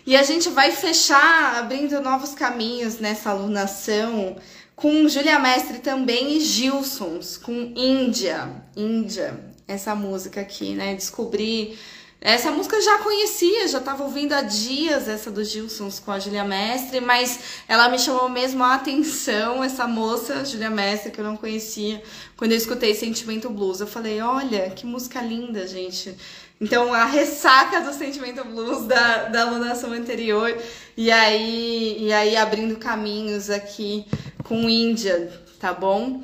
E 0.05 0.15
a 0.15 0.21
gente 0.21 0.49
vai 0.49 0.71
fechar 0.71 1.57
abrindo 1.57 1.99
novos 2.01 2.33
caminhos 2.33 2.99
nessa 2.99 3.31
alunação 3.31 4.35
com 4.75 5.07
Julia 5.07 5.39
Mestre 5.39 5.79
também 5.79 6.37
e 6.37 6.39
Gilsons, 6.39 7.37
com 7.37 7.73
Índia, 7.75 8.63
Índia, 8.75 9.39
essa 9.67 9.95
música 9.95 10.41
aqui, 10.41 10.73
né? 10.73 10.95
Descobrir 10.95 11.77
essa 12.23 12.51
música 12.51 12.75
eu 12.75 12.81
já 12.83 12.99
conhecia, 12.99 13.67
já 13.67 13.79
estava 13.79 14.03
ouvindo 14.03 14.33
há 14.33 14.43
dias 14.43 15.07
essa 15.07 15.31
dos 15.31 15.49
Gilsons 15.49 15.99
com 15.99 16.11
a 16.11 16.19
Julia 16.19 16.43
Mestre, 16.43 17.01
mas 17.01 17.39
ela 17.67 17.89
me 17.89 17.97
chamou 17.97 18.29
mesmo 18.29 18.63
a 18.63 18.75
atenção, 18.75 19.63
essa 19.63 19.87
moça, 19.87 20.45
Julia 20.45 20.69
Mestre, 20.69 21.11
que 21.11 21.19
eu 21.19 21.25
não 21.25 21.35
conhecia, 21.35 22.03
quando 22.37 22.51
eu 22.51 22.57
escutei 22.57 22.93
Sentimento 22.93 23.49
Blues. 23.49 23.81
Eu 23.81 23.87
falei, 23.87 24.21
olha, 24.21 24.69
que 24.69 24.85
música 24.85 25.19
linda, 25.19 25.67
gente. 25.67 26.15
Então, 26.61 26.93
a 26.93 27.05
ressaca 27.05 27.81
do 27.81 27.91
Sentimento 27.91 28.45
Blues 28.45 28.85
da, 28.85 29.23
da 29.23 29.41
alunação 29.41 29.91
anterior, 29.91 30.55
e 30.95 31.09
aí, 31.09 31.97
e 32.01 32.13
aí 32.13 32.35
abrindo 32.35 32.75
caminhos 32.75 33.49
aqui 33.49 34.05
com 34.43 34.69
Índia, 34.69 35.41
tá 35.59 35.73
bom? 35.73 36.21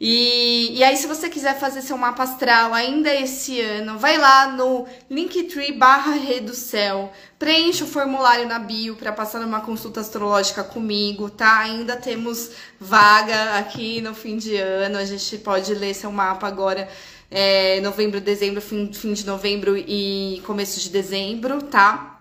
E, 0.00 0.78
e 0.78 0.84
aí, 0.84 0.96
se 0.96 1.08
você 1.08 1.28
quiser 1.28 1.58
fazer 1.58 1.82
seu 1.82 1.98
mapa 1.98 2.22
astral 2.22 2.72
ainda 2.72 3.12
esse 3.12 3.60
ano, 3.60 3.98
vai 3.98 4.16
lá 4.16 4.52
no 4.52 4.86
linktree 5.10 5.72
barra 5.72 6.14
Céu, 6.54 7.12
preencha 7.36 7.84
o 7.84 7.88
formulário 7.88 8.46
na 8.46 8.60
bio 8.60 8.94
para 8.94 9.12
passar 9.12 9.40
numa 9.40 9.60
consulta 9.60 10.00
astrológica 10.00 10.62
comigo, 10.62 11.28
tá? 11.28 11.58
Ainda 11.60 11.96
temos 11.96 12.52
vaga 12.78 13.58
aqui 13.58 14.00
no 14.00 14.14
fim 14.14 14.36
de 14.36 14.56
ano, 14.56 14.98
a 14.98 15.04
gente 15.04 15.38
pode 15.38 15.74
ler 15.74 15.94
seu 15.94 16.12
mapa 16.12 16.46
agora, 16.46 16.88
é, 17.28 17.80
novembro, 17.80 18.20
dezembro, 18.20 18.60
fim, 18.60 18.92
fim 18.92 19.12
de 19.12 19.26
novembro 19.26 19.76
e 19.76 20.40
começo 20.46 20.78
de 20.78 20.90
dezembro, 20.90 21.60
tá? 21.62 22.18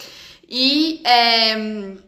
E... 0.50 1.00
É, 1.06 2.07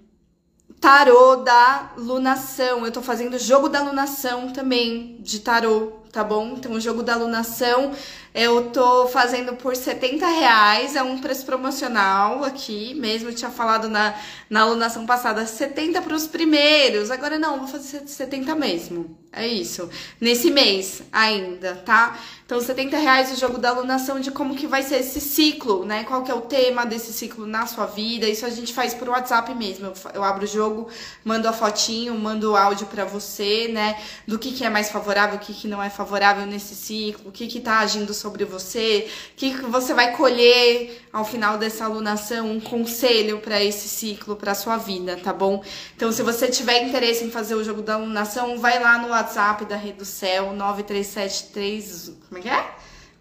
tarô 0.80 1.38
da 1.38 1.92
lunação. 1.98 2.86
Eu 2.86 2.92
tô 2.92 3.02
fazendo 3.02 3.38
jogo 3.38 3.70
da 3.70 3.82
lunação 3.82 4.52
também, 4.52 5.18
de 5.20 5.40
tarô, 5.40 5.94
tá 6.12 6.24
bom? 6.24 6.56
Então, 6.58 6.74
o 6.74 6.80
jogo 6.80 7.04
da 7.04 7.16
lunação 7.16 7.94
eu 8.34 8.70
tô 8.70 9.08
fazendo 9.08 9.56
por 9.56 9.76
70 9.76 10.26
reais, 10.28 10.96
é 10.96 11.02
um 11.02 11.18
preço 11.20 11.46
promocional 11.46 12.44
aqui, 12.44 12.94
mesmo 12.94 13.34
tinha 13.34 13.50
falado 13.50 13.90
na, 13.90 14.14
na 14.50 14.62
alunação 14.62 15.06
passada, 15.06 15.46
70 15.46 16.02
para 16.02 16.14
os 16.14 16.28
primeiros, 16.28 17.10
agora 17.10 17.40
não, 17.40 17.58
vou 17.58 17.68
fazer 17.68 18.08
70 18.08 18.54
mesmo, 18.56 19.18
é 19.32 19.48
isso, 19.48 19.90
nesse 20.22 20.52
mês 20.52 21.02
ainda, 21.12 21.76
tá? 21.78 22.20
Então, 22.50 22.60
70 22.60 22.98
reais 22.98 23.32
o 23.32 23.40
jogo 23.40 23.60
da 23.60 23.70
alunação 23.70 24.20
de 24.20 24.32
como 24.32 24.56
que 24.56 24.66
vai 24.66 24.82
ser 24.82 25.02
esse 25.02 25.22
ciclo, 25.22 25.86
né? 25.86 26.04
Qual 26.04 26.24
que 26.24 26.32
é 26.32 26.34
o 26.34 26.42
tema 26.42 26.84
desse 26.84 27.14
ciclo 27.14 27.46
na 27.46 27.68
sua 27.68 27.86
vida, 27.86 28.28
isso 28.28 28.44
a 28.44 28.50
gente 28.50 28.74
faz 28.74 28.92
por 28.92 29.08
WhatsApp 29.08 29.54
mesmo, 29.54 29.94
eu, 30.16 30.24
abro 30.24 30.46
o 30.46 30.48
jogo, 30.48 30.90
mando 31.24 31.48
a 31.48 31.54
fotinho, 31.54 32.18
mando 32.18 32.54
o 32.54 32.56
áudio 32.56 32.88
para 32.88 33.06
você, 33.06 33.68
né? 33.68 34.02
Do 34.28 34.40
que 34.40 34.52
que 34.52 34.66
é 34.66 34.70
mais 34.72 34.90
favorável, 34.90 35.36
o 35.36 35.40
que 35.40 35.54
que 35.54 35.68
não 35.68 35.80
é 35.80 35.92
favorável 35.92 36.48
nesse 36.48 36.74
ciclo, 36.74 37.30
o 37.30 37.32
que 37.32 37.46
que 37.46 37.60
tá 37.60 37.82
agindo 37.82 38.16
sobre 38.16 38.46
você, 38.46 39.08
o 39.34 39.36
que 39.36 39.52
você 39.68 39.94
vai 39.94 40.18
colher 40.18 41.08
ao 41.14 41.24
final 41.24 41.56
dessa 41.56 41.86
alunação, 41.86 42.52
um 42.52 42.60
conselho 42.60 43.42
para 43.42 43.64
esse 43.64 43.88
ciclo, 43.88 44.36
para 44.36 44.56
sua 44.56 44.76
vida, 44.78 45.18
tá 45.18 45.32
bom? 45.32 45.64
Então, 45.96 46.12
se 46.12 46.24
você 46.24 46.48
tiver 46.48 46.84
interesse 46.84 47.24
em 47.24 47.30
fazer 47.30 47.54
o 47.54 47.64
jogo 47.64 47.84
da 47.84 47.94
alunação, 47.94 48.58
vai 48.58 48.80
lá 48.80 48.98
no 48.98 49.10
WhatsApp 49.10 49.66
da 49.66 49.76
Rede 49.76 50.00
do 50.00 50.06
Céu, 50.06 50.52
9373. 50.54 52.18
Como 52.40 52.40
é 52.40 52.42
que 52.42 52.50
é? 52.50 52.72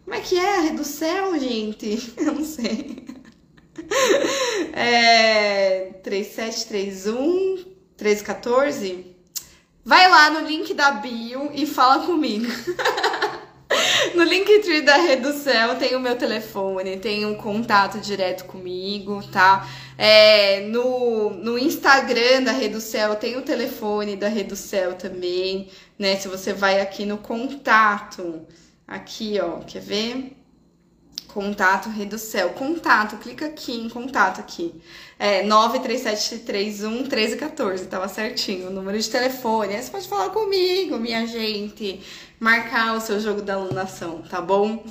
Como 0.04 0.14
é 0.14 0.20
que 0.20 0.38
é 0.38 0.60
Rede 0.60 0.76
do 0.76 0.84
Céu, 0.84 1.38
gente? 1.38 2.14
Eu 2.18 2.34
não 2.34 2.44
sei. 2.44 3.04
É 4.72 5.92
3731 6.02 7.54
1314. 7.96 9.16
Vai 9.84 10.08
lá 10.08 10.30
no 10.30 10.46
link 10.46 10.72
da 10.72 10.92
bio 10.92 11.50
e 11.52 11.66
fala 11.66 12.06
comigo. 12.06 12.46
No 14.14 14.24
Linktree 14.24 14.80
da 14.80 14.96
Rede 14.96 15.22
do 15.22 15.32
Céu 15.32 15.76
tem 15.76 15.94
o 15.94 16.00
meu 16.00 16.16
telefone, 16.16 16.96
tem 16.96 17.26
um 17.26 17.34
contato 17.34 18.00
direto 18.00 18.46
comigo, 18.46 19.22
tá? 19.30 19.68
É, 19.96 20.60
no, 20.62 21.30
no 21.30 21.58
Instagram 21.58 22.42
da 22.42 22.52
Rede 22.52 22.74
do 22.74 22.80
Céu 22.80 23.16
tem 23.16 23.36
o 23.36 23.42
telefone 23.42 24.16
da 24.16 24.28
Rede 24.28 24.50
do 24.50 24.56
Céu 24.56 24.94
também, 24.94 25.68
né? 25.98 26.16
Se 26.16 26.28
você 26.28 26.52
vai 26.52 26.80
aqui 26.80 27.04
no 27.04 27.18
contato, 27.18 28.46
aqui 28.89 29.39
ó, 29.40 29.59
quer 29.59 29.82
ver? 29.82 30.39
Contato 31.28 31.90
Rede 31.90 32.10
do 32.10 32.19
Céu. 32.19 32.51
Contato, 32.51 33.19
clica 33.19 33.47
aqui 33.47 33.73
em 33.73 33.89
contato 33.89 34.40
aqui. 34.40 34.74
É 35.19 35.43
93731 35.43 36.90
1314, 37.02 37.86
tava 37.86 38.09
certinho 38.09 38.69
o 38.69 38.73
número 38.73 38.98
de 38.98 39.09
telefone. 39.09 39.74
Aí 39.74 39.82
você 39.82 39.90
pode 39.90 40.09
falar 40.09 40.31
comigo, 40.31 40.98
minha 40.98 41.27
gente 41.27 42.01
marcar 42.40 42.97
o 42.97 43.01
seu 43.01 43.20
jogo 43.20 43.43
da 43.43 43.55
alunação, 43.55 44.23
tá 44.23 44.40
bom? 44.40 44.82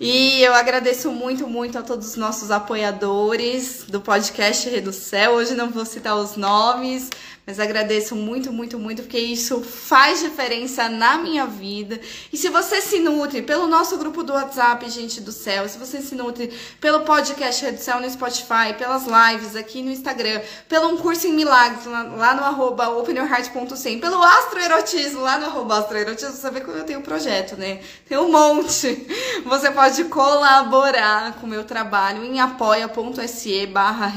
E 0.00 0.40
eu 0.42 0.54
agradeço 0.54 1.10
muito, 1.10 1.46
muito 1.48 1.76
a 1.76 1.82
todos 1.82 2.08
os 2.08 2.16
nossos 2.16 2.50
apoiadores 2.52 3.84
do 3.88 4.00
podcast 4.00 4.68
Rede 4.68 4.82
do 4.82 4.92
Céu. 4.92 5.32
Hoje 5.32 5.54
não 5.54 5.70
vou 5.70 5.84
citar 5.84 6.16
os 6.16 6.36
nomes, 6.36 7.10
mas 7.48 7.58
agradeço 7.58 8.14
muito, 8.14 8.52
muito, 8.52 8.78
muito, 8.78 9.00
porque 9.00 9.18
isso 9.18 9.62
faz 9.62 10.20
diferença 10.20 10.86
na 10.86 11.16
minha 11.16 11.46
vida. 11.46 11.98
E 12.30 12.36
se 12.36 12.50
você 12.50 12.82
se 12.82 12.98
nutre 12.98 13.40
pelo 13.40 13.66
nosso 13.66 13.96
grupo 13.96 14.22
do 14.22 14.34
WhatsApp, 14.34 14.86
gente 14.90 15.22
do 15.22 15.32
céu, 15.32 15.66
se 15.66 15.78
você 15.78 16.02
se 16.02 16.14
nutre 16.14 16.52
pelo 16.78 17.06
podcast 17.06 17.78
Céu 17.78 18.02
no 18.02 18.10
Spotify, 18.10 18.74
pelas 18.76 19.06
lives 19.06 19.56
aqui 19.56 19.80
no 19.80 19.90
Instagram, 19.90 20.42
pelo 20.68 20.88
um 20.88 20.98
curso 20.98 21.26
em 21.26 21.32
milagres 21.32 21.86
lá, 21.86 22.34
no 22.34 22.44
arroba 22.44 22.90
openyourheart.100, 22.90 23.98
pelo 23.98 24.22
astroerotismo 24.22 25.22
lá 25.22 25.38
no 25.38 25.46
arroba 25.46 25.78
astroerotismo, 25.78 26.34
você 26.34 26.50
vê 26.50 26.60
que 26.60 26.68
eu 26.68 26.84
tenho 26.84 26.98
um 26.98 27.02
projeto, 27.02 27.56
né? 27.56 27.80
Tem 28.06 28.18
um 28.18 28.30
monte. 28.30 29.06
Você 29.46 29.70
pode 29.70 30.04
colaborar 30.04 31.32
com 31.40 31.46
o 31.46 31.48
meu 31.48 31.64
trabalho 31.64 32.22
em 32.26 32.40
apoia.se 32.40 33.66
barra 33.68 34.12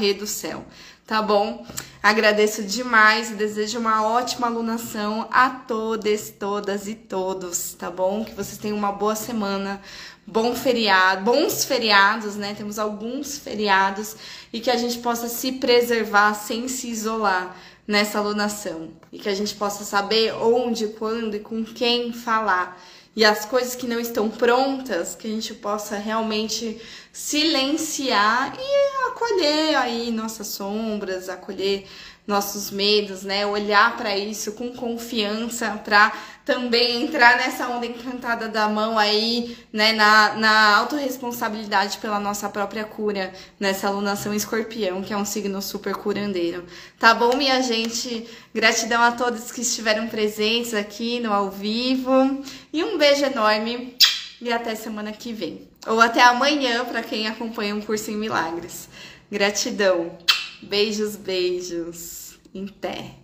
tá 1.06 1.22
bom? 1.22 1.64
Agradeço 2.02 2.64
demais 2.64 3.30
e 3.30 3.34
desejo 3.34 3.78
uma 3.78 4.04
ótima 4.04 4.48
alunação 4.48 5.28
a 5.30 5.48
todas, 5.48 6.30
todas 6.30 6.88
e 6.88 6.96
todos, 6.96 7.74
tá 7.74 7.88
bom? 7.88 8.24
Que 8.24 8.34
vocês 8.34 8.58
tenham 8.58 8.76
uma 8.76 8.90
boa 8.90 9.14
semana, 9.14 9.80
bom 10.26 10.52
feriado, 10.52 11.22
bons 11.22 11.64
feriados, 11.64 12.34
né? 12.34 12.54
Temos 12.58 12.76
alguns 12.76 13.38
feriados 13.38 14.16
e 14.52 14.58
que 14.58 14.68
a 14.68 14.76
gente 14.76 14.98
possa 14.98 15.28
se 15.28 15.52
preservar 15.52 16.34
sem 16.34 16.66
se 16.66 16.88
isolar 16.88 17.56
nessa 17.86 18.18
alunação 18.18 18.88
e 19.12 19.18
que 19.20 19.28
a 19.28 19.34
gente 19.34 19.54
possa 19.54 19.84
saber 19.84 20.34
onde, 20.34 20.88
quando 20.88 21.36
e 21.36 21.40
com 21.40 21.62
quem 21.64 22.12
falar 22.12 22.82
e 23.14 23.24
as 23.24 23.44
coisas 23.44 23.74
que 23.74 23.86
não 23.86 24.00
estão 24.00 24.30
prontas, 24.30 25.14
que 25.14 25.26
a 25.26 25.30
gente 25.30 25.52
possa 25.54 25.96
realmente 25.96 26.80
silenciar 27.12 28.56
e 28.58 29.08
acolher 29.08 29.76
aí 29.76 30.10
nossas 30.10 30.46
sombras, 30.46 31.28
acolher 31.28 31.86
nossos 32.26 32.70
medos, 32.70 33.22
né? 33.22 33.44
Olhar 33.44 33.96
para 33.96 34.16
isso 34.16 34.52
com 34.52 34.72
confiança 34.72 35.80
para 35.84 36.12
também 36.44 37.04
entrar 37.04 37.36
nessa 37.36 37.68
onda 37.68 37.86
encantada 37.86 38.48
da 38.48 38.68
mão 38.68 38.98
aí, 38.98 39.56
né? 39.72 39.92
Na, 39.92 40.34
na 40.34 40.76
autorresponsabilidade 40.76 41.98
pela 41.98 42.20
nossa 42.20 42.48
própria 42.48 42.84
cura, 42.84 43.32
nessa 43.58 43.88
alunação 43.88 44.32
escorpião, 44.32 45.02
que 45.02 45.12
é 45.12 45.16
um 45.16 45.24
signo 45.24 45.60
super 45.60 45.94
curandeiro. 45.94 46.64
Tá 46.98 47.14
bom, 47.14 47.36
minha 47.36 47.60
gente? 47.62 48.28
Gratidão 48.54 49.02
a 49.02 49.12
todos 49.12 49.50
que 49.50 49.62
estiveram 49.62 50.06
presentes 50.08 50.74
aqui 50.74 51.18
no 51.20 51.32
ao 51.32 51.50
vivo 51.50 52.42
e 52.72 52.84
um 52.84 52.98
beijo 52.98 53.24
enorme 53.24 53.96
e 54.40 54.52
até 54.52 54.74
semana 54.74 55.12
que 55.12 55.32
vem. 55.32 55.68
Ou 55.86 56.00
até 56.00 56.22
amanhã 56.22 56.84
para 56.84 57.02
quem 57.02 57.26
acompanha 57.26 57.74
um 57.74 57.80
curso 57.80 58.10
em 58.10 58.16
milagres. 58.16 58.88
Gratidão. 59.30 60.18
Beijos, 60.62 61.16
beijos. 61.16 62.38
Em 62.54 62.66
pé. 62.66 63.16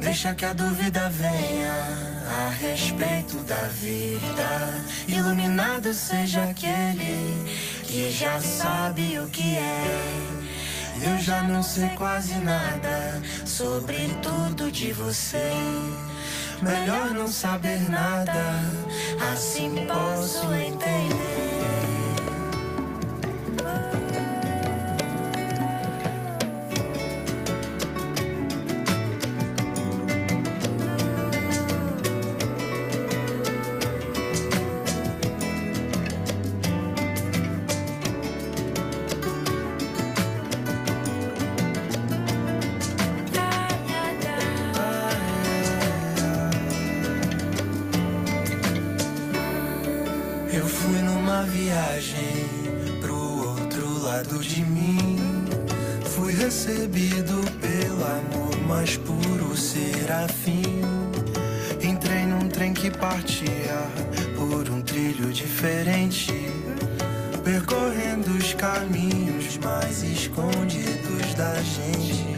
Deixa 0.00 0.34
que 0.34 0.44
a 0.44 0.52
dúvida 0.52 1.08
venha 1.10 1.72
a 2.26 2.48
respeito 2.50 3.36
da 3.44 3.68
vida. 3.68 4.84
Iluminado 5.06 5.92
seja 5.92 6.44
aquele 6.44 7.44
que 7.84 8.10
já 8.10 8.40
sabe 8.40 9.18
o 9.18 9.28
que 9.28 9.56
é. 9.56 10.38
Eu 11.02 11.18
já 11.18 11.42
não 11.42 11.62
sei 11.62 11.90
quase 11.90 12.34
nada 12.38 13.22
sobre 13.46 13.96
tudo 14.22 14.72
de 14.72 14.92
você. 14.92 15.52
Melhor 16.62 17.10
não 17.10 17.28
saber 17.28 17.88
nada, 17.88 18.32
assim 19.32 19.86
posso 19.86 20.52
entender. 20.54 21.97
Eu 50.58 50.66
fui 50.66 50.98
numa 51.02 51.44
viagem 51.44 52.44
pro 53.00 53.14
outro 53.14 54.02
lado 54.02 54.40
de 54.40 54.64
mim. 54.64 55.16
Fui 56.04 56.32
recebido 56.32 57.40
pelo 57.60 58.04
amor 58.04 58.60
mais 58.66 58.96
puro 58.96 59.56
serafim. 59.56 60.82
Entrei 61.80 62.26
num 62.26 62.48
trem 62.48 62.74
que 62.74 62.90
partia 62.90 63.86
por 64.36 64.68
um 64.68 64.82
trilho 64.82 65.32
diferente. 65.32 66.34
Percorrendo 67.44 68.32
os 68.36 68.52
caminhos 68.54 69.58
mais 69.58 70.02
escondidos 70.02 71.34
da 71.36 71.54
gente. 71.62 72.37